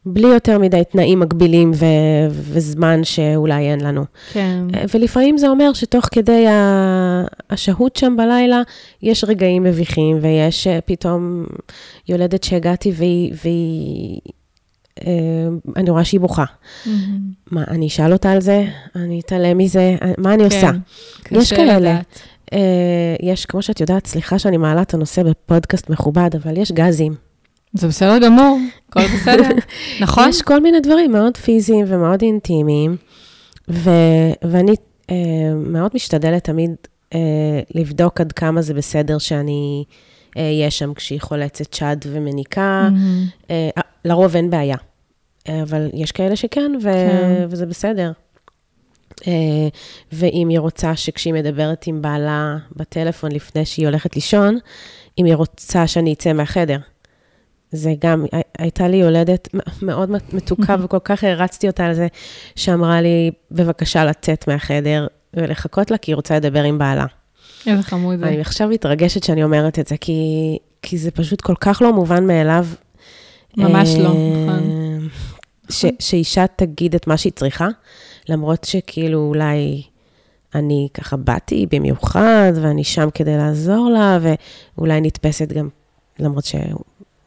[0.07, 4.05] בלי יותר מדי תנאים מגבילים ו- וזמן שאולי אין לנו.
[4.33, 4.65] כן.
[4.95, 6.45] ולפעמים זה אומר שתוך כדי
[7.51, 8.63] השהות שם בלילה,
[9.03, 11.45] יש רגעים מביכים, ויש אה, פתאום
[12.09, 13.33] יולדת שהגעתי והיא...
[13.45, 14.21] והיא
[15.07, 15.13] אה,
[15.77, 16.45] אני רואה שהיא בוכה.
[16.45, 16.89] Mm-hmm.
[17.51, 18.65] מה, אני אשאל אותה על זה?
[18.97, 19.97] אני אתעלם מזה?
[20.19, 20.71] מה אני כן, עושה?
[21.31, 21.79] יש כאלה.
[21.79, 22.21] לדעת.
[22.53, 22.59] אה,
[23.23, 27.26] יש, כמו שאת יודעת, סליחה שאני מעלה את הנושא בפודקאסט מכובד, אבל יש גזים.
[27.77, 28.59] זה בסדר גמור,
[28.89, 29.49] הכל בסדר,
[30.03, 30.29] נכון?
[30.29, 32.97] יש כל מיני דברים מאוד פיזיים ומאוד אינטימיים,
[33.69, 35.13] ו- ואני uh,
[35.57, 36.71] מאוד משתדלת תמיד
[37.15, 37.17] uh,
[37.75, 39.85] לבדוק עד כמה זה בסדר שאני
[40.37, 42.89] אהיה uh, שם כשהיא חולצת שד ומניקה.
[42.91, 43.51] Mm-hmm.
[43.79, 44.77] Uh, לרוב אין בעיה,
[45.49, 47.47] אבל יש כאלה שכן, ו- כן.
[47.49, 48.13] וזה בסדר.
[49.21, 49.25] Uh,
[50.13, 54.59] ואם היא רוצה שכשהיא מדברת עם בעלה בטלפון לפני שהיא הולכת לישון,
[55.19, 56.79] אם היא רוצה שאני אצא מהחדר.
[57.73, 58.25] זה גם,
[58.59, 59.49] הייתה לי יולדת
[59.83, 62.07] מאוד מתוקה וכל כך הרצתי אותה על זה,
[62.57, 67.07] שאמרה לי, בבקשה לצאת מהחדר ולחכות לה, כי היא רוצה לדבר עם בעלה.
[67.67, 68.27] איזה חמוד זה.
[68.29, 72.27] אני עכשיו מתרגשת שאני אומרת את זה, כי, כי זה פשוט כל כך לא מובן
[72.27, 72.67] מאליו.
[73.57, 75.09] ממש לא, אה, נכון.
[75.71, 77.69] ש, שאישה תגיד את מה שהיא צריכה,
[78.29, 79.83] למרות שכאילו אולי
[80.55, 84.19] אני ככה באתי במיוחד, ואני שם כדי לעזור לה,
[84.77, 85.69] ואולי נתפסת גם,
[86.19, 86.55] למרות ש...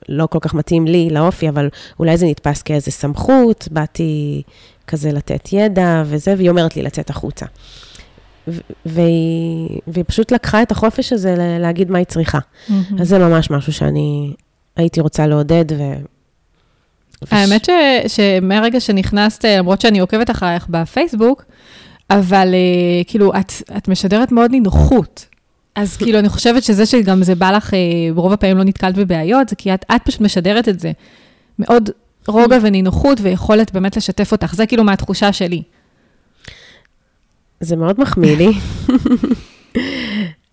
[0.10, 4.41] לא כל כך מתאים לי, לאופי, אבל אולי זה נתפס כאיזה סמכות, באתי
[4.88, 7.45] כזה לתת ידע וזה, והיא אומרת לי לצאת החוצה.
[8.86, 12.39] והיא, והיא פשוט לקחה את החופש הזה להגיד מה היא צריכה.
[12.39, 12.72] Mm-hmm.
[13.01, 14.34] אז זה ממש משהו שאני
[14.76, 15.66] הייתי רוצה לעודד.
[15.72, 15.84] ו...
[17.32, 17.70] האמת ש,
[18.07, 21.45] שמהרגע שנכנסת, למרות שאני עוקבת אחרייך בפייסבוק,
[22.10, 25.26] אבל אה, כאילו, את, את משדרת מאוד נינוחות.
[25.76, 27.80] אז כאילו, אני חושבת שזה שגם זה בא לך, אה,
[28.15, 30.91] ברוב הפעמים לא נתקלת בבעיות, זה כי את, את פשוט משדרת את זה.
[31.59, 31.89] מאוד
[32.28, 34.53] רוגע ונינוחות ויכולת באמת לשתף אותך.
[34.55, 35.63] זה כאילו מהתחושה שלי.
[37.59, 38.51] זה מאוד מחמיא לי.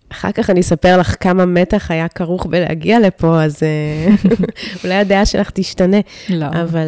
[0.09, 4.15] אחר כך אני אספר לך כמה מתח היה כרוך בלהגיע לפה, אז אה,
[4.83, 5.97] אולי הדעה שלך תשתנה.
[6.29, 6.45] לא.
[6.45, 6.87] אבל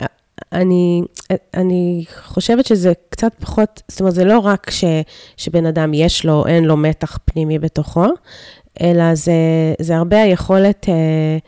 [0.00, 0.04] uh,
[0.52, 1.02] אני,
[1.54, 4.84] אני חושבת שזה קצת פחות, זאת אומרת, זה לא רק ש,
[5.36, 8.06] שבן אדם יש לו אין לו מתח פנימי בתוכו,
[8.80, 9.32] אלא זה,
[9.80, 11.38] זה הרבה היכולת אה,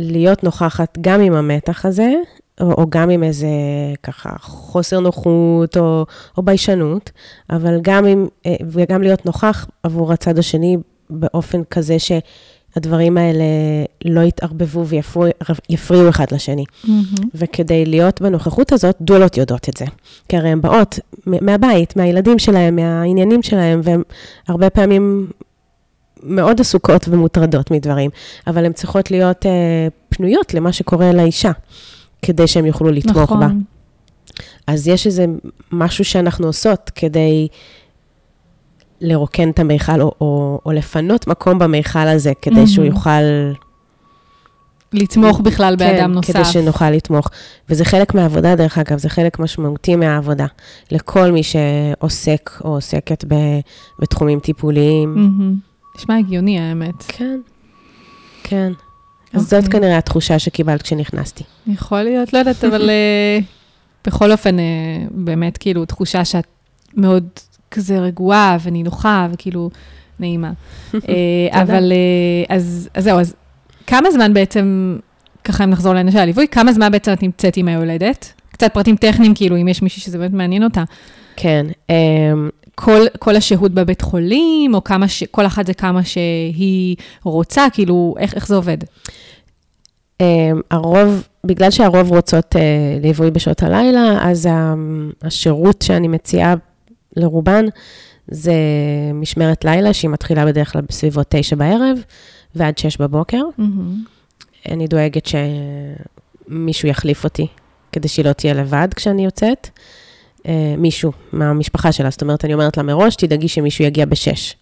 [0.00, 2.12] להיות נוכחת גם עם המתח הזה,
[2.60, 3.48] או, או גם עם איזה
[4.02, 6.06] ככה חוסר נוחות או,
[6.38, 7.10] או ביישנות,
[7.50, 10.76] אבל גם עם, אה, וגם להיות נוכח עבור הצד השני
[11.10, 11.96] באופן כזה
[12.78, 13.44] שהדברים האלה
[14.04, 16.64] לא יתערבבו ויפריעו אחד לשני.
[16.84, 17.24] Mm-hmm.
[17.34, 19.84] וכדי להיות בנוכחות הזאת, דולות יודעות את זה.
[20.28, 24.02] כי הרי הן באות מהבית, מהילדים שלהם, מהעניינים שלהם, והן
[24.48, 25.30] הרבה פעמים
[26.22, 28.10] מאוד עסוקות ומוטרדות מדברים,
[28.46, 29.50] אבל הן צריכות להיות אה,
[30.08, 31.52] פנויות למה שקורה לאישה,
[32.22, 33.40] כדי שהן יוכלו לתמוך נכון.
[33.40, 33.48] בה.
[34.66, 35.26] אז יש איזה
[35.72, 37.48] משהו שאנחנו עושות כדי
[39.00, 42.96] לרוקן את המיכל, או, או, או לפנות מקום במיכל הזה, כדי שהוא מהמם.
[42.96, 43.54] יוכל...
[44.92, 46.32] לתמוך בכלל באדם כן, נוסף.
[46.32, 47.28] כדי שנוכל לתמוך.
[47.68, 50.46] וזה חלק מהעבודה, דרך אגב, זה חלק משמעותי מהעבודה.
[50.90, 53.34] לכל מי שעוסק או עוסקת ב,
[53.98, 55.14] בתחומים טיפוליים.
[55.14, 55.54] מהמם.
[55.98, 56.94] נשמע הגיוני, האמת.
[57.08, 57.40] כן,
[58.42, 58.72] כן.
[59.32, 59.80] אז זאת אוקיי.
[59.80, 61.44] כנראה התחושה שקיבלת כשנכנסתי.
[61.66, 63.38] יכול להיות, לא יודעת, אבל אה,
[64.06, 64.64] בכל אופן, אה,
[65.10, 66.46] באמת, כאילו, תחושה שאת
[66.94, 67.28] מאוד
[67.70, 69.70] כזה רגועה ונינוחה וכאילו
[70.20, 70.52] נעימה.
[70.94, 71.62] אה.
[71.62, 73.34] אבל, אה, אז אז זהו, אז
[73.86, 74.96] כמה זמן בעצם,
[75.44, 78.32] ככה אם נחזור לעניין של הליווי, כמה זמן בעצם את נמצאת עם היולדת?
[78.52, 80.84] קצת פרטים טכניים, כאילו, אם יש מישהי שזה באמת מעניין אותה.
[81.36, 85.24] כן, אמ, כל, כל השהות בבית חולים, או כמה ש...
[85.24, 88.78] כל אחת זה כמה שהיא רוצה, כאילו, איך, איך זה עובד?
[90.20, 90.26] אמ,
[90.70, 94.74] הרוב, בגלל שהרוב רוצות אה, ליווי בשעות הלילה, אז ה-
[95.22, 96.54] השירות שאני מציעה
[97.18, 97.64] לרובן
[98.28, 98.52] זה
[99.14, 101.98] משמרת לילה, שהיא מתחילה בדרך כלל בסביבות תשע בערב
[102.54, 103.42] ועד שש בבוקר.
[104.68, 105.28] אני דואגת
[106.48, 107.46] שמישהו יחליף אותי,
[107.92, 109.68] כדי שהיא לא תהיה לבד כשאני יוצאת.
[110.46, 114.54] אה, מישהו מהמשפחה שלה, זאת אומרת, אני אומרת לה מראש, תדאגי שמישהו יגיע בשש.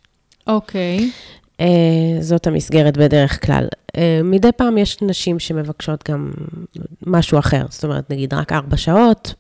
[0.47, 1.11] אוקיי.
[1.61, 1.67] אה,
[2.21, 3.67] זאת המסגרת בדרך כלל.
[3.97, 6.31] אה, מדי פעם יש נשים שמבקשות גם
[7.07, 9.35] משהו אחר, זאת אומרת, נגיד רק ארבע שעות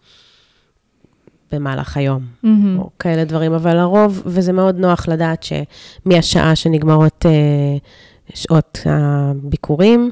[1.52, 2.78] במהלך היום, מהמם.
[2.78, 7.76] או כאלה דברים, אבל לרוב, וזה מאוד נוח לדעת שמהשעה שנגמרות אה,
[8.34, 10.10] שעות הביקורים,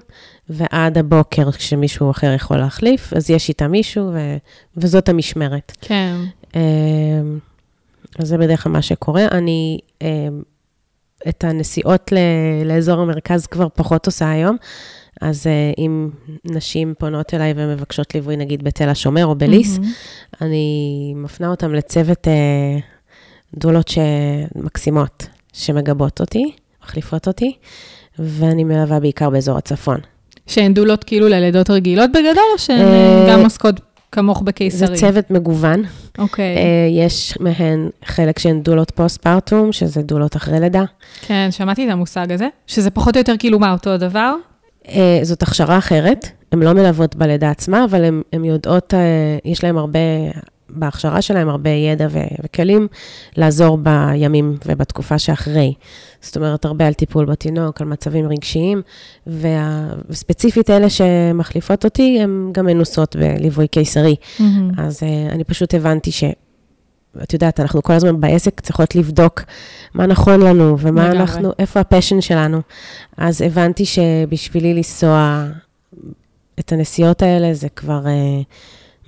[0.49, 4.37] ועד הבוקר, כשמישהו אחר יכול להחליף, אז יש איתה מישהו, ו,
[4.77, 5.73] וזאת המשמרת.
[5.81, 6.17] כן.
[6.57, 6.61] אה,
[8.19, 9.25] אז זה בדרך כלל מה שקורה.
[9.31, 10.29] אני אה,
[11.29, 12.19] את הנסיעות ל-
[12.65, 14.57] לאזור המרכז כבר פחות עושה היום,
[15.21, 16.11] אז אה, אם
[16.45, 19.93] נשים פונות אליי ומבקשות ליווי, נגיד בתל השומר או בליס, מהמם.
[20.41, 22.79] אני מפנה אותם לצוות אה,
[23.55, 23.91] דולות
[24.57, 26.53] מקסימות, שמגבות אותי,
[26.85, 27.57] מחליפות אותי,
[28.19, 30.01] ואני מלווה בעיקר באזור הצפון.
[30.47, 33.81] שהן דולות כאילו ללידות רגילות בגדול, או שהן אה, גם עוסקות
[34.13, 34.97] כמוך זה בקיסרי?
[34.97, 35.83] צוות מגוון.
[36.19, 36.57] אוקיי.
[36.57, 40.85] אה, יש מהן חלק שהן דולות פוסט-פרטום, שזה דולות אחרי לידה.
[41.21, 44.35] כן, שמעתי את המושג הזה, שזה פחות או יותר כאילו מה, אותו הדבר?
[44.89, 49.01] אה, זאת הכשרה אחרת, הן לא מלוות בלידה עצמה, אבל הן יודעות, אה,
[49.45, 49.99] יש להן הרבה,
[50.69, 52.89] בהכשרה שלהן הרבה ידע ו- וכלים
[53.37, 55.75] לעזור בימים ובתקופה שאחרי.
[56.21, 58.83] זאת אומרת, הרבה על טיפול בתינוק, על מצבים רגשיים,
[59.27, 64.17] וה- וספציפית אלה שמחליפות אותי, הן גם מנוסות בליווי קיסרי.
[64.41, 64.71] מהמם.
[64.79, 66.25] אז uh, אני פשוט הבנתי ש...
[67.23, 69.43] את יודעת, אנחנו כל הזמן בעסק צריכות לבדוק
[69.95, 71.21] מה נכון לנו ומה לגמרי.
[71.21, 72.61] אנחנו, איפה הפשן שלנו.
[73.17, 75.47] אז הבנתי שבשבילי לנסוע
[76.59, 78.45] את הנסיעות האלה, זה כבר uh,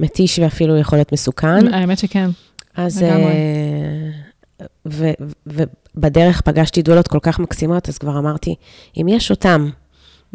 [0.01, 1.75] מתיש ואפילו יכול להיות מסוכן.
[1.75, 2.31] האמת שכן.
[2.77, 3.03] אז...
[3.03, 3.25] לגמרי.
[3.25, 4.27] uh,
[4.87, 5.11] ו-
[5.47, 5.63] ו-
[5.95, 8.55] ובדרך פגשתי דולות כל כך מקסימות, אז כבר אמרתי,
[9.01, 9.71] אם יש אותם,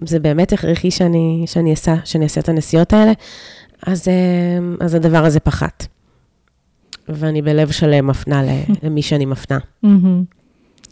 [0.06, 3.12] זה באמת הכרחי שאני, שאני, אעשה, שאני אעשה את הנסיעות האלה,
[3.88, 5.88] אז, uh, אז הדבר הזה פחת.
[7.10, 8.42] ואני בלב שלם מפנה
[8.84, 9.58] למי שאני מפנה.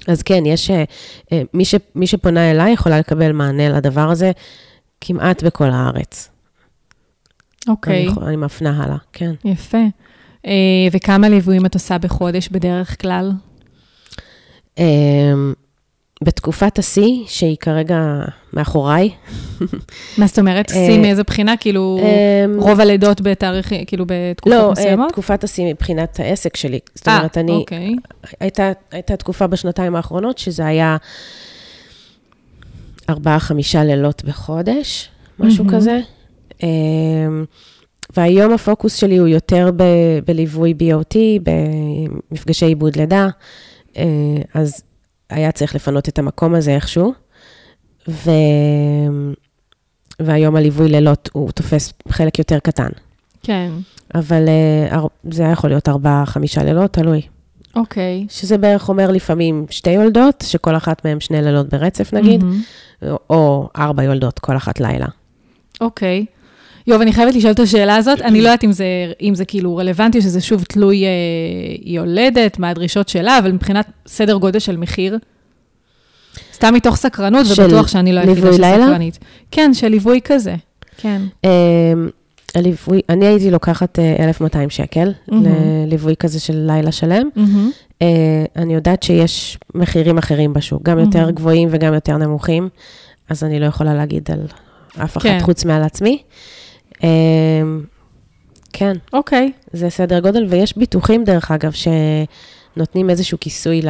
[0.07, 0.70] אז כן, יש...
[0.72, 0.84] אה,
[1.32, 4.32] אה, מי, ש, מי שפונה אליי יכולה לקבל מענה לדבר הזה
[5.01, 6.30] כמעט בכל הארץ.
[7.68, 9.32] אוקיי, אני, יכול- אני מפנה הלאה, כן.
[9.45, 9.78] יפה.
[10.45, 10.51] אה,
[10.91, 13.32] וכמה ליוויים את עושה בחודש בדרך כלל?
[16.24, 18.22] בתקופת השיא, שהיא כרגע
[18.53, 19.09] מאחוריי,
[20.17, 20.72] מה זאת אומרת?
[20.72, 21.57] אה, שיא מאיזו בחינה?
[21.57, 25.11] כאילו, אמ, רוב הלידות בתאריך, כאילו בתקופות לא, אה, מסוימות?
[25.11, 26.80] תקופת השיא מבחינת העסק שלי.
[26.95, 27.95] זאת אה, אומרת, אני, אוקיי.
[28.39, 28.72] הייתה,
[29.17, 30.97] תקופה בשנתיים האחרונות שזה היה
[33.09, 35.09] ארבעה, חמישה לילות בחודש,
[35.39, 35.65] משהו.
[35.72, 35.99] כזה.
[36.63, 37.45] אמ,
[38.17, 39.70] והיום הפוקוס שלי הוא יותר
[40.26, 41.15] בליווי BOT,
[42.32, 43.28] במפגשי עיבוד לידה,
[44.53, 44.84] אז
[45.30, 47.14] היה צריך לפנות את המקום הזה איכשהו.
[48.08, 48.32] ו...
[50.20, 52.90] והיום הליווי לילות הוא תופס חלק יותר קטן.
[53.44, 53.72] כן.
[54.16, 55.00] אבל אה,
[55.32, 57.22] זה היה יכול להיות ארבעה, חמישה לילות, תלוי.
[57.76, 58.26] אוקיי.
[58.30, 62.62] שזה בערך אומר לפעמים שתי יולדות, שכל אחת מהן שני לילות ברצף נגיד, מהמם.
[63.30, 65.08] או ארבע יולדות, כל אחת לילה.
[65.82, 66.26] אוקיי.
[66.90, 68.22] יואב, אני חייבת לשאול את השאלה הזאת.
[68.22, 68.86] אני לא יודעת אם זה,
[69.22, 71.10] אם זה כאילו רלוונטי, או שזה שוב תלוי אה,
[71.84, 75.18] יולדת, מה הדרישות שלה, אבל מבחינת סדר גודל של מחיר,
[76.54, 78.86] סתם מתוך סקרנות, של ובטוח שאני לא היחידה לילה?
[78.86, 79.20] שסקרנית.
[79.52, 80.56] כן, של ליווי כזה.
[80.98, 81.22] כן.
[81.44, 81.50] אמ,
[82.56, 85.46] הליווי, אני הייתי לוקחת אה, 1,200 שקל מהמם.
[85.88, 87.30] לליווי כזה של לילה שלם.
[87.36, 87.72] מהמם.
[88.02, 88.08] אה,
[88.56, 91.32] אני יודעת שיש מחירים אחרים בשוק, גם יותר מהמם.
[91.32, 92.70] גבוהים וגם יותר נמוכים,
[93.30, 94.40] אז אני לא יכולה להגיד על
[95.04, 95.40] אף אחת כן.
[95.42, 96.22] חוץ מעל עצמי.
[97.04, 97.84] אמ,
[98.74, 99.52] כן, אוקיי.
[99.74, 103.82] זה סדר גודל, ויש ביטוחים, דרך אגב, שנותנים איזשהו כיסוי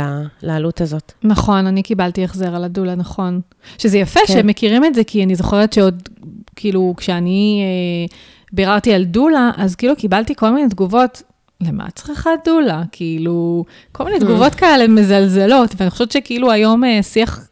[0.41, 1.14] לעלות הזאת.
[1.24, 3.41] נכון, אני קיבלתי החזר על הדולה, נכון.
[3.78, 4.34] שזה יפה כן.
[4.34, 6.10] שמכירים את זה, כי אני זוכרת שעוד,
[6.55, 8.18] כאילו, כשאני אה,
[8.51, 11.24] ביררתי על דולה, אז כאילו קיבלתי כל מיני תגובות,
[11.62, 12.84] למה את צריכה דולה?
[12.91, 17.49] כאילו, כל מיני תגובות כאלה מזלזלות, ואני חושבת שכאילו היום אה, שיח,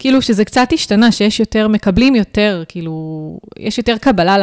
[0.00, 4.36] כאילו שזה קצת השתנה, שיש יותר, מקבלים יותר, כאילו, יש יותר קבלה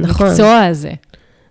[0.00, 0.26] נכון.
[0.26, 0.92] למקצוע הזה.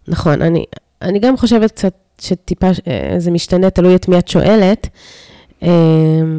[0.08, 0.66] נכון, אני,
[1.02, 4.88] אני גם חושבת קצת שטיפה אה, זה משתנה, תלוי את מי את שואלת.
[5.64, 5.70] אה,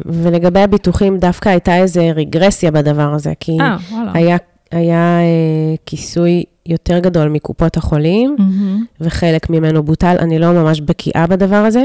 [0.05, 4.11] ולגבי הביטוחים, דווקא הייתה איזו רגרסיה בדבר הזה, כי אה, וואלה.
[4.13, 4.37] היה,
[4.71, 8.85] היה אה, כיסוי יותר גדול מקופות החולים, מהמם.
[9.01, 10.15] וחלק ממנו בוטל.
[10.19, 11.83] אני לא ממש בקיאה בדבר הזה,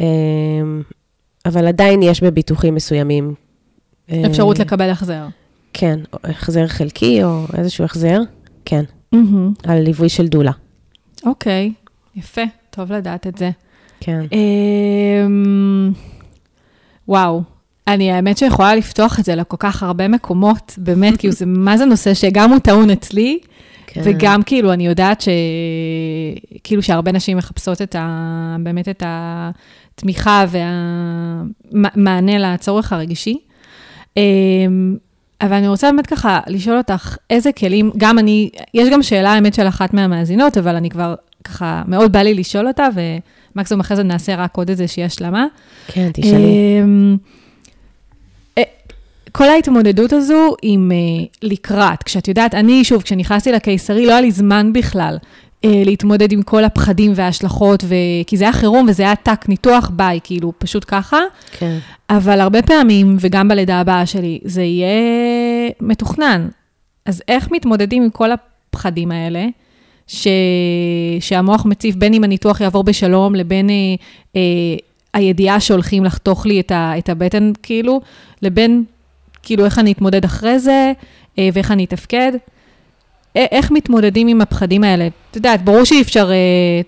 [0.00, 0.06] אה,
[1.46, 3.34] אבל עדיין יש בביטוחים מסוימים.
[4.10, 5.26] אה, אפשרות לקבל החזר.
[5.72, 8.20] כן, החזר חלקי או איזשהו החזר,
[8.64, 9.52] כן, מהמם.
[9.64, 10.52] על ליווי של דולה.
[11.26, 11.72] אוקיי,
[12.16, 13.50] יפה, טוב לדעת את זה.
[14.00, 14.20] כן.
[14.32, 15.92] אמ,
[17.08, 17.42] וואו,
[17.86, 21.84] אני האמת שיכולה לפתוח את זה לכל כך הרבה מקומות, באמת, כאילו זה, מה זה
[21.84, 23.38] נושא שגם הוא טעון אצלי,
[23.86, 24.00] כן.
[24.04, 25.28] וגם כאילו אני יודעת ש...
[26.64, 28.56] כאילו שהרבה נשים מחפשות את ה...
[28.60, 29.02] באמת את
[29.98, 30.44] התמיכה
[31.74, 33.38] והמענה לצורך הרגשי.
[34.16, 34.96] אמ,
[35.40, 39.54] אבל אני רוצה באמת ככה לשאול אותך, איזה כלים, גם אני, יש גם שאלה, האמת,
[39.54, 42.88] של אחת מהמאזינות, אבל אני כבר ככה, מאוד בא לי לשאול אותה,
[43.54, 45.46] ומקסימום אחרי זה נעשה רק עוד איזושהי השלמה.
[45.86, 46.80] כן, תשאלי.
[46.82, 47.16] אמ,
[48.58, 48.62] אה,
[49.32, 54.30] כל ההתמודדות הזו עם אה, לקראת, כשאת יודעת, אני, שוב, כשנכנסתי לקיסרי, לא היה לי
[54.30, 55.16] זמן בכלל
[55.64, 57.94] להתמודד עם כל הפחדים וההשלכות, ו...
[58.26, 61.18] כי זה היה חירום וזה היה טאק, ניתוח, ביי, כאילו, פשוט ככה.
[61.58, 61.78] כן.
[62.10, 64.88] אבל הרבה פעמים, וגם בלידה הבאה שלי, זה יהיה
[65.80, 66.48] מתוכנן.
[67.06, 69.46] אז איך מתמודדים עם כל הפחדים האלה,
[70.06, 70.28] ש...
[71.20, 73.74] שהמוח מציף, בין אם הניתוח יעבור בשלום, לבין אה,
[74.36, 74.40] אה,
[75.14, 76.98] הידיעה שהולכים לחתוך לי את, ה...
[76.98, 78.00] את הבטן, כאילו,
[78.42, 78.84] לבין,
[79.42, 80.92] כאילו, איך אני אתמודד אחרי זה,
[81.38, 82.32] אה, ואיך אני אתפקד.
[83.34, 85.08] איך מתמודדים עם הפחדים האלה?
[85.30, 86.80] את יודעת, ברור שאי אפשר אה,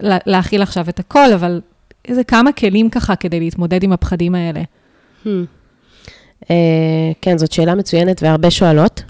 [0.00, 1.60] לה- להכיל עכשיו את הכל, אבל
[2.08, 4.60] איזה כמה כלים ככה כדי להתמודד עם הפחדים האלה.
[5.24, 5.28] Hmm.
[6.50, 6.54] אה,
[7.22, 9.02] כן, זאת שאלה מצוינת והרבה שואלות.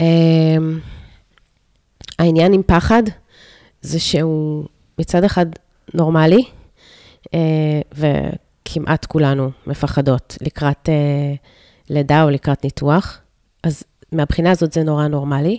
[0.00, 0.56] אה,
[2.18, 3.02] העניין עם פחד
[3.82, 4.64] זה שהוא
[4.98, 5.46] מצד אחד
[5.94, 6.42] נורמלי,
[7.34, 11.34] אה, וכמעט כולנו מפחדות לקראת אה,
[11.90, 13.18] לידה או לקראת ניתוח,
[13.62, 13.82] אז
[14.12, 15.58] מהבחינה הזאת זה נורא נורמלי,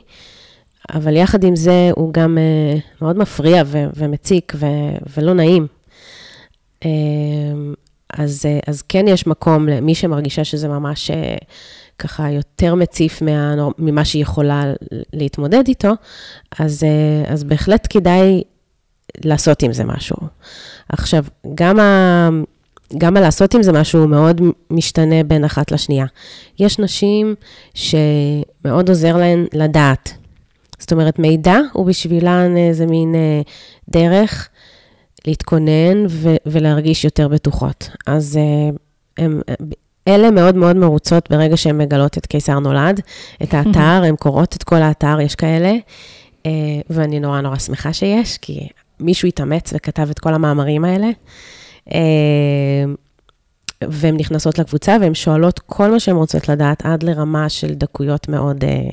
[0.94, 5.68] אבל יחד עם זה הוא גם אה, מאוד מפריע ו- ומציק ו- ולא נעים.
[6.86, 6.90] אה,
[8.14, 11.36] אז, אה, אז כן יש מקום למי שמרגישה שזה ממש אה,
[12.00, 14.74] ככה יותר מציף מה, ממה שהיא יכולה
[15.14, 15.92] להתמודד איתו,
[16.60, 18.44] אז, אה, אז בהחלט כדאי
[19.26, 20.18] לעשות עם זה משהו.
[20.90, 21.24] עכשיו,
[21.56, 21.80] גם,
[22.98, 24.42] גם הלעשות עם זה משהו מאוד
[24.72, 26.06] משתנה בין אחת לשנייה.
[26.60, 27.36] יש נשים
[27.74, 30.14] שמאוד עוזר להן לדעת.
[30.80, 33.42] זאת אומרת, מידע הוא בשבילן איזה מין אה,
[33.90, 34.50] דרך
[35.28, 37.90] להתכונן ו- ולהרגיש יותר בטוחות.
[38.08, 38.70] אז אה,
[39.18, 39.42] הם,
[40.08, 43.00] אלה מאוד מאוד מרוצות ברגע שהן מגלות את קיסר נולד,
[43.44, 45.74] את האתר, הן קוראות את כל האתר, יש כאלה,
[46.46, 46.52] אה,
[46.90, 48.68] ואני נורא נורא שמחה שיש, כי
[49.00, 51.10] מישהו התאמץ וכתב את כל המאמרים האלה.
[51.92, 52.00] אה,
[53.90, 58.64] והן נכנסות לקבוצה והן שואלות כל מה שהן רוצות לדעת, עד לרמה של דקויות מאוד
[58.64, 58.90] אה,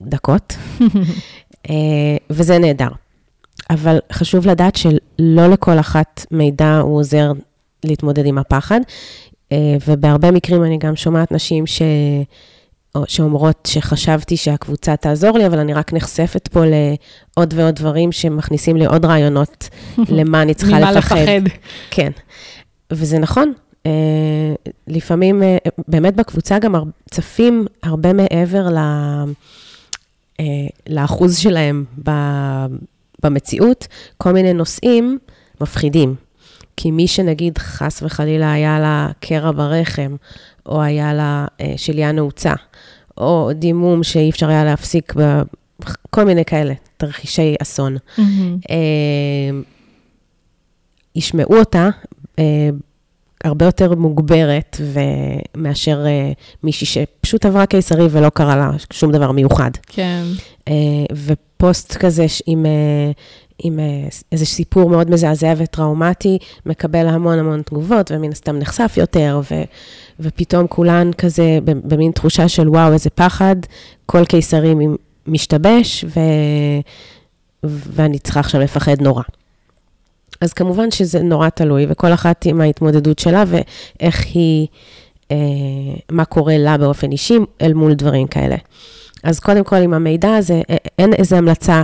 [0.00, 0.56] דקות,
[1.70, 2.88] אה, וזה נהדר.
[3.70, 7.32] אבל חשוב לדעת שלא לכל אחת מידע הוא עוזר
[7.84, 8.80] להתמודד עם הפחד,
[9.86, 11.82] ובהרבה מקרים אני גם שומעת נשים ש...
[12.94, 18.76] או שאומרות שחשבתי שהקבוצה תעזור לי, אבל אני רק נחשפת פה לעוד ועוד דברים שמכניסים
[18.76, 19.68] לי עוד רעיונות
[20.18, 21.16] למה אני צריכה ממה לפחד.
[21.16, 21.56] לפחד.
[21.90, 22.10] כן,
[22.90, 23.52] וזה נכון.
[23.86, 23.90] אה,
[24.86, 25.56] לפעמים, אה,
[25.88, 26.74] באמת בקבוצה גם
[27.10, 28.78] צפים הרבה מעבר ל...
[30.40, 30.44] אה,
[30.88, 31.84] לאחוז שלהם.
[33.22, 33.86] במציאות
[34.16, 35.18] כל מיני נושאים
[35.60, 36.14] מפחידים.
[36.76, 40.16] כי מי שנגיד חס וחלילה היה לה קרע ברחם,
[40.68, 42.52] או היה לה אה, שליה נעוצה,
[43.16, 45.14] או דימום שאי אפשר היה להפסיק.
[46.10, 47.96] כל מיני כאלה, תרחישי אסון.
[47.96, 48.20] Mm-hmm.
[48.70, 49.60] אה,
[51.16, 51.88] ישמעו אותה
[52.38, 52.68] אה,
[53.44, 54.76] הרבה יותר מוגברת
[55.56, 59.70] מאשר אה, מישהי שפשוט עברה קיסרי ולא קרה לה שום דבר מיוחד.
[59.86, 60.22] כן.
[61.12, 62.66] ופוסט כזה עם,
[63.58, 63.80] עם
[64.32, 69.62] איזה סיפור מאוד מזעזע וטראומטי, מקבל המון המון תגובות, ומן הסתם נחשף יותר, ו,
[70.20, 73.56] ופתאום כולן כזה במין תחושה של וואו, איזה פחד,
[74.06, 74.74] כל קיסרי
[75.26, 76.20] משתבש, ו,
[77.64, 79.22] ואני צריכה עכשיו לפחד נורא.
[80.40, 84.66] אז כמובן שזה נורא תלוי, וכל אחת עם ההתמודדות שלה ואיך היא,
[85.30, 85.36] אה,
[86.10, 88.56] מה קורה לה באופן אישי אל מול דברים כאלה.
[89.24, 90.62] אז קודם כל, עם המידע הזה,
[90.98, 91.82] אין איזו המלצה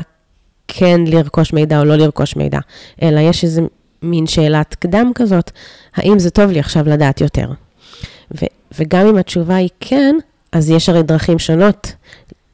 [0.76, 2.58] כן לרכוש מידע או לא לרכוש מידע,
[3.02, 3.62] אלא יש איזה
[4.02, 5.50] מין שאלת קדם כזאת,
[5.96, 7.48] האם זה טוב לי עכשיו לדעת יותר?
[8.40, 8.46] ו-
[8.78, 10.16] וגם אם התשובה היא כן,
[10.52, 11.92] אז יש הרי דרכים שונות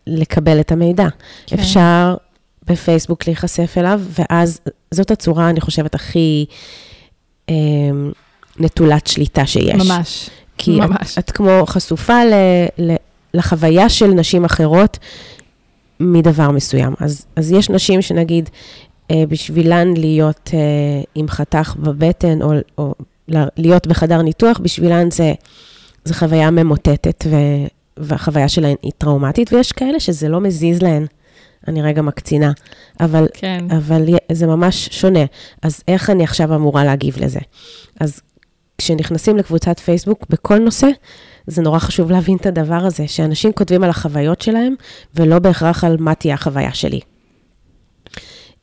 [0.07, 1.09] לקבל את המידע.
[1.47, 1.59] כן.
[1.59, 2.15] אפשר
[2.67, 4.61] בפייסבוק להיחשף אליו, ואז
[4.91, 6.47] זאת הצורה, אני חושבת, הכי
[7.49, 7.55] אה,
[8.59, 9.91] נטולת שליטה שיש.
[9.91, 11.19] ממש, כי ממש.
[11.19, 12.35] את, את כמו חשופה ל,
[12.79, 12.95] ל,
[13.35, 14.99] לחוויה של נשים אחרות
[16.01, 16.95] מדבר מסוים.
[17.01, 18.51] אז, אז יש נשים שנגיד,
[19.11, 22.95] אה, בשבילן להיות אה, עם חתך בבטן, או, או
[23.57, 25.33] להיות בחדר ניתוח, בשבילן זה,
[26.05, 27.37] זה חוויה ממוטטת, ו,
[27.97, 31.07] והחוויה שלהן היא טראומטית, ויש כאלה שזה לא מזיז להן.
[31.69, 32.53] אני רגע מקצינה,
[33.01, 33.65] אבל, כן.
[33.71, 35.25] אבל זה ממש שונה.
[35.63, 37.41] אז איך אני עכשיו אמורה להגיב לזה?
[38.01, 38.21] אז
[38.79, 40.89] כשנכנסים לקבוצת פייסבוק בכל נושא,
[41.47, 44.75] זה נורא חשוב להבין את הדבר הזה, שאנשים כותבים על החוויות שלהם,
[45.15, 47.01] ולא בהכרח על מה תהיה החוויה שלי.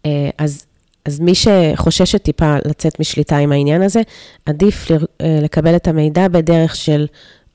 [0.05, 0.65] אה, אז,
[1.05, 4.01] אז מי שחוששת טיפה לצאת משליטה עם העניין הזה,
[4.45, 7.07] עדיף אה, לקבל את המידע בדרך של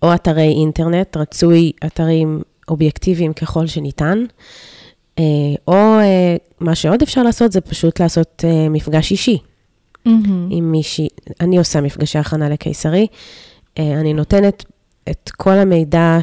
[0.02, 4.24] או אתרי אינטרנט, רצוי אתרים אובייקטיביים ככל שניתן,
[5.18, 5.24] אה,
[5.68, 5.98] או
[6.60, 9.38] מה שעוד אפשר לעשות, זה פשוט לעשות מפגש אישי
[10.06, 10.50] Mm-hmm.
[10.50, 11.08] עם מישהי.
[11.40, 13.06] אני עושה מפגשי הכנה לקיסרי.
[13.78, 14.64] אני נותנת
[15.11, 16.18] את כל המידע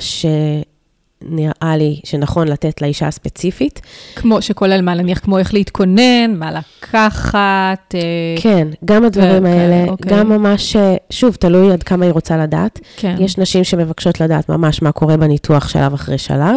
[1.23, 3.81] שנראה לי שנכון לתת לאישה הספציפית.
[4.15, 7.95] כמו, שכולל מה, נניח, כמו איך להתכונן, מה לקחת.
[8.41, 10.11] כן, גם הדברים ו- האלה, כן, אוקיי.
[10.11, 10.75] גם ממש,
[11.09, 12.79] שוב, תלוי עד כמה היא רוצה לדעת.
[12.97, 13.15] כן.
[13.19, 16.55] יש נשים שמבקשות לדעת ממש מה קורה בניתוח שלב אחרי שלב,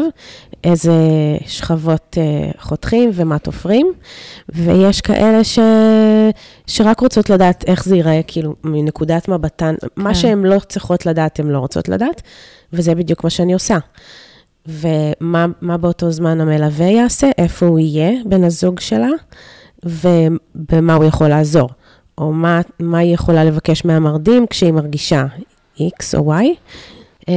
[0.64, 0.92] איזה
[1.46, 3.92] שכבות uh, חותכים ומה תופרים,
[4.48, 5.58] ויש כאלה ש...
[6.66, 9.86] שרק רוצות לדעת איך זה ייראה, כאילו, מנקודת מבטן, כן.
[9.96, 12.22] מה שהן לא צריכות לדעת, הן לא רוצות לדעת,
[12.72, 13.78] וזה בדיוק מה שאני עושה.
[14.66, 19.08] ומה באותו זמן המלווה יעשה, איפה הוא יהיה, בן הזוג שלה,
[19.84, 21.68] ובמה הוא יכול לעזור.
[22.18, 25.24] או מה, מה היא יכולה לבקש מהמרדים כשהיא מרגישה
[25.78, 26.44] X או Y,
[27.28, 27.34] אה,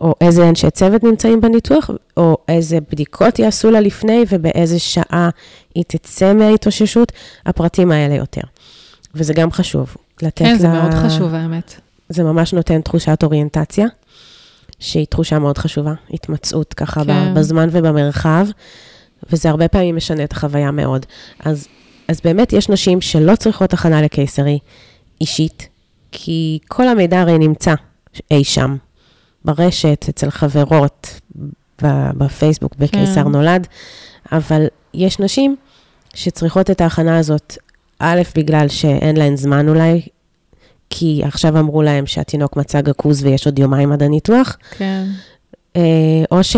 [0.00, 5.28] או איזה אנשי צוות נמצאים בניתוח, או איזה בדיקות יעשו לה לפני ובאיזה שעה
[5.74, 7.12] היא תצא מההתאוששות,
[7.46, 8.40] הפרטים האלה יותר.
[9.14, 9.96] וזה גם חשוב.
[10.22, 10.58] לתת כן, לה...
[10.58, 11.80] זה מאוד חשוב, האמת.
[12.08, 13.86] זה ממש נותן תחושת אוריינטציה,
[14.78, 17.34] שהיא תחושה מאוד חשובה, התמצאות ככה כן.
[17.34, 18.46] בזמן ובמרחב,
[19.30, 21.06] וזה הרבה פעמים משנה את החוויה מאוד.
[21.40, 21.68] אז,
[22.08, 24.58] אז באמת יש נשים שלא צריכות הכנה לקיסרי
[25.20, 25.68] אישית,
[26.12, 27.74] כי כל המידע הרי נמצא
[28.30, 28.76] אי שם.
[29.44, 31.20] ברשת, אצל חברות,
[31.82, 33.28] בפייסבוק, בקיסר כן.
[33.28, 33.66] נולד,
[34.32, 35.56] אבל יש נשים
[36.14, 37.58] שצריכות את ההכנה הזאת,
[37.98, 40.02] א', בגלל שאין להן זמן אולי,
[40.96, 44.56] כי עכשיו אמרו להם שהתינוק מצא גקוז ויש עוד יומיים עד הניתוח.
[44.78, 45.04] כן.
[45.76, 45.82] אה,
[46.30, 46.56] או, ש,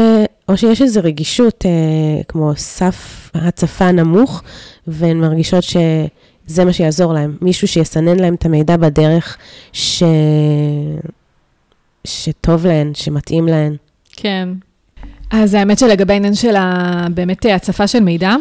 [0.48, 4.42] או שיש איזו רגישות, אה, כמו סף הצפה נמוך,
[4.86, 7.36] והן מרגישות שזה מה שיעזור להם.
[7.40, 9.36] מישהו שיסנן להם את המידע בדרך,
[9.72, 10.02] ש...
[12.04, 13.76] שטוב להן, שמתאים להן.
[14.12, 14.48] כן.
[15.30, 17.06] אז האמת שלגבי העניין של ה...
[17.14, 18.34] באמת הצפה של מידע,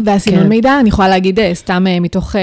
[0.00, 0.48] והסינון כן.
[0.48, 2.40] מידע, אני יכולה להגיד אה, סתם אה, מתוך, אה,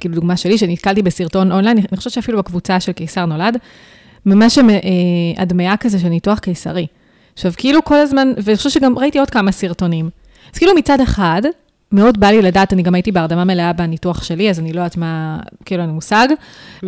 [0.00, 3.56] כאילו דוגמה שלי, שנתקלתי בסרטון אונליין, אני חושבת שאפילו בקבוצה של קיסר נולד,
[4.26, 4.58] ממש
[5.36, 6.86] הדמיה כזה של ניתוח קיסרי.
[7.34, 10.10] עכשיו, כאילו כל הזמן, ואני חושבת שגם ראיתי עוד כמה סרטונים.
[10.52, 11.42] אז כאילו מצד אחד,
[11.92, 14.96] מאוד בא לי לדעת, אני גם הייתי בהרדמה מלאה בניתוח שלי, אז אני לא יודעת
[14.96, 16.28] מה, כאילו, אין לי מושג.
[16.30, 16.86] Mm-hmm.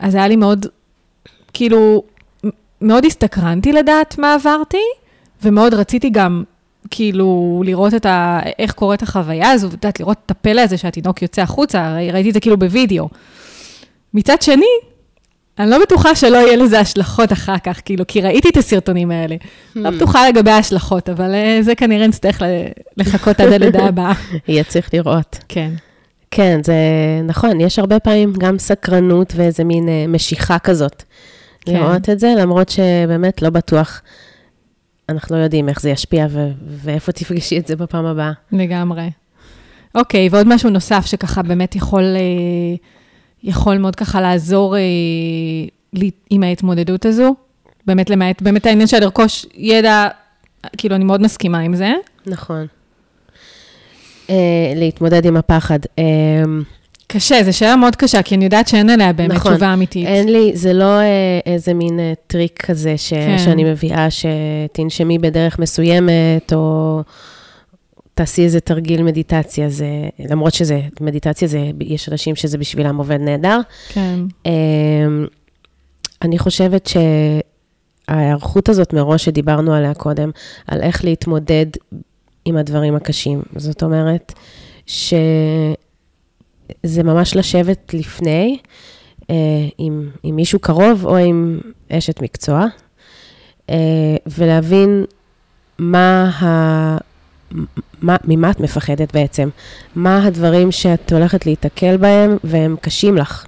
[0.00, 0.66] אז היה לי מאוד
[1.52, 2.02] כאילו,
[2.80, 4.82] מאוד הסתקרנתי לדעת מה עברתי,
[5.42, 6.44] ומאוד רציתי גם,
[6.90, 8.40] כאילו, לראות את ה...
[8.58, 12.34] איך קורית החוויה הזו, ואת יודעת, לראות את הפלא הזה שהתינוק יוצא החוצה, ראיתי את
[12.34, 13.08] זה כאילו בווידאו.
[14.14, 14.66] מצד שני,
[15.58, 19.36] אני לא בטוחה שלא יהיה לזה השלכות אחר כך, כאילו, כי ראיתי את הסרטונים האלה.
[19.76, 19.92] לא Hmm.
[19.92, 22.42] בטוחה לגבי ההשלכות, אבל אה, זה כנראה נצטרך
[22.96, 24.12] לחכות עד הלידה הבאה.
[24.48, 25.38] יהיה צריך לראות.
[25.48, 25.70] כן.
[26.30, 26.74] כן, זה
[27.24, 31.02] נכון, יש הרבה פעמים גם סקרנות ואיזה מין אה, משיכה כזאת.
[31.60, 31.72] כן.
[31.74, 34.02] לראות את זה, למרות שבאמת לא בטוח,
[35.12, 38.32] אנחנו לא יודעים איך זה ישפיע ו- ואיפה תפגשי את זה בפעם הבאה.
[38.52, 39.10] לגמרי.
[39.94, 42.76] אוקיי, ועוד משהו נוסף שככה באמת יכול, אה,
[43.42, 44.80] יכול מאוד ככה לעזור אה,
[46.30, 47.34] עם ההתמודדות הזו.
[47.86, 50.08] באמת למעט, באמת העניין של לרכוש ידע,
[50.76, 51.92] כאילו, אני מאוד מסכימה עם זה.
[52.26, 52.66] נכון.
[54.30, 55.78] אה, להתמודד עם הפחד.
[55.98, 56.04] אה,
[57.12, 59.52] קשה, זו שאלה מאוד קשה, כי אני יודעת שאין עליה באמת נכון.
[59.52, 60.06] תשובה אמיתית.
[60.06, 63.38] אין לי, זה לא אה, איזה מין אה, טריק כזה ש, כן.
[63.38, 67.00] שאני מביאה, שתנשמי בדרך מסוימת, או
[68.14, 69.68] תעשי איזה תרגיל מדיטציה.
[69.68, 69.86] זה,
[70.30, 73.60] למרות שזה, מדיטציה זה, יש אנשים שזה בשבילם עובד נהדר.
[73.88, 75.26] כן, אמ,
[76.22, 76.90] אני חושבת
[78.08, 80.30] שההיערכות הזאת מראש שדיברנו עליה קודם,
[80.66, 81.66] על איך להתמודד
[82.44, 83.42] עם הדברים הקשים.
[83.56, 84.32] זאת אומרת,
[86.86, 88.58] שזה ממש לשבת לפני
[89.30, 89.34] אה,
[89.78, 91.60] עם, עם מישהו קרוב או עם
[91.92, 92.66] אשת מקצוע,
[93.70, 93.76] אה,
[94.26, 95.04] ולהבין
[95.78, 96.98] מה ה...
[98.02, 99.48] מה, ממה את מפחדת בעצם?
[99.94, 103.46] מה הדברים שאת הולכת להיתקל בהם והם קשים לך?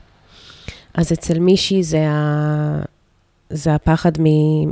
[0.94, 2.82] אז אצל מישהי זה, ה...
[3.50, 4.12] זה הפחד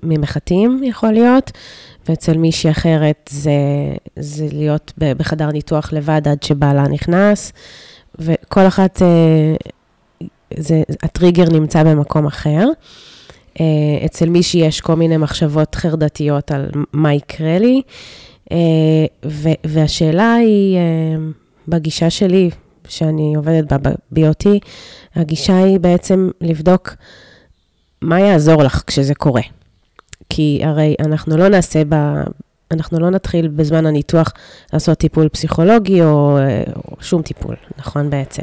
[0.03, 1.51] ממחטים, יכול להיות,
[2.09, 3.53] ואצל מישהי אחרת זה,
[4.19, 7.53] זה להיות בחדר ניתוח לבד עד שבעלה נכנס,
[8.19, 9.55] וכל אחת, אה,
[10.57, 12.69] זה, הטריגר נמצא במקום אחר.
[13.61, 17.83] אה, אצל מישהי יש כל מיני מחשבות חרדתיות על מה יקרה לי,
[18.53, 18.57] אה,
[19.25, 20.79] ו- והשאלה היא,
[21.69, 22.51] בגישה שלי,
[22.89, 24.47] שאני עובדת בה ב-BOT,
[25.15, 26.95] הגישה היא בעצם לבדוק
[28.03, 29.43] מה יעזור לך כשזה קורה.
[30.29, 31.95] כי הרי אנחנו לא נעשה ב...
[32.73, 34.33] אנחנו לא נתחיל בזמן הניתוח
[34.73, 38.43] לעשות טיפול פסיכולוגי או, אה, או שום טיפול, נכון בעצם.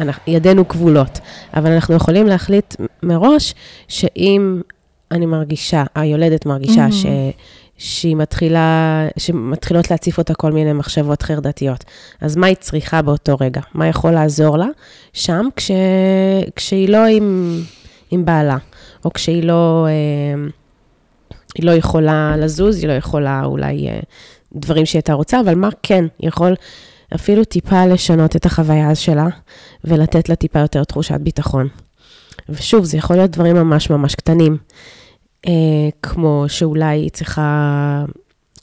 [0.00, 1.18] אנחנו, ידינו כבולות,
[1.54, 3.54] אבל אנחנו יכולים להחליט מראש
[3.88, 4.60] שאם
[5.10, 6.92] אני מרגישה, היולדת מרגישה Mhm.
[6.92, 7.06] ש,
[7.78, 11.84] שהיא מתחילה, שמתחילות להציף אותה כל מיני מחשבות חרדתיות,
[12.20, 13.60] אז מה היא צריכה באותו רגע?
[13.74, 14.66] מה יכול לעזור לה
[15.12, 15.70] שם כש,
[16.56, 17.58] כשהיא לא עם,
[18.10, 18.56] עם בעלה,
[19.04, 19.86] או כשהיא לא...
[19.88, 20.48] אה,
[21.56, 24.00] היא לא יכולה לזוז, היא לא יכולה אולי אה,
[24.54, 26.54] דברים שהיא הייתה רוצה, אבל מה כן יכול
[27.14, 29.26] אפילו טיפה לשנות את החוויה שלה
[29.84, 31.68] ולתת לה טיפה יותר תחושת ביטחון.
[32.48, 34.56] ושוב, זה יכול להיות דברים ממש ממש קטנים,
[35.46, 35.52] אה,
[36.02, 38.04] כמו שאולי היא צריכה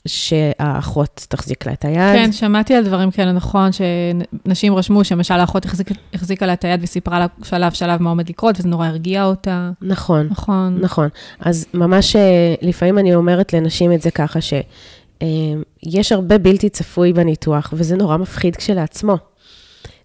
[0.08, 2.14] שהאחות תחזיק לה את היד.
[2.14, 6.80] כן, שמעתי על דברים כאלה, נכון, שנשים רשמו שמשל האחות החזיק, החזיקה לה את היד
[6.82, 9.70] וסיפרה לה שלב שלב מה עומד לקרות, וזה נורא הרגיע אותה.
[9.82, 10.28] נכון.
[10.30, 10.78] נכון.
[10.80, 11.08] נכון.
[11.40, 17.74] אז ממש, אה, לפעמים אני אומרת לנשים את זה ככה, שיש הרבה בלתי צפוי בניתוח,
[17.76, 19.16] וזה נורא מפחיד כשלעצמו.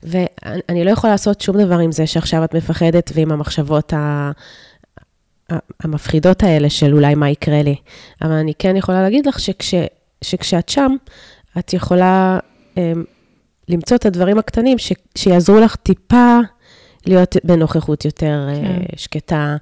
[0.03, 4.31] ואני לא יכולה לעשות שום דבר עם זה שעכשיו את מפחדת ועם המחשבות ה...
[5.83, 7.75] המפחידות האלה של אולי מה יקרה לי.
[8.21, 9.73] אבל אני כן יכולה להגיד לך שכש,
[10.21, 10.95] שכשאת שם,
[11.59, 12.39] את יכולה
[12.75, 12.79] um,
[13.69, 16.39] למצוא את הדברים הקטנים ש, שיעזרו לך טיפה
[17.05, 18.63] להיות בנוכחות יותר כן.
[18.63, 18.97] כן.
[18.97, 19.55] שקטה,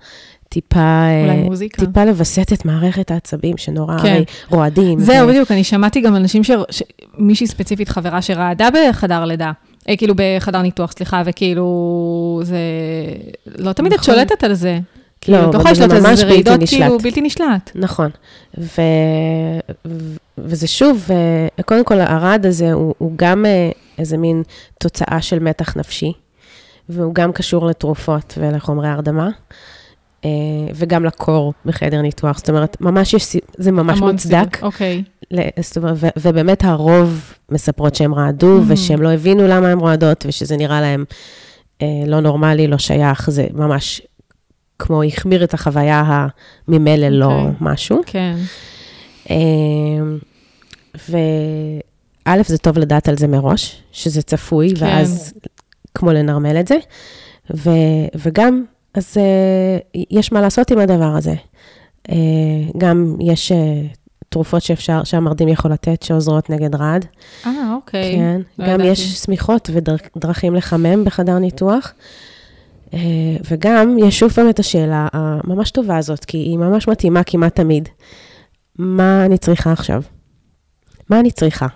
[0.49, 1.43] טיפה, אה.
[1.77, 4.07] טיפה לווסת את מערכת העצבים שנורא כן.
[4.07, 4.99] הרי רועדים.
[4.99, 6.51] זהו, ו- בדיוק, אני שמעתי גם אנשים, ש...
[6.69, 6.83] ש...
[7.17, 9.51] מישהי ספציפית, חברה שרעדה בחדר לידה,
[9.89, 12.57] אה, כאילו בחדר ניתוח, סליחה, וכאילו, זה...
[13.57, 14.15] לא תמיד את נכון.
[14.15, 14.79] שולטת על זה.
[15.27, 16.59] לא, כאילו, אתה אבל יכול זה לשלוט ממש זה, רעידות.
[16.67, 17.71] כאילו בלתי נשלט.
[17.75, 18.09] נכון.
[18.57, 18.81] ו...
[19.85, 19.91] ו...
[20.37, 24.43] וזה שוב, אה, קודם כל, הרעד הזה הוא, הוא גם אה, איזה מין
[24.79, 26.13] תוצאה של מתח נפשי,
[26.89, 29.29] והוא גם קשור לתרופות ולחומרי הרדמה,
[30.25, 30.29] אה,
[30.75, 32.37] וגם לקור בחדר ניתוח.
[32.37, 34.57] זאת אומרת, ממש יש, זה ממש מוצדק.
[34.63, 35.03] אוקיי.
[35.59, 38.63] זאת אומרת, ו- ובאמת הרוב מספרות שהן רעדו, Mhm.
[38.67, 41.03] ושהן לא הבינו למה הן רועדות, ושזה נראה להן
[41.81, 44.01] אה, לא נורמלי, לא שייך, זה ממש
[44.79, 46.27] כמו החמיר את החוויה
[46.67, 47.51] הממילא לא אוקיי.
[47.61, 48.01] משהו.
[48.05, 48.35] כן.
[51.09, 54.85] וא', זה טוב לדעת על זה מראש, שזה צפוי, כן.
[54.85, 55.33] ואז
[55.93, 56.77] כמו לנרמל את זה.
[57.55, 57.69] ו,
[58.15, 58.63] וגם,
[58.93, 61.33] אז uh, יש מה לעשות עם הדבר הזה.
[62.07, 62.11] Uh,
[62.77, 63.55] גם יש uh,
[64.29, 67.05] תרופות שאפשר, שהמרדים יכול לתת, שעוזרות נגד רעד.
[67.45, 68.15] אה, אוקיי.
[68.15, 68.89] כן, לא גם ידעתי.
[68.89, 71.93] יש שמיכות ודרכים לחמם בחדר ניתוח.
[72.93, 72.99] אה,
[73.51, 77.89] וגם יש שוב פעם את השאלה הממש טובה הזאת, כי היא ממש מתאימה כמעט תמיד.
[78.79, 80.01] מה אני צריכה עכשיו?
[81.09, 81.67] מה אני צריכה?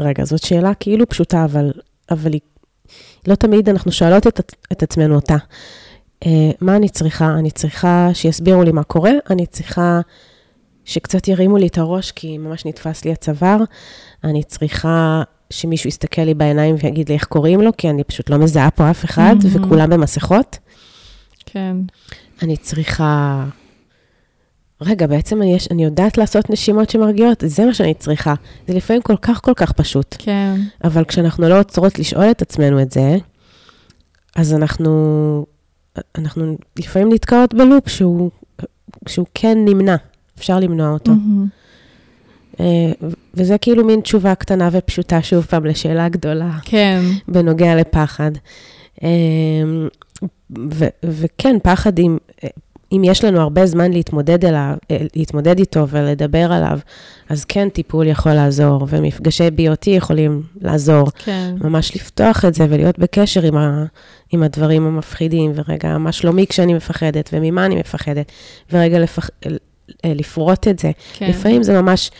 [0.00, 1.72] רגע, זאת שאלה כאילו פשוטה, אבל,
[2.10, 2.40] אבל היא,
[3.26, 5.36] לא תמיד אנחנו שואלות את, את עצמנו אותה.
[6.26, 7.34] אה, מה אני צריכה?
[7.38, 10.00] אני צריכה שיסבירו לי מה קורה, אני צריכה
[10.84, 13.58] שקצת ירימו לי את הראש, כי ממש נתפס לי הצוואר,
[14.24, 18.38] אני צריכה שמישהו יסתכל לי בעיניים ויגיד לי איך קוראים לו, כי אני פשוט לא
[18.38, 19.64] מזהה פה אף אחד, מהמם.
[19.64, 20.58] וכולם במסכות.
[21.46, 21.76] כן.
[22.42, 23.44] אני צריכה...
[24.80, 28.34] רגע, בעצם אני, יש, אני יודעת לעשות נשימות שמרגיעות, זה מה שאני צריכה.
[28.68, 30.16] זה לפעמים כל כך כל כך פשוט.
[30.18, 30.60] כן.
[30.84, 33.16] אבל כשאנחנו לא עוצרות לשאול את עצמנו את זה,
[34.36, 35.46] אז אנחנו,
[36.18, 38.30] אנחנו לפעמים נתקעות בלופ שהוא,
[39.08, 39.96] שהוא כן נמנע,
[40.38, 41.10] אפשר למנוע אותו.
[41.12, 41.46] מהמם.
[42.60, 42.66] אה,
[43.34, 47.00] וזה כאילו מין תשובה קטנה ופשוטה, שוב פעם, לשאלה גדולה כן.
[47.28, 48.30] בנוגע לפחד.
[49.02, 49.08] אה,
[50.70, 52.18] ו- וכן, פחד, אם,
[52.92, 56.78] אם יש לנו הרבה זמן להתמודד, אליו, אה, להתמודד איתו ולדבר עליו,
[57.28, 61.10] אז כן, טיפול יכול לעזור, ומפגשי BOT יכולים לעזור.
[61.24, 61.54] כן.
[61.60, 63.84] ממש לפתוח את זה ולהיות בקשר עם, ה,
[64.32, 68.32] עם הדברים המפחידים, ורגע, מה שלומי כשאני מפחדת, וממה אני מפחדת,
[68.72, 69.30] ורגע לפח,
[70.04, 70.90] לפרוט את זה.
[71.12, 71.28] כן.
[71.28, 72.10] לפעמים זה ממש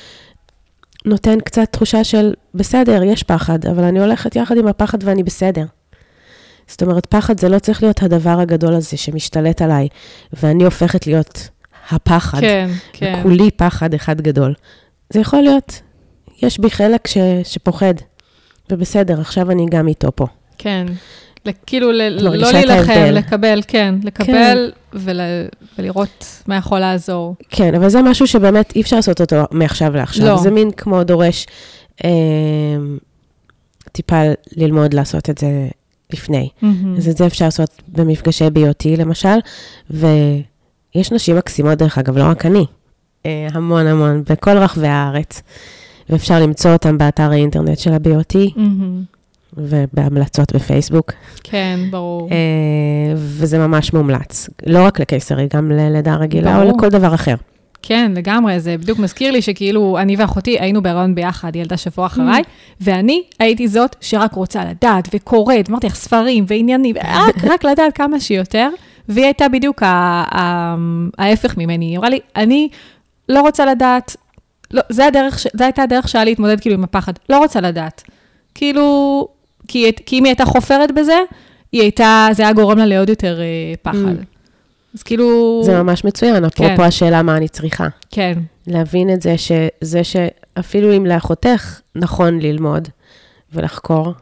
[1.05, 5.65] נותן קצת תחושה של, בסדר, יש פחד, אבל אני הולכת יחד עם הפחד ואני בסדר.
[6.69, 9.89] זאת אומרת, פחד זה לא צריך להיות הדבר הגדול הזה שמשתלט עליי,
[10.43, 11.49] ואני הופכת להיות
[11.91, 13.15] הפחד, כן, כן.
[13.21, 14.55] וכולי פחד אחד גדול.
[15.13, 15.81] זה יכול להיות,
[16.43, 17.95] יש בי חלק ש, שפוחד,
[18.71, 20.27] ובסדר, עכשיו אני גם איתו פה.
[20.59, 20.87] כן.
[21.67, 22.93] כאילו, ל- לא להילחם.
[23.13, 23.95] לקבל, כן.
[24.05, 25.21] לקבל ול-
[25.79, 27.35] ולראות מה יכול לעזור.
[27.49, 30.27] כן, אבל זה משהו שבאמת אי אפשר לעשות אותו מעכשיו לעכשיו.
[30.27, 30.37] לא.
[30.37, 31.47] זה מין כמו דורש
[32.05, 32.11] אה,
[33.93, 34.23] טיפה
[34.57, 35.69] ללמוד לעשות את זה
[36.13, 36.49] לפני.
[36.63, 36.97] מהמם.
[36.97, 39.39] אז את זה אפשר לעשות במפגשי BOT למשל,
[39.91, 42.65] ויש נשים מקסימות, דרך אגב, לא רק אני,
[43.27, 45.43] אה, המון המון, בכל רחבי הארץ,
[46.11, 49.03] ואפשר למצוא אותם באתר האינטרנט של ה-BOT, מהמם.
[49.59, 52.29] ובהמלצות בפייסבוק, כן, ברור.
[52.31, 56.77] אה, וזה ממש מומלץ, לא רק לקיסרי, גם ללידה רגילה או ברור.
[56.77, 57.35] לכל דבר אחר.
[57.83, 62.43] כן, לגמרי, זה בדיוק מזכיר לי שכאילו, אני ואחותי היינו בהיריון ביחד, ילדה שבוע אחריי,
[62.81, 68.21] ואני הייתי זאת שרק רוצה לדעת וקוראת, אמרתי לך ספרים ועניינים, רק, רק לדעת כמה
[68.21, 68.69] שיותר,
[69.09, 69.83] והיא הייתה בדיוק
[71.19, 72.69] ההפך ממני, היא אמרה לי, אני
[73.29, 74.17] לא רוצה לדעת,
[74.71, 78.03] לא, זה הדרך, זו הייתה הדרך שהיה להתמודד כאילו עם הפחד, לא רוצה לדעת.
[78.55, 79.29] כאילו,
[79.69, 81.19] כי, כי אם היא הייתה חופרת בזה,
[81.73, 84.17] היא הייתה, זה היה גורם לה לעוד יותר אה, פחד.
[84.21, 84.39] Mm.
[84.95, 86.83] אז כאילו, זה ממש מצוין, אפרופו כן.
[86.83, 87.89] השאלה מה אני צריכה.
[88.11, 92.89] כן, להבין את זה שזה שאפילו אם לאחותך נכון ללמוד
[93.53, 94.13] ולחקור,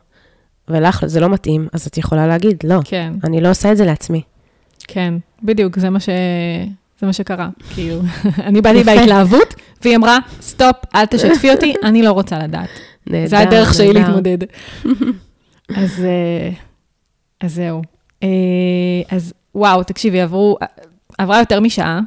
[0.69, 3.13] ולך זה לא מתאים, אז את יכולה להגיד, לא, כן.
[3.25, 4.23] אני לא עושה את זה לעצמי.
[4.89, 6.09] כן, בדיוק, זה מה, ש...
[7.01, 7.49] זה מה שקרה.
[7.75, 8.01] כאילו,
[8.47, 8.85] אני באתי.
[8.85, 12.69] בהתלהבות, והיא אמרה, סטופ, אל תשתפי אותי, אני לא רוצה לדעת.
[13.07, 14.01] נהדר, זה הדרך שלי נהדר.
[14.01, 14.39] להתמודד.
[15.75, 16.51] אז, אה,
[17.41, 17.83] אז זהו.
[18.23, 18.29] אה,
[19.11, 20.57] אז וואו, תקשיבי, עברו,
[21.19, 22.01] עברה יותר משעה,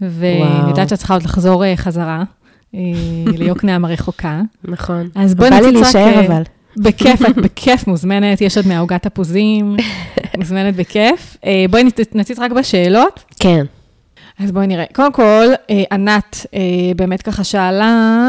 [0.00, 0.68] ואני.
[0.70, 2.22] יודעת שאת צריכה עוד לחזור אה, חזרה
[3.38, 4.40] ליוקנעם הרחוקה.
[4.64, 5.08] נכון.
[5.14, 5.72] אז בואי בא לי.
[5.72, 6.42] להישאר אבל.
[6.76, 9.76] בכיף, את בכיף מוזמנת, יש עוד מעוגת תפוזים,
[10.38, 11.36] מוזמנת בכיף.
[11.70, 11.84] בואי
[12.14, 13.24] נציץ רק בשאלות.
[13.40, 13.64] כן.
[14.38, 14.84] אז בואי נראה.
[14.92, 15.46] קודם כל,
[15.92, 16.46] ענת
[16.96, 18.28] באמת ככה שאלה,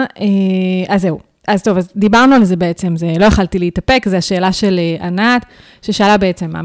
[0.87, 1.30] אז זהו.
[1.53, 5.07] אז טוב, אז דיברנו על זה בעצם, זה לא יכלתי להתאפק, זו השאלה של אה,
[5.07, 5.45] ענת,
[5.81, 6.61] ששאלה בעצם, אה,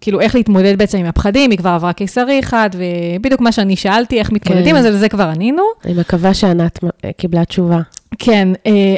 [0.00, 4.18] כאילו, איך להתמודד בעצם עם הפחדים, היא כבר עברה קיסרי אחד, ובדיוק מה שאני שאלתי,
[4.18, 4.76] איך מתמודדים, כן.
[4.76, 5.62] אז על זה כבר ענינו.
[5.84, 7.80] אני מקווה שענת אה, קיבלה תשובה.
[8.18, 8.48] כן,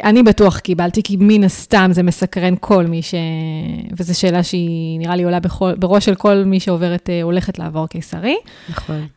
[0.03, 3.15] אני בטוח קיבלתי, כי מן הסתם זה מסקרן כל מי ש...
[3.97, 8.35] וזו שאלה שהיא נראה לי עולה בכל, בראש של כל מי שעוברת, הולכת לעבור קיסרי.
[8.69, 9.07] נכון.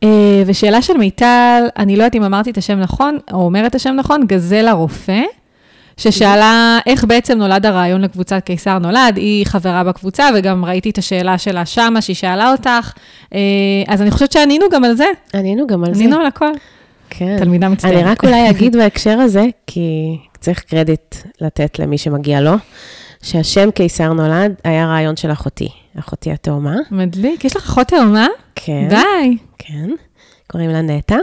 [0.46, 3.94] ושאלה של מיטל, אני לא יודעת אם אמרתי את השם נכון, או אומרת את השם
[3.98, 5.22] נכון, גזלה רופא,
[5.96, 11.38] ששאלה איך בעצם נולד הרעיון לקבוצת קיסר נולד, היא חברה בקבוצה, וגם ראיתי את השאלה
[11.38, 12.92] שלה שמה, שהיא שאלה אותך,
[13.34, 13.38] אה,
[13.88, 16.00] אז אני חושבת שענינו גם על זה, ענינו גם על זה.
[16.00, 16.52] ענינו על הכל.
[17.10, 17.36] כן.
[17.38, 17.96] תלמידה מצטיינת.
[18.02, 22.54] אני רק אולי אגיד בהקשר הזה, כי צריך קרדיט לתת למי שמגיע לו,
[23.22, 25.68] שהשם קיסר נולד היה רעיון של אחותי,
[25.98, 26.76] אחותי התאומה.
[26.90, 28.26] מדליק, יש לך אחות תאומה?
[28.54, 28.88] כן.
[28.88, 29.36] די.
[29.58, 29.90] כן,
[30.54, 31.16] קוראים לה נטע,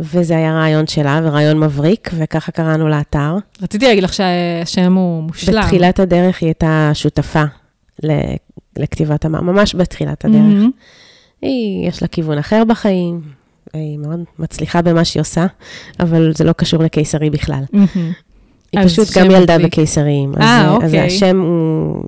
[0.00, 3.36] וזה היה רעיון שלה, ורעיון מבריק, וככה קראנו לאתר.
[3.62, 5.62] רציתי להגיד לך שהשם הוא מושלם.
[5.62, 7.42] בתחילת הדרך היא הייתה שותפה
[8.78, 9.32] לכתיבת המ...
[9.46, 10.40] ממש בתחילת הדרך.
[10.40, 10.70] מהמם.
[11.42, 13.20] היא, יש לה כיוון אחר בחיים,
[13.72, 15.46] היא מאוד מצליחה במה שהיא עושה,
[16.00, 17.62] אבל זה לא קשור לקיסרי בכלל.
[17.72, 18.12] מהמם.
[18.72, 19.56] היא אז פשוט גם ילדה.
[20.36, 21.00] אז, אה, אז אוקיי.
[21.00, 22.04] השם הוא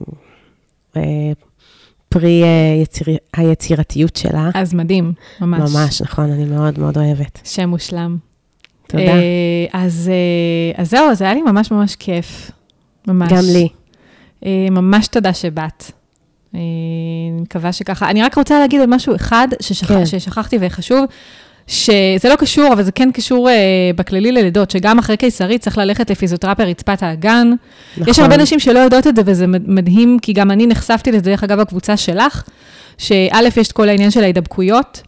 [0.96, 1.02] אה,
[2.08, 3.16] פרי אה, יציר...
[3.36, 4.50] היצירתיות שלה.
[4.54, 5.74] אז מדהים, ממש.
[5.74, 7.40] ממש, נכון, אני מאוד מאוד אוהבת.
[7.44, 8.16] שם מושלם.
[8.86, 9.04] תודה.
[9.04, 12.50] אה, אז, אה, אז זהו, זה היה לי ממש ממש כיף.
[13.08, 13.32] ממש.
[13.32, 13.68] גם לי.
[14.70, 15.92] ממש תודה שבאת.
[16.54, 18.10] אני מקווה שככה.
[18.10, 19.86] אני רק רוצה להגיד על משהו אחד ששכ...
[19.86, 20.06] כן.
[20.06, 21.04] ששכחתי וחשוב,
[21.68, 23.52] שזה לא קשור, אבל זה כן קשור uh,
[23.96, 27.52] בכללי ללידות, שגם אחרי קיסרי צריך ללכת לפיזיותרפיה רצפת האגן.
[27.96, 28.08] נכון.
[28.08, 31.20] יש הרבה נשים שלא יודעות את זה, וזה מד- מדהים, כי גם אני נחשפתי לזה,
[31.20, 32.42] דרך אגב, בקבוצה שלך,
[32.98, 35.02] שא', יש את כל העניין של ההידבקויות,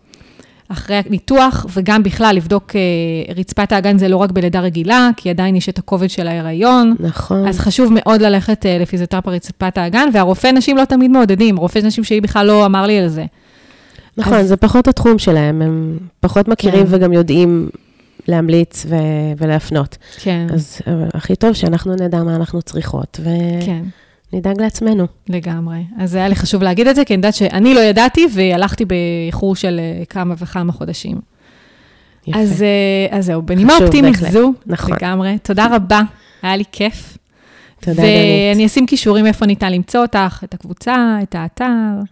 [0.68, 5.56] אחרי הניתוח, וגם בכלל לבדוק uh, רצפת האגן זה לא רק בלידה רגילה, כי עדיין
[5.56, 6.94] יש את הכובד של ההיריון.
[7.00, 7.48] נכון.
[7.48, 12.04] אז חשוב מאוד ללכת uh, לפיזיותרפיה רצפת האגן, והרופא נשים לא תמיד מעודדים, רופא נשים
[12.04, 13.24] שהיא בכלל לא אמר לי על זה.
[14.20, 16.94] נכון, אז- זה פחות התחום שלהם, הם פחות מכירים כן.
[16.94, 17.68] וגם יודעים
[18.28, 18.94] להמליץ ו-
[19.38, 19.96] ולהפנות.
[20.20, 20.78] כן, אז
[21.14, 23.20] הכי טוב שאנחנו נדע מה אנחנו צריכות,
[23.66, 23.82] כן,
[24.32, 25.06] ונדאג לעצמנו.
[25.28, 25.78] לגמרי.
[25.98, 29.56] אז היה לי חשוב להגיד את זה, כי אני יודעת שאני לא ידעתי, והלכתי באיחור
[29.56, 31.16] של אה, כמה וכמה חודשים.
[32.26, 32.38] יפה.
[32.38, 34.16] אז, אה, אז זהו, בנימה אופטימית.
[34.30, 34.92] זו, נכון.
[34.96, 35.38] לגמרי.
[35.42, 36.00] תודה רבה,
[36.42, 37.16] היה לי כיף.
[37.80, 38.66] תודה, ואני דנית.
[38.66, 41.64] אשים קישורים איפה ניתן למצוא אותך, את הקבוצה, את האתר.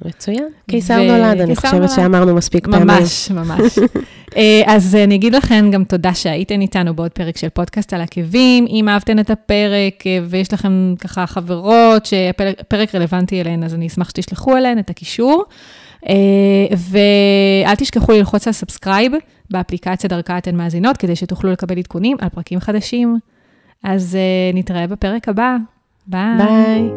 [0.05, 0.49] מצוין.
[0.71, 1.91] קיסר נולד, אני חושבת.
[1.91, 2.87] שאמרנו מספיק פעמים.
[2.87, 3.79] ממש, ממש.
[4.37, 8.67] אה, אז אני אגיד לכם גם תודה שהייתן איתנו בעוד פרק של פודקאסט על עקבים.
[8.69, 14.09] אם אהבתן את הפרק אה, ויש לכם ככה חברות שהפרק רלוונטי אליהן, אז אני אשמח
[14.09, 15.45] שתשלחו אליהן את הקישור.
[16.09, 16.15] אה,
[16.77, 19.13] ואל תשכחו ללחוץ על subscribe
[19.51, 23.19] באפליקציה דרכה אתן מאזינות, כדי שתוכלו לקבל עדכונים על פרקים חדשים.
[23.85, 25.57] אז אה, נתראה בפרק הבא.
[26.07, 26.39] ביי.
[26.39, 26.91] ביי.